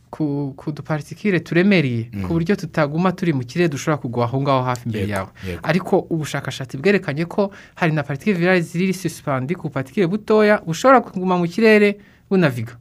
ku 0.09 0.71
dupartikire 0.73 1.39
turemereye 1.39 2.09
ku 2.23 2.33
buryo 2.33 2.55
tutaguma 2.55 3.11
turi 3.11 3.33
mu 3.33 3.43
kirere 3.43 3.69
dushobora 3.69 3.97
kugwa 4.01 4.25
aho 4.25 4.41
ngaho 4.41 4.61
hafi 4.63 4.85
imbere 4.85 5.07
yawe. 5.07 5.29
ariko 5.63 6.07
ubushakashatsi 6.09 6.77
bwerekanye 6.77 7.25
ko 7.25 7.51
hari 7.75 7.91
na 7.91 8.03
partikire 8.03 8.37
virale 8.39 8.61
ziri 8.61 8.93
susipandi 8.93 9.55
ku 9.55 9.67
bupatikire 9.67 10.07
butoya 10.07 10.61
bushobora 10.65 11.01
kuguma 11.01 11.37
mu 11.37 11.47
kirere 11.47 11.97
bunaviga. 12.29 12.73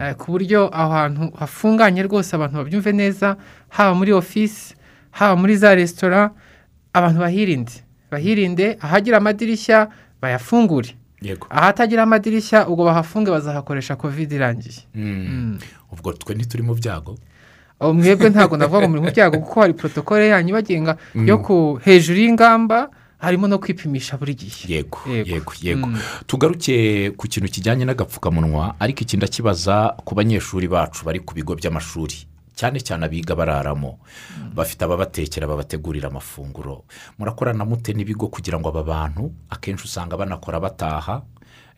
Eh, 0.00 0.14
ku 0.16 0.32
buryo 0.32 0.70
aho 0.72 0.92
hantu 0.92 1.22
hafunganye 1.38 2.02
rwose 2.02 2.32
abantu 2.36 2.56
babyumve 2.56 2.92
neza 2.92 3.36
haba 3.68 3.94
muri 3.94 4.12
ofisi 4.12 4.74
haba 5.10 5.36
muri 5.36 5.56
za 5.56 5.74
resitora 5.74 6.30
abantu 6.92 7.20
bahirinde. 7.20 7.72
Bahirinde 8.10 8.76
ahagira 8.80 9.16
amadirishya 9.20 9.88
bayafungure. 10.22 10.96
Ahatagira 11.50 12.02
amadirishya 12.02 12.64
ubwo 12.68 12.84
bahafunge 12.84 13.30
bazahakoresha 13.30 13.96
kovide 13.96 14.34
irangiye. 14.36 14.80
Mm. 14.94 15.58
Ubwo 15.92 16.12
twe 16.12 16.34
ntituri 16.34 16.62
mu 16.62 16.74
byago. 16.74 17.18
Mwebwe 17.80 18.28
ntabwo 18.30 18.56
navuga 18.56 18.80
ngo 18.84 18.88
muri 18.88 19.02
mu 19.02 19.10
byago 19.10 19.38
kuko 19.40 19.60
hari 19.60 19.72
protokole 19.74 20.28
yanyu 20.28 20.48
ibagenga 20.52 20.96
yo 21.14 21.38
ku 21.40 21.80
hejuru 21.84 22.18
y'ingamba 22.20 22.90
harimo 23.18 23.48
no 23.48 23.58
kwipimisha 23.58 24.16
buri 24.20 24.34
gihe. 24.34 24.68
Yego 24.68 24.98
Yego. 25.08 25.52
yego 25.62 25.86
Mm. 25.88 25.98
tugaruke 26.26 27.10
ku 27.16 27.24
kintu 27.28 27.48
kijyanye 27.48 27.84
n'agapfukamunwa 27.84 28.74
ariko 28.80 29.00
iki 29.00 29.16
ndakibaza 29.16 29.96
ku 30.04 30.14
banyeshuri 30.14 30.68
bacu 30.68 31.04
bari 31.04 31.20
ku 31.24 31.32
bigo 31.34 31.54
by'amashuri. 31.56 32.28
Cyane 32.52 32.80
cyane 32.84 33.04
abiga 33.08 33.32
bararamo. 33.34 33.96
Bafite 34.52 34.84
ababatekera 34.84 35.48
babategurira 35.48 36.08
amafunguro. 36.12 36.84
Murakorana 37.18 37.64
mute 37.64 37.96
n'ibigo 37.96 38.28
kugira 38.28 38.60
ngo 38.60 38.68
aba 38.68 38.82
bantu 38.84 39.32
akenshi 39.48 39.84
usanga 39.88 40.16
banakora 40.20 40.60
bataha 40.60 41.22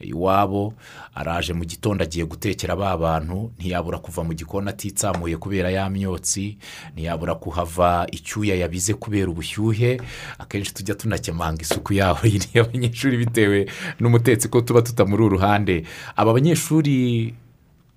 iwabo 0.03 0.74
araje 1.14 1.53
mu 1.53 1.64
gitondo 1.64 2.05
agiye 2.05 2.24
gutekera 2.24 2.76
ba 2.76 2.96
bantu 2.96 3.50
ntiyabura 3.59 3.98
kuva 3.98 4.24
mu 4.24 4.34
gikoni 4.34 4.68
atitsamuye 4.68 5.36
kubera 5.36 5.70
ya 5.70 5.90
myotsi 5.90 6.57
ntiyabura 6.94 7.34
kuhava 7.34 8.07
icyuya 8.12 8.55
yabize 8.57 8.94
kubera 8.94 9.30
ubushyuhe 9.30 10.00
akenshi 10.38 10.74
tujya 10.74 10.94
tunakemanga 10.94 11.62
isuku 11.62 11.94
yaho. 11.94 12.26
Y'abanyeshuri 12.55 13.16
bitewe 13.16 13.66
n'umutetsi 14.00 14.48
ko 14.48 14.61
tuba 14.61 14.82
tutamuri 14.82 15.22
uruhande. 15.22 15.84
Aba 16.16 16.32
banyeshuri 16.32 17.34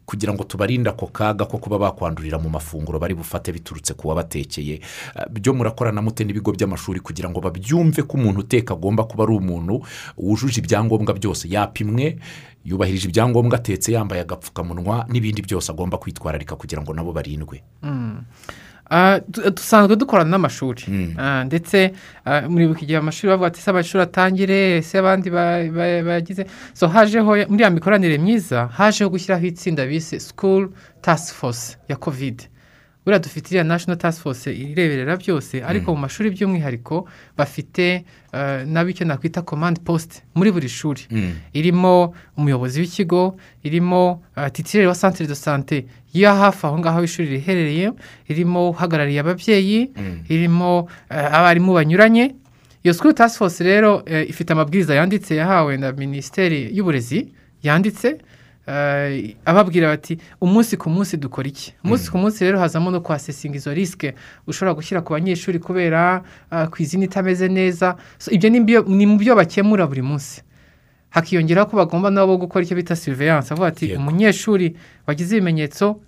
kugira 0.05 0.33
ngo 0.33 0.43
tubarinde 0.43 0.89
ako 0.89 1.07
kaga 1.07 1.45
ko 1.45 1.57
kuba 1.57 1.77
bakwandurira 1.79 2.37
mu 2.39 2.49
mafunguro 2.49 2.99
bari 2.99 3.13
bufate 3.17 3.51
biturutse 3.51 3.93
ku 3.93 4.07
wabatekeye. 4.07 4.75
Eh, 5.15 5.25
byo 5.31 5.53
murakorana 5.53 6.01
mute 6.01 6.23
n'ibigo 6.23 6.51
by'amashuri 6.53 6.99
kugira 6.99 7.29
ngo 7.29 7.41
babyumve 7.41 8.03
ko 8.05 8.17
umuntu 8.17 8.39
uteka 8.45 8.73
agomba 8.77 9.03
kuba 9.03 9.23
ari 9.25 9.33
umuntu 9.33 9.81
wujuje 10.17 10.61
ibyangombwa 10.61 11.13
byose. 11.13 11.49
Yapimwe 11.49 12.17
yubahirije 12.65 13.07
ibyangombwa 13.09 13.57
atetse 13.57 13.91
yambaye 13.93 14.21
agapfukamunwa 14.21 15.05
n'ibindi 15.09 15.41
byose 15.41 15.71
agomba 15.71 15.97
kwitwararika 15.97 16.55
kugira 16.55 16.81
ngo 16.81 16.93
nabo 16.93 17.13
barindwe. 17.13 17.61
Du- 17.81 18.21
dusanzwe 19.55 19.95
dukorana 19.95 20.29
n'amashuri 20.29 20.83
ndetse 21.45 21.91
muribuka 22.49 22.81
igihe 22.81 22.97
amashuri 22.99 23.29
bavuga 23.29 23.47
ati 23.47 23.59
ese 23.59 23.69
amashuri 23.71 24.03
atangire 24.03 24.77
ese 24.77 24.97
abandi 24.99 25.29
ba- 25.29 25.63
ba- 25.77 26.03
bagize 26.03 26.45
so 26.73 26.87
hajeho 26.87 27.31
muri 27.49 27.63
ya 27.63 27.69
mikoranire 27.69 28.17
myiza 28.17 28.67
hajeho 28.77 29.09
gushyiraho 29.09 29.45
itsinda 29.45 29.85
bise 29.85 30.19
task 31.01 31.33
force. 31.35 31.77
ya 31.89 31.95
covid 31.95 32.41
buriya 33.05 33.19
dufite 33.19 33.47
iriya 33.49 33.63
national 33.63 33.97
task 33.97 34.21
force 34.21 34.49
ireberera 34.53 35.15
byose 35.17 35.63
ariko 35.63 35.93
mu 35.95 36.01
mashuri 36.01 36.29
by'umwihariko 36.29 37.05
bafite 37.37 38.05
eh, 38.33 38.65
nabo 38.65 38.89
icyo 38.89 39.05
nakwita 39.05 39.41
command 39.41 39.79
post 39.85 40.23
muri 40.35 40.51
buri 40.51 40.69
shuri. 40.69 41.01
Mm. 41.11 41.31
irimo 41.53 42.13
umuyobozi 42.37 42.81
w'ikigo 42.81 43.37
irimo 43.63 44.23
uh, 44.37 44.47
titirere 44.47 44.87
wa 44.87 44.95
centre 44.95 45.27
de 45.27 45.35
sante 45.35 45.85
yo 46.13 46.29
hafi 46.33 46.65
aho 46.67 46.79
ngaho 46.79 47.03
ishuri 47.03 47.27
riherereye 47.29 47.91
irimo 48.29 48.69
uhagarariye 48.69 49.19
ababyeyi 49.19 49.91
irimo 50.29 50.79
uh, 51.11 51.35
abarimu 51.37 51.73
banyuranye. 51.73 52.35
Iyo 52.83 52.93
school 52.93 53.13
task 53.13 53.37
force 53.37 53.63
rero 53.63 54.03
ifite 54.27 54.53
amabwiriza 54.53 54.95
yanditse 54.95 55.35
yahawe 55.35 55.77
na 55.77 55.91
minisiteri 55.91 56.69
y'uburezi 56.77 57.33
yanditse. 57.63 58.17
Ababwira 59.45 59.87
bati 59.87 60.17
umunsi 60.41 60.77
ku 60.77 60.89
munsi 60.89 61.17
dukora 61.17 61.47
iki? 61.47 61.73
Umunsi 61.83 62.09
ku 62.11 62.17
munsi 62.17 62.43
rero 62.43 62.59
hazamo 62.59 62.91
no 62.91 63.01
kwasesinga 63.01 63.57
izo 63.57 63.73
risike 63.73 64.15
ushobora 64.47 64.73
gushyira 64.73 65.01
ku 65.01 65.13
banyeshuri 65.13 65.59
kubera 65.59 66.23
uh, 66.51 66.65
ku 66.67 66.81
izina 66.81 67.05
itameze 67.05 67.47
neza. 67.47 67.95
So, 68.17 68.31
ibyo 68.31 68.49
ni 68.49 69.05
mu 69.05 69.17
byo 69.17 69.35
bakemura 69.35 69.87
buri 69.87 70.01
munsi. 70.01 70.41
Hakiyongeraho 71.09 71.69
ko 71.71 71.77
bagomba 71.77 72.09
nabo 72.11 72.37
gukora 72.37 72.65
icyo 72.65 72.75
bita 72.75 72.95
surveillance 72.95 73.47
avuga 73.53 73.67
ati 73.71 73.85
umunyeshuri 73.95 74.75
wagize 75.07 75.37
ibimenyetso 75.37 76.01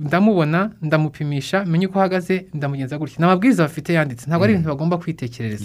ndamubona 0.00 0.70
ndamupimisha 0.82 1.64
menye 1.64 1.86
uko 1.86 1.98
ahagaze 2.00 2.46
ndamugenza 2.54 2.98
gutya. 2.98 3.16
Ni 3.18 3.24
amabwiriza 3.24 3.62
bafite 3.62 3.92
yanditse. 3.94 4.26
Ntabwo 4.26 4.44
ari 4.44 4.52
ibintu 4.52 4.68
bagomba 4.68 4.98
kwitekerereza. 4.98 5.62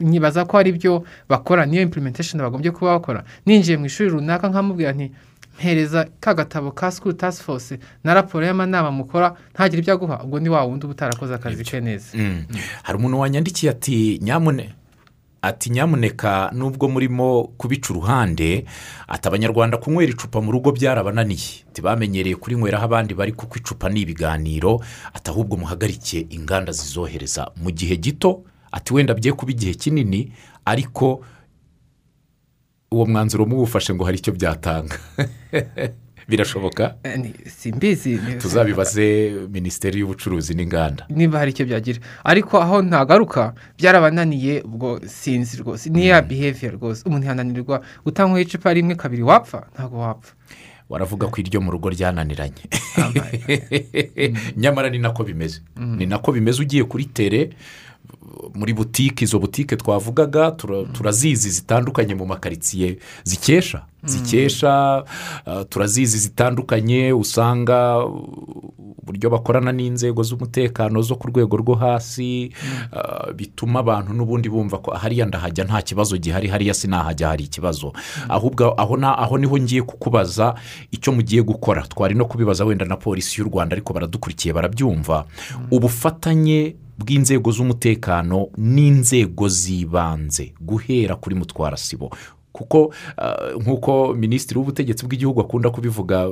Nyibaza 0.00 0.44
ko 0.44 0.58
ari 0.58 0.72
byo 0.72 1.04
bakora 1.28 1.64
niyo 1.66 1.82
implementation 1.82 2.42
bagombye 2.42 2.70
kuba 2.70 2.92
bakora. 3.00 3.24
Ninjiye 3.46 3.76
mu 3.78 3.86
ishuri 3.86 4.10
runaka 4.10 4.48
nkamubwira 4.48 4.92
nti 4.92 5.10
mpereza 5.58 6.06
ka 6.20 6.34
gatabo 6.34 6.70
ka 6.72 6.90
school 6.92 7.14
task 7.16 7.42
force 7.42 7.78
na 8.04 8.14
raporo 8.14 8.46
y'amanama 8.46 8.90
mukora 8.90 9.34
ntagire 9.54 9.80
ibyo 9.82 9.94
aguha 9.94 10.22
ubwo 10.24 10.40
ni 10.40 10.48
wa 10.48 10.64
wundi 10.64 10.84
uba 10.86 10.92
utarakoze 10.94 11.34
akazi 11.34 11.64
ke 11.64 11.80
neza. 11.80 12.06
Mm. 12.14 12.44
hari 12.82 12.98
umuntu 12.98 13.18
wanyandikiye 13.20 13.72
ati 13.72 14.18
nyamune 14.22 14.74
ati 15.42 15.70
nyamuneka 15.70 16.50
nubwo 16.54 16.88
murimo 16.88 17.44
kubica 17.56 17.90
uruhande 17.90 18.64
ati 19.08 19.28
abanyarwanda 19.28 19.76
kunywera 19.78 20.12
icupa 20.12 20.40
mu 20.40 20.52
rugo 20.52 20.72
byarabananiye. 20.72 21.64
Ntibamenyereye 21.70 22.36
kurinyweraho 22.36 22.84
abandi 22.84 23.14
bari 23.14 23.32
kuko 23.32 23.56
icupa 23.58 23.88
ni 23.88 24.00
ibiganiro 24.00 24.80
ati 25.14 25.30
ahubwo 25.30 25.56
muhagarike 25.56 26.26
inganda 26.30 26.72
zizohereza. 26.72 27.50
Mu 27.62 27.70
gihe 27.70 27.96
gito 27.96 28.42
ati 28.72 28.94
wenda 28.94 29.14
bye 29.14 29.32
kuba 29.32 29.52
igihe 29.52 29.74
kinini 29.74 30.32
ariko 30.64 31.22
uwo 32.90 33.06
mwanzuro 33.06 33.46
muwufashe 33.46 33.94
ngo 33.94 34.04
hari 34.04 34.18
icyo 34.18 34.32
byatanga. 34.32 34.98
Birashoboka? 36.28 36.94
Eh, 37.02 37.32
simbizi 37.46 38.18
tuzabibaze 38.38 39.34
minisiteri 39.50 40.00
y'ubucuruzi 40.00 40.54
n'inganda. 40.54 41.06
Niba 41.08 41.38
hari 41.38 41.50
icyo 41.50 41.66
byagira. 41.66 42.00
Ariko 42.24 42.58
aho 42.62 42.82
ntagaruka 42.82 43.54
byarabananiye 43.78 44.62
ubwo 44.62 45.00
sinzi 45.06 45.56
rwose. 45.62 45.90
Niya 45.90 46.22
behavior 46.22 46.72
rwose. 46.74 47.02
Umuntu 47.06 47.26
yananirwa 47.26 47.80
utanyweye 48.04 48.44
icupa 48.44 48.74
rimwe 48.74 48.94
kabiri 48.94 49.22
wapfa 49.22 49.66
ntabwo 49.74 49.98
wapfa. 49.98 50.34
Waravuga 50.88 51.26
ko 51.26 51.40
iryo 51.40 51.60
mu 51.60 51.70
rugo 51.70 51.90
ryananiranye. 51.90 52.62
Nyamara 54.56 54.90
ni 54.90 54.98
nako 54.98 55.24
bimeze. 55.24 55.60
Ni 55.76 56.06
nako 56.06 56.32
bimeze 56.32 56.62
ugiye 56.62 56.84
kuri 56.84 57.04
tere 57.04 57.50
muri 58.54 58.72
butike 58.74 59.24
izo 59.24 59.38
butike 59.38 59.76
twavugaga 59.76 60.50
tura- 60.50 60.84
turazizi 60.92 61.50
zitandukanye 61.50 62.14
mu 62.14 62.26
makaritsiye. 62.26 62.98
Zikesha 63.24 63.82
zikesha 64.06 65.04
uh, 65.46 65.62
turazizi 65.68 66.18
zitandukanye 66.18 67.12
usanga 67.12 68.06
uburyo 69.02 69.30
bakorana 69.30 69.72
n'inzego 69.72 70.22
z'umutekano 70.22 71.02
zo 71.02 71.14
ku 71.16 71.26
rwego 71.28 71.56
rwo 71.56 71.74
hasi 71.74 72.52
uh, 72.92 73.32
bituma 73.34 73.80
abantu 73.80 74.12
n'ubundi 74.14 74.48
bumva 74.48 74.78
ko 74.78 74.90
hariya 74.94 75.26
ndahajya 75.26 75.64
nta 75.64 75.82
kibazo 75.82 76.16
gihari 76.16 76.48
hariya 76.48 76.74
sinahajya 76.74 77.28
hari 77.28 77.44
ikibazo. 77.44 77.92
Ahubwo 78.28 78.74
aho 78.78 79.38
ni 79.38 79.46
ho 79.46 79.58
ngiye 79.58 79.82
kukubaza 79.82 80.54
icyo 80.90 81.12
mugiye 81.12 81.42
gukora. 81.42 81.82
Twari 81.82 82.14
no 82.14 82.24
kubibaza 82.24 82.64
wenda 82.64 82.84
na 82.84 82.96
polisi 82.96 83.40
y'u 83.40 83.48
rwanda 83.50 83.74
ariko 83.74 83.92
baradukurikiye 83.92 84.54
barabyumva. 84.54 85.24
Ubufatanye 85.70 86.76
bw'inzego 86.98 87.50
z'umutekano 87.52 88.48
n'inzego 88.56 89.48
z'ibanze 89.48 90.52
guhera 90.60 91.16
kuri 91.16 91.34
mutwarasibo 91.36 92.10
kuko 92.52 92.92
ah, 93.16 93.52
nk'uko 93.60 94.14
minisitiri 94.14 94.58
w'ubutegetsi 94.58 95.06
bw'igihugu 95.06 95.40
akunda 95.40 95.70
kubivuga 95.70 96.28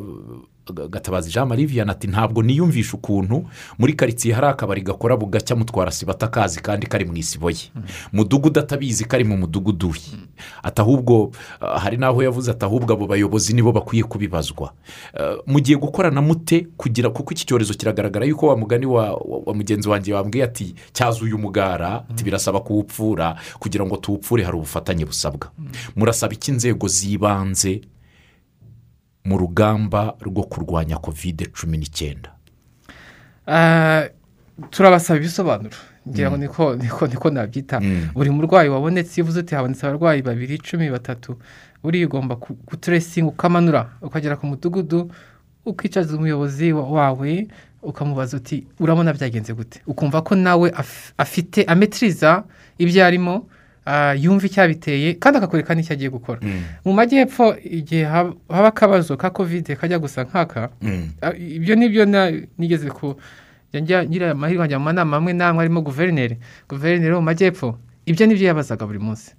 gatabazi 0.72 1.30
jean 1.30 1.48
marie 1.48 1.66
vianney 1.66 1.92
ati 1.92 2.06
ntabwo 2.06 2.42
niyumvisha 2.42 2.92
ukuntu 2.96 3.44
muri 3.78 3.92
karitsiye 3.92 4.34
hari 4.34 4.46
akabari 4.46 4.82
gakora 4.82 5.16
bugacya 5.16 5.56
mutwara 5.56 5.90
sibo 5.90 6.12
atakazi 6.12 6.60
kandi 6.60 6.86
kari 6.86 7.04
mu 7.04 7.16
isibo 7.16 7.50
ye 7.50 7.56
mudugudu 8.12 8.60
atabizi 8.60 9.04
kari 9.04 9.24
mu 9.24 9.36
mudugudu 9.36 9.88
we. 9.90 9.98
Ati 10.62 10.80
ahubwo 10.80 11.30
ah, 11.60 11.78
hari 11.78 11.96
n'aho 11.96 12.22
yavuze 12.22 12.50
ati 12.50 12.64
ahubwo 12.64 12.92
abo 12.92 13.06
bayobozi 13.06 13.52
nibo 13.52 13.72
bakwiye 13.72 14.04
kubibazwa. 14.04 14.72
Ah, 15.14 15.36
mugiye 15.46 15.78
gukorana 15.78 16.22
mute 16.22 16.66
kugira 16.76 17.10
kuko 17.10 17.32
iki 17.32 17.46
cyorezo 17.46 17.74
kiragaragara 17.74 18.26
yuko 18.26 18.46
wa 18.46 18.56
mugani 18.56 18.86
wa, 18.86 19.20
mugenzi 19.54 19.88
wanjye 19.88 20.14
wambwiye 20.14 20.44
ati 20.44 20.74
cyazuye 20.92 21.34
umugara 21.34 22.04
ati 22.10 22.24
birasaba 22.24 22.60
kuwupfura 22.60 23.36
kugira 23.58 23.86
ngo 23.86 23.96
tuwupfure 23.96 24.44
hari 24.44 24.56
ubufatanye 24.56 25.04
busabwa. 25.04 25.50
Murasaba 25.96 26.32
iki 26.34 26.50
inzego 26.50 26.88
z'ibanze 26.88 27.80
mu 29.24 29.38
rugamba 29.38 30.14
rwo 30.20 30.42
kurwanya 30.42 30.96
kovide 30.98 31.46
cumi 31.46 31.78
n'icyenda. 31.78 32.30
Ah, 33.46 34.08
turabasaba 34.70 35.18
ibisobanuro. 35.20 35.76
Ngira 36.08 36.30
ngo 36.30 36.36
niko 36.36 36.74
niko 36.76 37.06
niko 37.06 37.30
nabyita. 37.30 37.80
Mm. 37.80 38.08
buri 38.14 38.30
murwayi 38.30 38.68
wabonetse 38.68 39.16
iyo 39.20 39.24
uvuze 39.24 39.40
uti 39.40 39.54
habonetse 39.54 39.86
abarwayi 39.86 40.22
babiri 40.22 40.54
icumi 40.54 40.90
batatu. 40.90 41.36
Buriya 41.82 42.06
ugomba 42.06 42.36
kuturesinga 42.36 43.28
ukamanura 43.28 43.90
ukagera 44.02 44.36
ku 44.36 44.46
mudugudu 44.46 45.10
ukicaza 45.66 46.16
umuyobozi 46.16 46.72
wa- 46.72 46.88
wawe 46.88 47.48
ukamubaza 47.82 48.36
uti 48.36 48.66
urabona 48.80 49.12
byagenze 49.12 49.52
gute? 49.52 49.80
Ukumva 49.86 50.22
ko 50.22 50.34
nawe 50.34 50.70
af- 50.70 51.12
afite 51.16 51.64
ametiriza 51.64 52.44
ibyo 52.78 53.04
arimo 53.06 53.48
yumva 54.16 54.46
icyabiteye 54.46 55.14
kandi 55.20 55.38
akakwereka 55.38 55.74
n'icyo 55.74 55.92
agiye 55.92 56.10
gukora. 56.10 56.40
Mu 56.84 56.92
majyepfo 56.92 57.56
igihe 57.60 58.04
hab- 58.08 58.36
haba 58.48 58.68
akabazo 58.72 59.16
ka 59.16 59.30
kovide 59.30 59.76
kajya 59.76 59.98
gusa 59.98 60.24
nk'aka 60.24 60.70
Mm. 60.82 61.08
Ibyo 61.58 61.74
ni 61.76 61.88
byo 61.88 62.04
nigeze 62.58 62.88
ku 62.90 63.16
ngira 63.74 64.30
amahirwe 64.32 64.66
njya 64.66 64.78
mu 64.78 64.84
manama 64.88 65.16
amwe 65.18 65.32
n'amwe 65.34 65.58
harimo 65.66 65.80
guverineri 65.82 66.36
guverineri 66.70 67.12
wo 67.12 67.20
mu 67.20 67.26
majyepfo 67.28 67.74
ibyo 68.06 68.24
ni 68.26 68.34
byo 68.34 68.46
yabazaga 68.54 68.86
buri 68.86 68.98
munsi. 69.02 69.34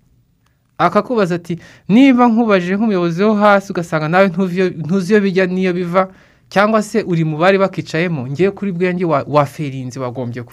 Akakubaza 0.78 1.36
ati 1.40 1.56
niba 1.88 2.28
nkubajije 2.28 2.76
nk'umuyobozi 2.76 3.24
wo 3.24 3.34
hasi 3.40 3.72
ugasanga 3.72 4.08
nawe 4.12 4.28
ntuzi 4.28 5.10
iyo 5.14 5.20
bijya 5.24 5.46
n'iyo 5.48 5.72
biva. 5.74 6.12
Cyangwa 6.50 6.84
se 6.84 7.04
uri 7.04 7.24
mu 7.26 7.38
bari 7.38 7.58
bakicayemo 7.58 8.28
ngewe 8.28 8.52
kuri 8.52 8.72
bwenge 8.72 9.06
wa- 9.06 9.26
waferinze 9.28 10.00
wagombye 10.00 10.44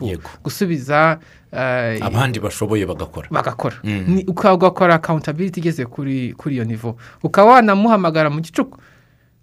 gusubiza 0.45 1.19
eh, 1.53 1.99
abandi 2.03 2.41
bashoboye 2.41 2.87
bagakora. 2.87 3.29
bagakora. 3.31 3.77
Mm. 3.85 4.05
Ni- 4.09 4.25
uka- 4.27 4.55
ugakora 4.55 4.95
akawuntabiriti 4.95 5.61
igeze 5.61 5.85
kuri 5.87 6.33
kuri 6.37 6.55
iyo 6.55 6.65
nivo 6.65 6.97
ukaba 7.23 7.51
wanamuhamagara 7.61 8.31
mu 8.31 8.41
gicuku. 8.41 8.79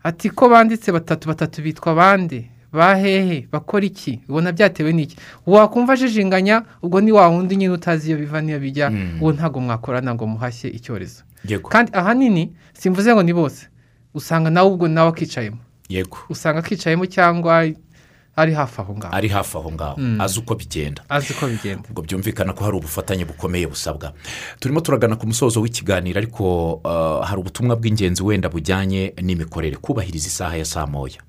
Ati 0.03 0.29
ko 0.29 0.49
banditse 0.49 0.91
batatu 0.91 1.27
batatu 1.27 1.61
bitwa 1.61 1.95
bande 1.95 2.49
bahehe 2.73 3.47
bakora 3.51 3.85
iki? 3.85 4.19
Ubona 4.29 4.51
byatewe 4.51 4.93
n'iki? 4.93 5.17
Wakumva 5.45 5.93
ajijinganya 5.93 6.63
ubwo 6.81 7.01
ni 7.01 7.11
wa 7.11 7.27
wundi 7.27 7.55
nyine 7.55 7.73
utazi 7.73 8.09
iyo 8.09 8.17
biva 8.17 8.41
n'iyo 8.41 8.59
bijya 8.59 8.89
Mm. 8.89 9.17
uwo 9.21 9.31
ntabwo 9.33 9.59
mwakorana 9.61 10.15
ngo 10.15 10.25
muhashye 10.27 10.69
icyorezo. 10.71 11.23
Kandi 11.69 11.91
ahanini 11.93 12.53
simvuze 12.73 13.13
ngo 13.13 13.23
ni 13.23 13.33
bose. 13.33 13.67
Usanga 14.13 14.49
nawe 14.49 14.69
ubwo 14.71 14.87
nawe 14.87 15.09
akicayemo. 15.09 15.57
Yego. 15.89 16.17
Usanga 16.29 16.59
akicayemo 16.59 17.05
cyangwa 17.05 17.65
ari 18.35 18.53
hafi 18.53 18.81
aho 18.81 18.95
ngaho. 18.95 19.15
Ari 19.15 19.27
hafi 19.27 19.57
aho 19.57 19.71
ngaho. 19.71 19.95
Mm. 19.97 20.21
azi 20.21 20.39
uko 20.39 20.55
bigenda. 20.55 21.03
Azi 21.09 21.33
ko 21.33 21.47
bigenda. 21.47 21.83
Ubwo 21.89 22.01
byumvikana 22.01 22.53
ko 22.53 22.63
hari 22.63 22.77
ubufatanye 22.77 23.25
bukomeye 23.25 23.67
busabwa. 23.67 24.13
Turimo 24.59 24.81
turagana 24.81 25.15
ku 25.15 25.27
musozo 25.27 25.61
w'ikiganiro 25.61 26.17
ariko 26.17 26.73
uh, 26.83 27.25
hari 27.25 27.39
ubutumwa 27.41 27.75
bw'ingenzi 27.75 28.23
wenda 28.23 28.49
bujyanye 28.49 29.13
n'imikorere. 29.21 29.75
Kubahiriza 29.75 30.27
isaha 30.27 30.57
ya 30.57 30.65
saa 30.65 30.85
moya. 30.87 31.19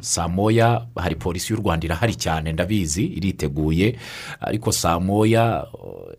Saa 0.00 0.28
moya 0.28 0.86
hari 0.96 1.14
polisi 1.16 1.52
y'u 1.52 1.58
rwanda 1.60 1.84
irahari 1.86 2.14
cyane 2.14 2.52
ndabizi 2.52 3.04
iriteguye. 3.04 3.96
Ariko 4.40 4.72
saa 4.72 5.00
moya 5.00 5.66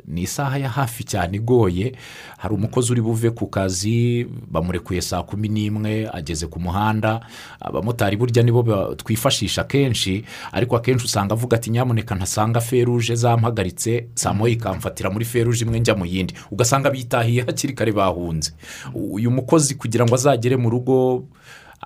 ni 0.08 0.22
isaha 0.22 0.58
ya 0.58 0.70
hafi 0.70 1.04
cyane 1.04 1.38
igoye. 1.38 1.96
Hari 2.38 2.54
umukozi 2.56 2.92
uri 2.92 3.02
buve 3.02 3.30
ku 3.32 3.48
kazi 3.48 4.28
bamurekuye 4.52 5.02
saa 5.02 5.24
kumi 5.24 5.48
n'imwe 5.50 6.10
ageze 6.14 6.48
ku 6.48 6.60
muhanda. 6.60 7.20
Abamotari 7.60 8.18
burya 8.18 8.44
nibo 8.44 8.96
twifashisha 8.96 9.64
kenshi. 9.64 10.24
Ariko 10.52 10.76
akenshi 10.78 11.06
usanga 11.06 11.34
avuga 11.34 11.58
ati 11.58 11.70
nyamuneka 11.70 12.16
ntasanga 12.16 12.62
feruje 12.62 13.16
zampagaritse. 13.16 14.08
Saa 14.16 14.34
moya 14.34 14.54
ikamfatira 14.54 15.10
muri 15.10 15.26
feruje 15.26 15.66
imwe 15.66 15.80
njya 15.80 15.96
mu 15.96 16.06
yindi. 16.06 16.34
Ugasanga 16.52 16.90
bitahiye 16.90 17.42
hakiri 17.42 17.74
kare 17.74 17.92
bahunze. 17.92 18.52
Uyu 18.94 19.32
mukozi 19.32 19.76
kugira 19.76 20.06
ngo 20.06 20.16
azagere 20.16 20.58
mu 20.58 20.70
rugo 20.70 21.24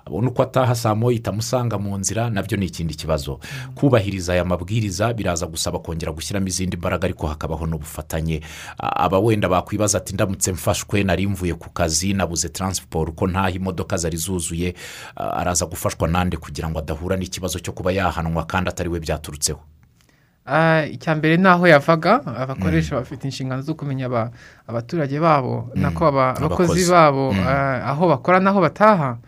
abona 0.06 0.28
uko 0.28 0.42
ataha 0.42 0.74
saa 0.74 0.94
moya 0.94 1.16
itamusanga 1.16 1.78
mu 1.78 1.98
nzira 1.98 2.30
na 2.30 2.42
byo 2.42 2.56
ni 2.56 2.66
ikindi 2.66 2.94
kibazo. 2.94 3.40
Kubahiriza 3.74 4.32
aya 4.32 4.44
mabwiriza 4.44 5.12
biraza 5.14 5.46
gusaba 5.46 5.78
kongera 5.78 6.12
gushyiramo 6.12 6.46
izindi 6.48 6.76
mbaraga 6.76 7.04
ariko 7.04 7.26
hakabaho 7.26 7.66
n'ubufatanye. 7.66 8.40
Aba 8.78 9.18
wenda 9.18 9.48
bakwibaza 9.48 9.98
ati 9.98 10.14
ndamutse 10.14 10.52
mfashwe 10.52 11.02
nari 11.04 11.26
mvuye 11.26 11.54
ku 11.54 11.70
kazi 11.70 12.12
nabuze 12.14 12.48
taransiporo 12.48 13.10
uko 13.12 13.26
ntaho 13.26 13.48
imodoka 13.48 13.96
zari 13.96 14.16
zuzuye. 14.16 14.74
Araza 15.16 15.66
gufashwa 15.66 16.08
nande 16.08 16.36
kugira 16.36 16.70
ngo 16.70 16.78
adahura 16.78 17.16
n'ikibazo 17.16 17.58
cyo 17.58 17.72
kuba 17.72 17.92
yahanwa 17.92 18.44
kandi 18.46 18.70
atari 18.70 18.88
we 18.88 19.00
byaturutseho? 19.00 19.60
Icya 20.90 21.14
mbere 21.14 21.36
ni 21.36 21.46
aho 21.48 21.66
yavaga 21.68 22.26
abakoresha 22.26 22.96
bafite 22.96 23.24
inshingano 23.24 23.62
zo 23.62 23.74
kumenya 23.74 24.06
aba- 24.06 24.30
abaturage 24.66 25.20
babo 25.20 25.70
nako 25.74 26.06
aba- 26.06 26.34
Abakozi. 26.36 26.90
babo 26.90 27.30
ah, 27.46 27.86
aho 27.92 28.08
bakora 28.08 28.40
n'aho 28.40 28.60
bataha 28.60 29.08
ah, 29.08 29.18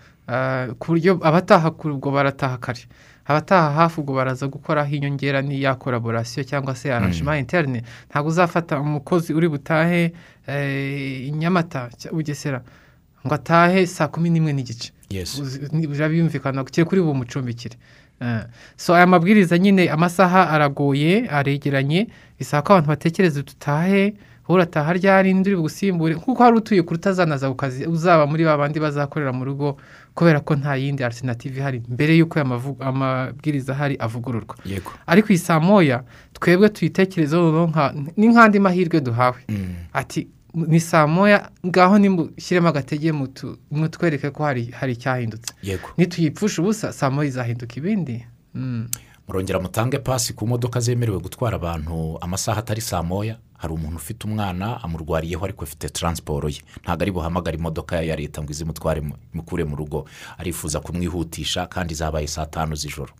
ku 0.78 0.87
buryo 0.93 1.18
abataha 1.22 1.70
kure 1.70 1.95
ubwo 1.95 2.11
barataha 2.11 2.59
kare. 2.59 2.80
Abataha 3.26 3.70
hafi 3.70 4.01
ubwo 4.01 4.14
baraza 4.14 4.47
gukoraho 4.47 4.91
inyongera 4.95 5.43
n'iya 5.43 5.74
koraborasiyo 5.78 6.45
cyangwa 6.45 6.74
se 6.74 6.93
arashima 6.95 7.39
interne. 7.39 7.83
Ntabwo 8.11 8.28
uzafata 8.30 8.80
umukozi 8.80 9.35
uri 9.35 9.49
butahe 9.49 10.12
eh, 10.47 11.28
i 11.28 11.30
nyamata 11.30 11.89
cya- 11.99 12.11
bugesera 12.12 12.62
ngo 13.26 13.35
atahe 13.35 13.87
saa 13.87 14.09
kumi 14.09 14.30
n'imwe 14.30 14.53
n'igice. 14.53 14.91
Birabimvikana 15.72 16.64
kiri 16.64 16.85
kuri 16.87 17.01
bumucumbikire 17.01 17.76
Eh, 18.22 18.45
so 18.76 18.95
aya 18.95 19.07
mabwiriza 19.07 19.59
nyine 19.59 19.91
amasaha 19.91 20.51
aragoye 20.51 21.26
aregeranye 21.30 22.07
bisaba 22.39 22.62
ko 22.62 22.72
abantu 22.72 22.89
batekereza 22.89 23.43
dutahe 23.43 24.14
urataha 24.49 24.93
ryari 24.93 25.34
ndi 25.34 25.57
bugusimbure 25.57 26.14
kuko 26.14 26.43
hari 26.43 26.57
utuye 26.57 26.82
kure 26.82 26.99
utazanaza 26.99 27.49
ku 27.49 27.55
kazi 27.55 27.86
uzaba 27.86 28.26
muri 28.26 28.45
ba 28.45 28.57
bandi 28.59 28.80
bazakorera 28.80 29.32
mu 29.32 29.45
rugo 29.45 29.76
kubera 30.14 30.40
ko 30.40 30.55
nta 30.57 30.76
yindi 30.76 31.05
alternative 31.05 31.59
ihari. 31.59 31.82
Mbere 31.88 32.16
y'uko 32.18 32.40
amabwiriza 32.80 33.72
ahari 33.72 33.97
avugururwa. 33.99 34.57
Yego. 34.64 34.93
Ariko 35.07 35.28
iyi 35.32 35.38
saa 35.38 35.61
moya 35.61 36.05
twebwe 36.32 36.68
tuyitekerezeho 36.68 37.70
ni 38.16 38.28
nk'andi 38.28 38.59
mahirwe 38.61 39.01
duhawe. 39.01 39.40
Ati 39.93 40.28
ni 40.55 40.80
saa 40.80 41.07
moya 41.07 41.49
ngaho 41.66 41.99
nimushyiremo 41.99 42.68
agatege 42.68 43.12
mutwereke 43.70 44.30
ko 44.30 44.45
hari 44.45 44.68
hari 44.70 44.93
icyahindutse 44.93 45.55
yego. 45.62 45.88
Nituyipfusha 45.97 46.62
ubusa 46.62 46.93
saa 46.93 47.11
moya 47.11 47.28
izahinduka 47.28 47.74
ibindi. 47.76 48.26
Mm. 48.55 48.88
murongera 49.28 49.61
mutange 49.61 49.99
pasi 49.99 50.34
ku 50.34 50.47
modoka 50.47 50.80
zemerewe 50.80 51.18
gutwara 51.18 51.57
abantu 51.57 52.18
amasaha 52.20 52.59
atari 52.61 52.80
saa 52.80 53.03
moya? 53.03 53.36
Hari 53.62 53.72
umuntu 53.74 53.96
ufite 54.02 54.26
umwana 54.26 54.82
amurwariyeho 54.82 55.44
ariko 55.44 55.62
afite 55.64 55.86
taransiporo 55.88 56.48
ye. 56.50 56.60
Ntabwo 56.82 57.02
ari 57.02 57.10
buhamagare 57.14 57.56
imodoka 57.58 58.02
ya 58.02 58.16
leta 58.18 58.42
ngo 58.42 58.50
izimutware 58.50 59.00
mu- 59.00 59.14
imukure 59.34 59.62
mu 59.64 59.76
rugo. 59.78 60.04
Arifuza 60.38 60.80
kumwihutisha 60.82 61.66
kandi 61.70 61.94
zabaye 61.94 62.26
saa 62.26 62.46
tanu 62.46 62.74
z'ijoro. 62.74 63.14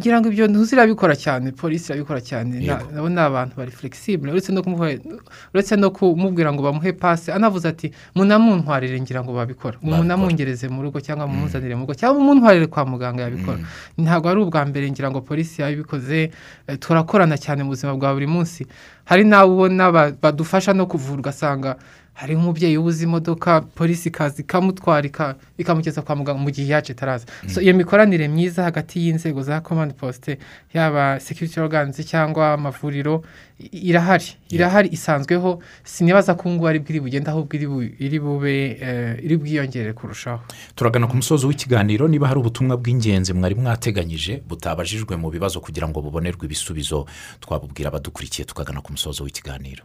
Ngira 0.00 0.20
ngo 0.20 0.28
ibyo 0.28 0.46
ntuzirabikora 0.48 1.14
cyane 1.16 1.52
polisi 1.52 1.92
irabikora 1.92 2.20
cyane. 2.20 2.60
Nabo 2.92 3.08
ni 3.08 3.20
abantu 3.20 3.54
bari 3.56 3.70
flegisibure 3.70 4.32
uretse 4.32 5.76
no 5.76 5.90
kumubwira 5.90 6.52
ngo 6.52 6.62
bamuhe 6.62 6.92
pasi 6.92 7.30
anavuze 7.32 7.68
ati 7.68 7.92
munamuntwarire 8.14 9.00
ngira 9.00 9.22
ngo 9.22 9.32
babikora. 9.32 9.78
munamungereze 9.82 10.68
mu 10.68 10.82
rugo 10.82 11.00
cyangwa 11.00 11.26
mumuzanire 11.26 11.74
mu 11.74 11.84
rugo 11.84 11.94
cyangwa 11.94 12.22
muntwarire 12.24 12.66
kwa 12.66 12.84
muganga 12.86 13.22
yabikora. 13.28 13.58
Ntabwo 13.98 14.28
ari 14.30 14.40
ubwa 14.40 14.64
mbere 14.64 14.90
ngira 14.90 15.10
ngo 15.10 15.20
polisi 15.20 15.62
yabikoze. 15.62 16.30
Eh, 16.66 16.78
turakorana 16.78 17.36
cyane 17.36 17.62
mu 17.62 17.70
buzima 17.70 17.94
bwa 17.94 18.14
buri 18.14 18.26
munsi. 18.26 18.66
Hari 19.04 19.24
n'abo 19.24 19.52
ubona 19.54 19.90
ba- 19.92 20.12
badufasha 20.22 20.72
no 20.72 20.86
kuvura 20.86 21.18
ugasanga 21.18 21.76
hari 22.20 22.34
nk'umubyeyi 22.36 22.76
ubuze 22.76 23.04
imodoka 23.04 23.60
polisi 23.60 24.08
ikaza 24.12 24.42
ikamutwara 24.44 25.06
ika- 25.06 25.34
ikamugeza 25.58 26.02
kwa 26.04 26.16
muganga 26.16 26.38
mu 26.44 26.50
gihe 26.52 26.68
yacu 26.72 26.92
itaraza 26.92 27.24
so 27.48 27.60
iyo 27.64 27.72
mikoranire 27.74 28.28
myiza 28.28 28.62
hagati 28.68 29.00
y'inzego 29.00 29.42
za 29.42 29.60
komande 29.60 29.94
posite 29.96 30.38
yaba 30.74 31.20
sekiriti 31.20 31.60
oruganizi 31.60 32.04
cyangwa 32.04 32.52
amavuriro 32.52 33.24
irahari. 33.72 34.24
Irahari 34.50 34.88
isanzweho. 34.92 35.60
Sinibaza 35.84 36.34
ko 36.34 36.48
ngubu 36.50 36.68
ari 36.68 36.78
bwo 36.80 36.88
iri 36.90 37.00
bugende 37.00 37.28
ahubwo 37.30 37.52
iri 37.56 37.66
bu- 37.68 37.92
iri 38.04 38.18
bube 38.20 38.78
eh, 38.80 39.20
iri 39.24 39.36
bwiyongere 39.36 39.92
kurushaho. 39.92 40.40
Turagana 40.74 41.06
ku 41.06 41.16
musozo 41.16 41.44
w'ikiganiro 41.48 42.08
niba 42.08 42.28
hari 42.28 42.40
ubutumwa 42.40 42.76
bw'ingenzi 42.80 43.32
mwari 43.36 43.54
mwateganyije 43.54 44.40
butabajijwe 44.48 45.16
mu 45.16 45.28
bibazo 45.30 45.60
kugira 45.60 45.88
ngo 45.88 46.00
bubonerwe 46.00 46.46
ibisubizo. 46.48 47.04
Twabubwira 47.40 47.88
abadukurikiye 47.92 48.44
tukagana 48.48 48.80
ku 48.80 48.92
musozo 48.92 49.24
w'ikiganiro. 49.24 49.84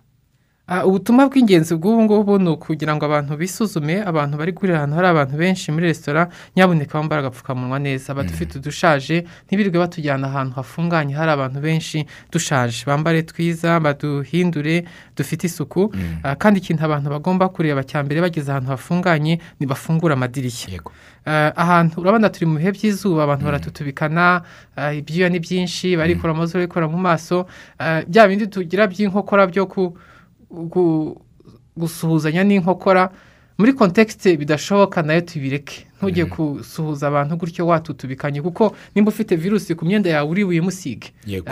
Ubutumwa 0.86 1.30
bw'ingenzi 1.30 1.76
bw'ubu 1.78 2.01
ngubu 2.03 2.39
ni 2.41 2.49
ukugira 2.49 2.95
ngo 2.97 3.05
abantu 3.05 3.38
bisuzume 3.38 4.01
abantu 4.01 4.34
bari 4.38 4.49
kurira 4.53 4.78
ahantu 4.82 4.95
hari 4.97 5.07
abantu 5.13 5.38
benshi 5.38 5.70
muri 5.72 5.86
resitora 5.93 6.30
nyabuneka 6.57 6.97
bambara 6.97 7.22
agapfukamunwa 7.22 7.78
neza. 7.80 8.13
Abadufite 8.13 8.57
udushaje 8.57 9.26
ntibirirwe 9.45 9.78
batujyana 9.80 10.26
ahantu 10.28 10.55
hafunganye 10.57 11.13
hari 11.13 11.32
abantu 11.32 11.61
benshi 11.61 12.05
dushaje. 12.34 12.82
Bambare 12.86 13.22
twiza 13.24 13.80
baduhindure 13.80 14.86
dufite 15.18 15.43
isuku. 15.47 15.93
Ah, 16.24 16.36
kandi 16.36 16.59
ikintu 16.59 16.82
abantu 16.86 17.09
bagomba 17.13 17.45
kureba 17.49 17.84
cya 17.86 18.01
mbere 18.03 18.22
bageze 18.26 18.49
ahantu 18.51 18.70
hafunganye 18.74 19.38
ni 19.59 19.66
bafungure 19.70 20.13
amadirishya 20.18 20.82
Eh, 21.28 21.51
ahantu 21.55 22.01
urabona 22.01 22.30
turi 22.30 22.45
mu 22.45 22.57
bihe 22.61 22.72
by'izuba 22.72 23.24
abantu 23.26 23.45
baratutubikana 23.45 24.41
eh, 24.78 24.97
ibyuya 24.97 25.30
ni 25.30 25.39
byinshi 25.39 25.97
barikora 25.97 26.34
amazuru 26.34 26.59
barikora 26.66 26.88
mu 26.89 26.97
maso. 26.97 27.45
Bya 28.07 28.28
bindi 28.28 28.47
tugira 28.49 28.86
by'inkokora 28.89 29.45
byo 29.49 29.66
ku- 29.66 29.97
gusuhuzanya 31.78 32.43
n'inkokora 32.43 33.10
muri 33.58 33.74
kontekisite 33.74 34.38
bidashoboka 34.38 35.01
na 35.01 35.14
yo 35.14 35.22
tubireke. 35.22 35.88
Ntujye 36.01 36.26
gusuhuza 36.26 37.08
abantu 37.08 37.38
gutyo 37.39 37.68
watutubikanye 37.68 38.41
kuko 38.41 38.76
nimba 38.95 39.10
ufite 39.10 39.36
virusi 39.36 39.76
ku 39.76 39.86
myenda 39.86 40.10
yawe 40.10 40.28
uri 40.30 40.43
buyimusige. 40.45 41.08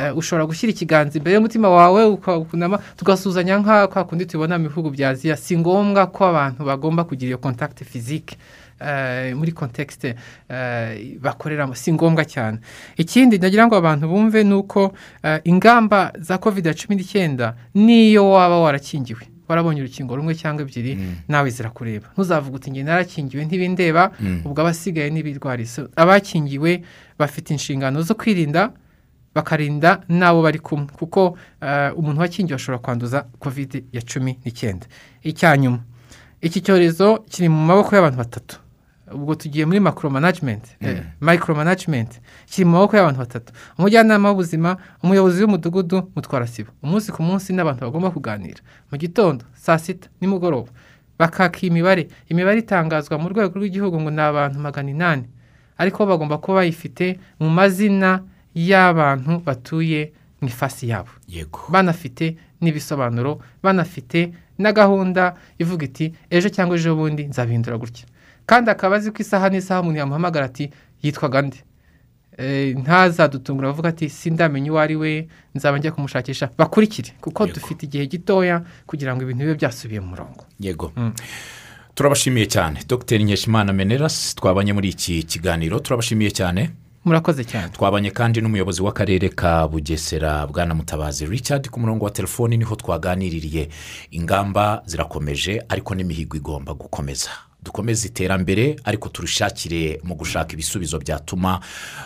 Eh, 0.08 0.18
ushobora 0.18 0.46
gushyira 0.46 0.72
ikiganza 0.76 1.18
imbere 1.18 1.36
y'umutima 1.36 1.70
wawe 1.70 2.06
ukunama 2.44 2.78
tugasuhuzanya 3.00 3.58
nka 3.64 3.88
kwa 3.88 4.04
kundi 4.04 4.26
tubona 4.26 4.60
mu 4.60 4.68
bihugu 4.68 4.90
bya 4.92 5.10
aziya 5.16 5.38
si 5.40 5.56
ngombwa 5.58 6.08
ko 6.12 6.26
abantu 6.28 6.66
bagomba 6.68 7.04
kugira 7.08 7.28
iyo 7.30 7.38
kontakiti 7.40 7.86
fizike 7.88 8.36
muri 9.36 9.52
kontekisite 9.52 10.16
bakoreramo 11.22 11.76
si 11.76 11.94
ngombwa 11.94 12.26
cyane. 12.26 12.60
Ikindi 12.98 13.38
nagira 13.40 13.68
ngo 13.68 13.76
abantu 13.76 14.08
bumve 14.08 14.44
ni 14.44 14.54
uko 14.54 14.94
eh, 15.24 15.40
ingamba 15.44 16.12
za 16.20 16.38
kovide 16.38 16.74
cumi 16.74 16.96
n'icyenda 16.96 17.56
n'iyo 17.76 18.30
waba 18.30 18.60
warakingiwe. 18.60 19.22
Warabonye 19.48 19.82
urukingo 19.82 20.16
rumwe 20.16 20.36
cyangwa 20.36 20.62
ebyiri 20.64 20.98
nawe 21.28 21.50
zirakureba 21.50 22.08
ntuzavuga 22.16 22.56
uti 22.56 22.72
njye 22.72 22.84
narakingiwe 22.84 23.46
ntibindeba. 23.46 24.12
Ubwo 24.46 24.62
abasigaye 24.62 25.10
n'ibirwara 25.10 25.66
So, 25.66 25.90
abakingiwe 25.96 26.84
bafite 27.20 27.50
inshingano 27.54 28.02
zo 28.02 28.16
kwirinda 28.16 28.72
bakarinda 29.36 30.02
n'abo 30.10 30.42
bari 30.42 30.60
kumwe. 30.60 30.88
Kuko 30.96 31.38
eh, 31.62 31.92
umuntu 31.98 32.22
wakingiwe 32.22 32.56
ashobora 32.56 32.80
kwanduza 32.80 33.26
kovide 33.40 33.84
ya 33.92 34.02
cumi 34.02 34.40
n'icyenda. 34.46 34.88
Icya 35.24 35.58
nyuma. 35.58 35.80
Iki 36.42 36.62
cyorezo 36.62 37.24
kiri 37.30 37.50
mu 37.50 37.66
maboko 37.66 37.96
y'abantu 37.96 38.18
batatu. 38.18 38.56
Ubwo 39.14 39.36
tugiye 39.36 39.66
muri 39.66 39.80
macro 39.80 40.10
management 40.10 40.64
eh, 40.82 41.04
micro 41.22 41.56
management 41.56 42.22
kiri 42.46 42.66
mu 42.66 42.72
maboko 42.72 42.98
y'abantu 42.98 43.20
batatu. 43.20 43.54
Umujyanama 43.78 44.30
w'ubuzima 44.30 44.78
umuyobozi 45.04 45.42
w'umudugudu 45.44 46.12
mutwara 46.16 46.48
sibo. 46.48 46.72
Umunsi 46.84 47.12
ku 47.12 47.24
munsi 47.24 47.54
n'abantu 47.54 47.82
bagomba 47.86 48.12
kuganira. 48.12 48.62
Mu 48.92 48.98
gitondo 48.98 49.46
saa 49.56 49.78
sita 49.78 50.10
nimugoroba. 50.22 50.72
Bakaka 51.20 51.60
imibare. 51.62 52.08
Imibare 52.30 52.60
itangazwa 52.60 53.18
mu 53.18 53.30
rwego 53.30 53.60
rw'igihugu 53.60 54.02
ngo 54.02 54.10
ni 54.12 54.22
abantu 54.22 54.60
magana 54.60 54.90
inani. 54.90 55.26
Ariko 55.78 56.06
bagomba 56.06 56.38
kuba 56.38 56.58
bayifite 56.66 57.20
mu 57.40 57.50
mazina 57.50 58.24
y'abantu 58.56 59.40
batuye 59.46 60.12
mu 60.42 60.48
ifasi 60.48 60.90
yabo. 60.90 61.10
Yego. 61.28 61.60
Banafite 61.70 62.36
n'ibisobanuro 62.62 63.40
banafite 63.64 64.34
na 64.58 64.72
gahunda 64.72 65.36
ivuga 65.60 65.86
iti 65.86 66.14
ejo 66.30 66.50
cyangwa 66.50 66.76
ejo 66.78 66.96
bundi 66.96 67.24
nzabihindura 67.26 67.78
gutya. 67.78 68.06
Kandi 68.46 68.70
akaba 68.72 68.96
azi 68.96 69.12
ko 69.12 69.18
isaha 69.22 69.50
n'isaha 69.50 69.82
umuntu 69.82 70.00
yamuhamagara 70.00 70.46
ati 70.46 70.70
yitwaga 71.02 71.42
nde? 71.42 71.58
Eh, 72.38 72.76
ntazadutungura 72.78 73.68
bavuga 73.70 73.90
ati 73.90 74.10
sindamenya 74.10 74.72
uwo 74.72 74.80
ari 74.82 74.96
we 74.96 75.28
nzaba 75.56 75.78
njya 75.78 75.92
kumushakisha. 75.92 76.50
Bakurikire 76.58 77.14
kuko 77.22 77.46
dufite 77.48 77.86
igihe 77.86 78.06
gitoya 78.08 78.64
kugira 78.88 79.16
ngo 79.16 79.22
ibintu 79.24 79.44
bibe 79.46 79.56
byasubiye 79.56 80.00
mu 80.02 80.08
murongo. 80.08 80.46
Yego. 80.60 80.92
Turabashimiye 81.96 82.46
cyane. 82.50 82.80
Dr. 82.88 83.20
Nkeshimana 83.22 83.74
meneras 83.74 84.36
twabanye 84.36 84.74
muri 84.74 84.90
iki 84.90 85.24
kiganiro. 85.24 85.80
Turabashimiye 85.80 86.32
cyane. 86.32 86.72
Murakoze 87.06 87.44
cyane. 87.46 87.70
Twabanye 87.70 88.10
kandi 88.12 88.42
n'umuyobozi 88.42 88.82
w'akarere 88.82 89.30
ka 89.30 89.68
bugesera 89.68 90.48
bwana 90.48 90.74
mutabazi 90.74 91.26
richard 91.30 91.70
ku 91.70 91.80
murongo 91.80 92.06
wa 92.06 92.12
telefoni 92.12 92.58
ni 92.58 92.64
ho 92.64 92.76
twaganiririye. 92.76 93.70
Ingamba 94.12 94.82
zirakomeje 94.86 95.62
ariko 95.70 95.94
n'imihigo 95.96 96.38
igomba 96.38 96.74
gukomeza. 96.74 97.30
Dukomeze 97.64 98.08
iterambere 98.08 98.76
ariko 98.84 99.10
turushakire 99.10 100.00
mu 100.04 100.16
gushaka 100.16 100.54
ibisubizo 100.54 101.00
byatuma 101.00 101.60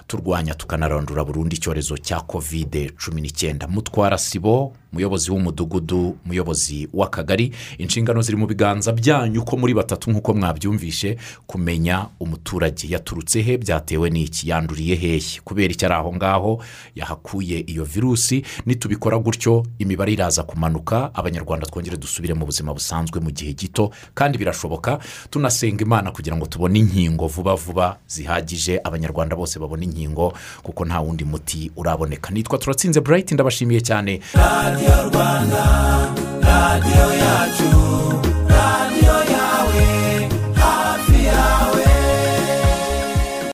turwanya 0.08 0.54
tukanarandura 0.54 1.26
burundu 1.26 1.56
icyorezo 1.56 1.98
cya 1.98 2.20
kovide 2.22 2.90
cumi 3.06 3.22
n'icyenda. 3.22 3.68
Mutwara 3.68 4.18
sibo 4.18 4.76
umuyobozi 4.94 5.32
w'umudugudu 5.32 6.18
umuyobozi 6.26 6.88
w'akagari. 6.94 7.52
Inshingano 7.78 8.22
ziri 8.22 8.38
mu 8.38 8.48
biganza 8.48 8.92
byanyu 8.92 9.42
uko 9.42 9.58
muri 9.58 9.74
batatu 9.74 10.12
nk'uko 10.12 10.34
mwabyumvishe 10.34 11.18
kumenya 11.48 12.06
umuturage 12.20 12.88
yaturutse 12.90 13.42
he 13.42 13.58
byatewe 13.58 14.10
n'iki? 14.10 14.50
Yanduriye 14.50 14.96
hehe? 14.96 15.22
Kubera 15.44 15.74
icyo 15.74 15.86
ari 15.88 15.96
aho 15.96 16.14
ngaho? 16.16 16.64
Yahakuye 16.96 17.60
iyo 17.68 17.84
virusi. 17.84 18.44
Nitubikora 18.66 19.18
gutyo 19.18 19.66
imibare 19.80 20.14
iraza 20.14 20.44
kumanuka. 20.44 21.10
Abanyarwanda 21.14 21.66
twongere 21.68 21.98
dusubire 21.98 22.34
mu 22.34 22.46
buzima 22.46 22.74
busanzwe 22.74 23.20
mu 23.20 23.32
gihe 23.32 23.54
gito. 23.54 23.92
Kandi 24.14 24.38
birashoboka 24.38 25.00
tunasenga 25.30 25.84
imana 25.84 26.12
kugira 26.12 26.36
ngo 26.38 26.46
tubone 26.46 26.80
inkingo 26.80 27.28
vuba 27.28 27.56
vuba 27.56 27.98
zihagije. 28.08 28.80
Abanyarwanda 28.84 29.36
bose 29.36 29.60
babone 29.60 29.86
inkingo 29.86 30.34
kuko 30.64 30.86
nta 30.86 31.00
wundi 31.00 31.24
muti 31.26 31.72
uraboneka. 31.76 32.32
Nitwa 32.32 32.58
turatsinze 32.58 33.02
burayiti 33.02 33.34
ndabashimiye 33.34 33.82
cyane. 33.82 34.20
Radiyo 34.78 34.98
rwanda 35.10 35.64
radiyo 36.48 37.08
yacu. 37.24 37.87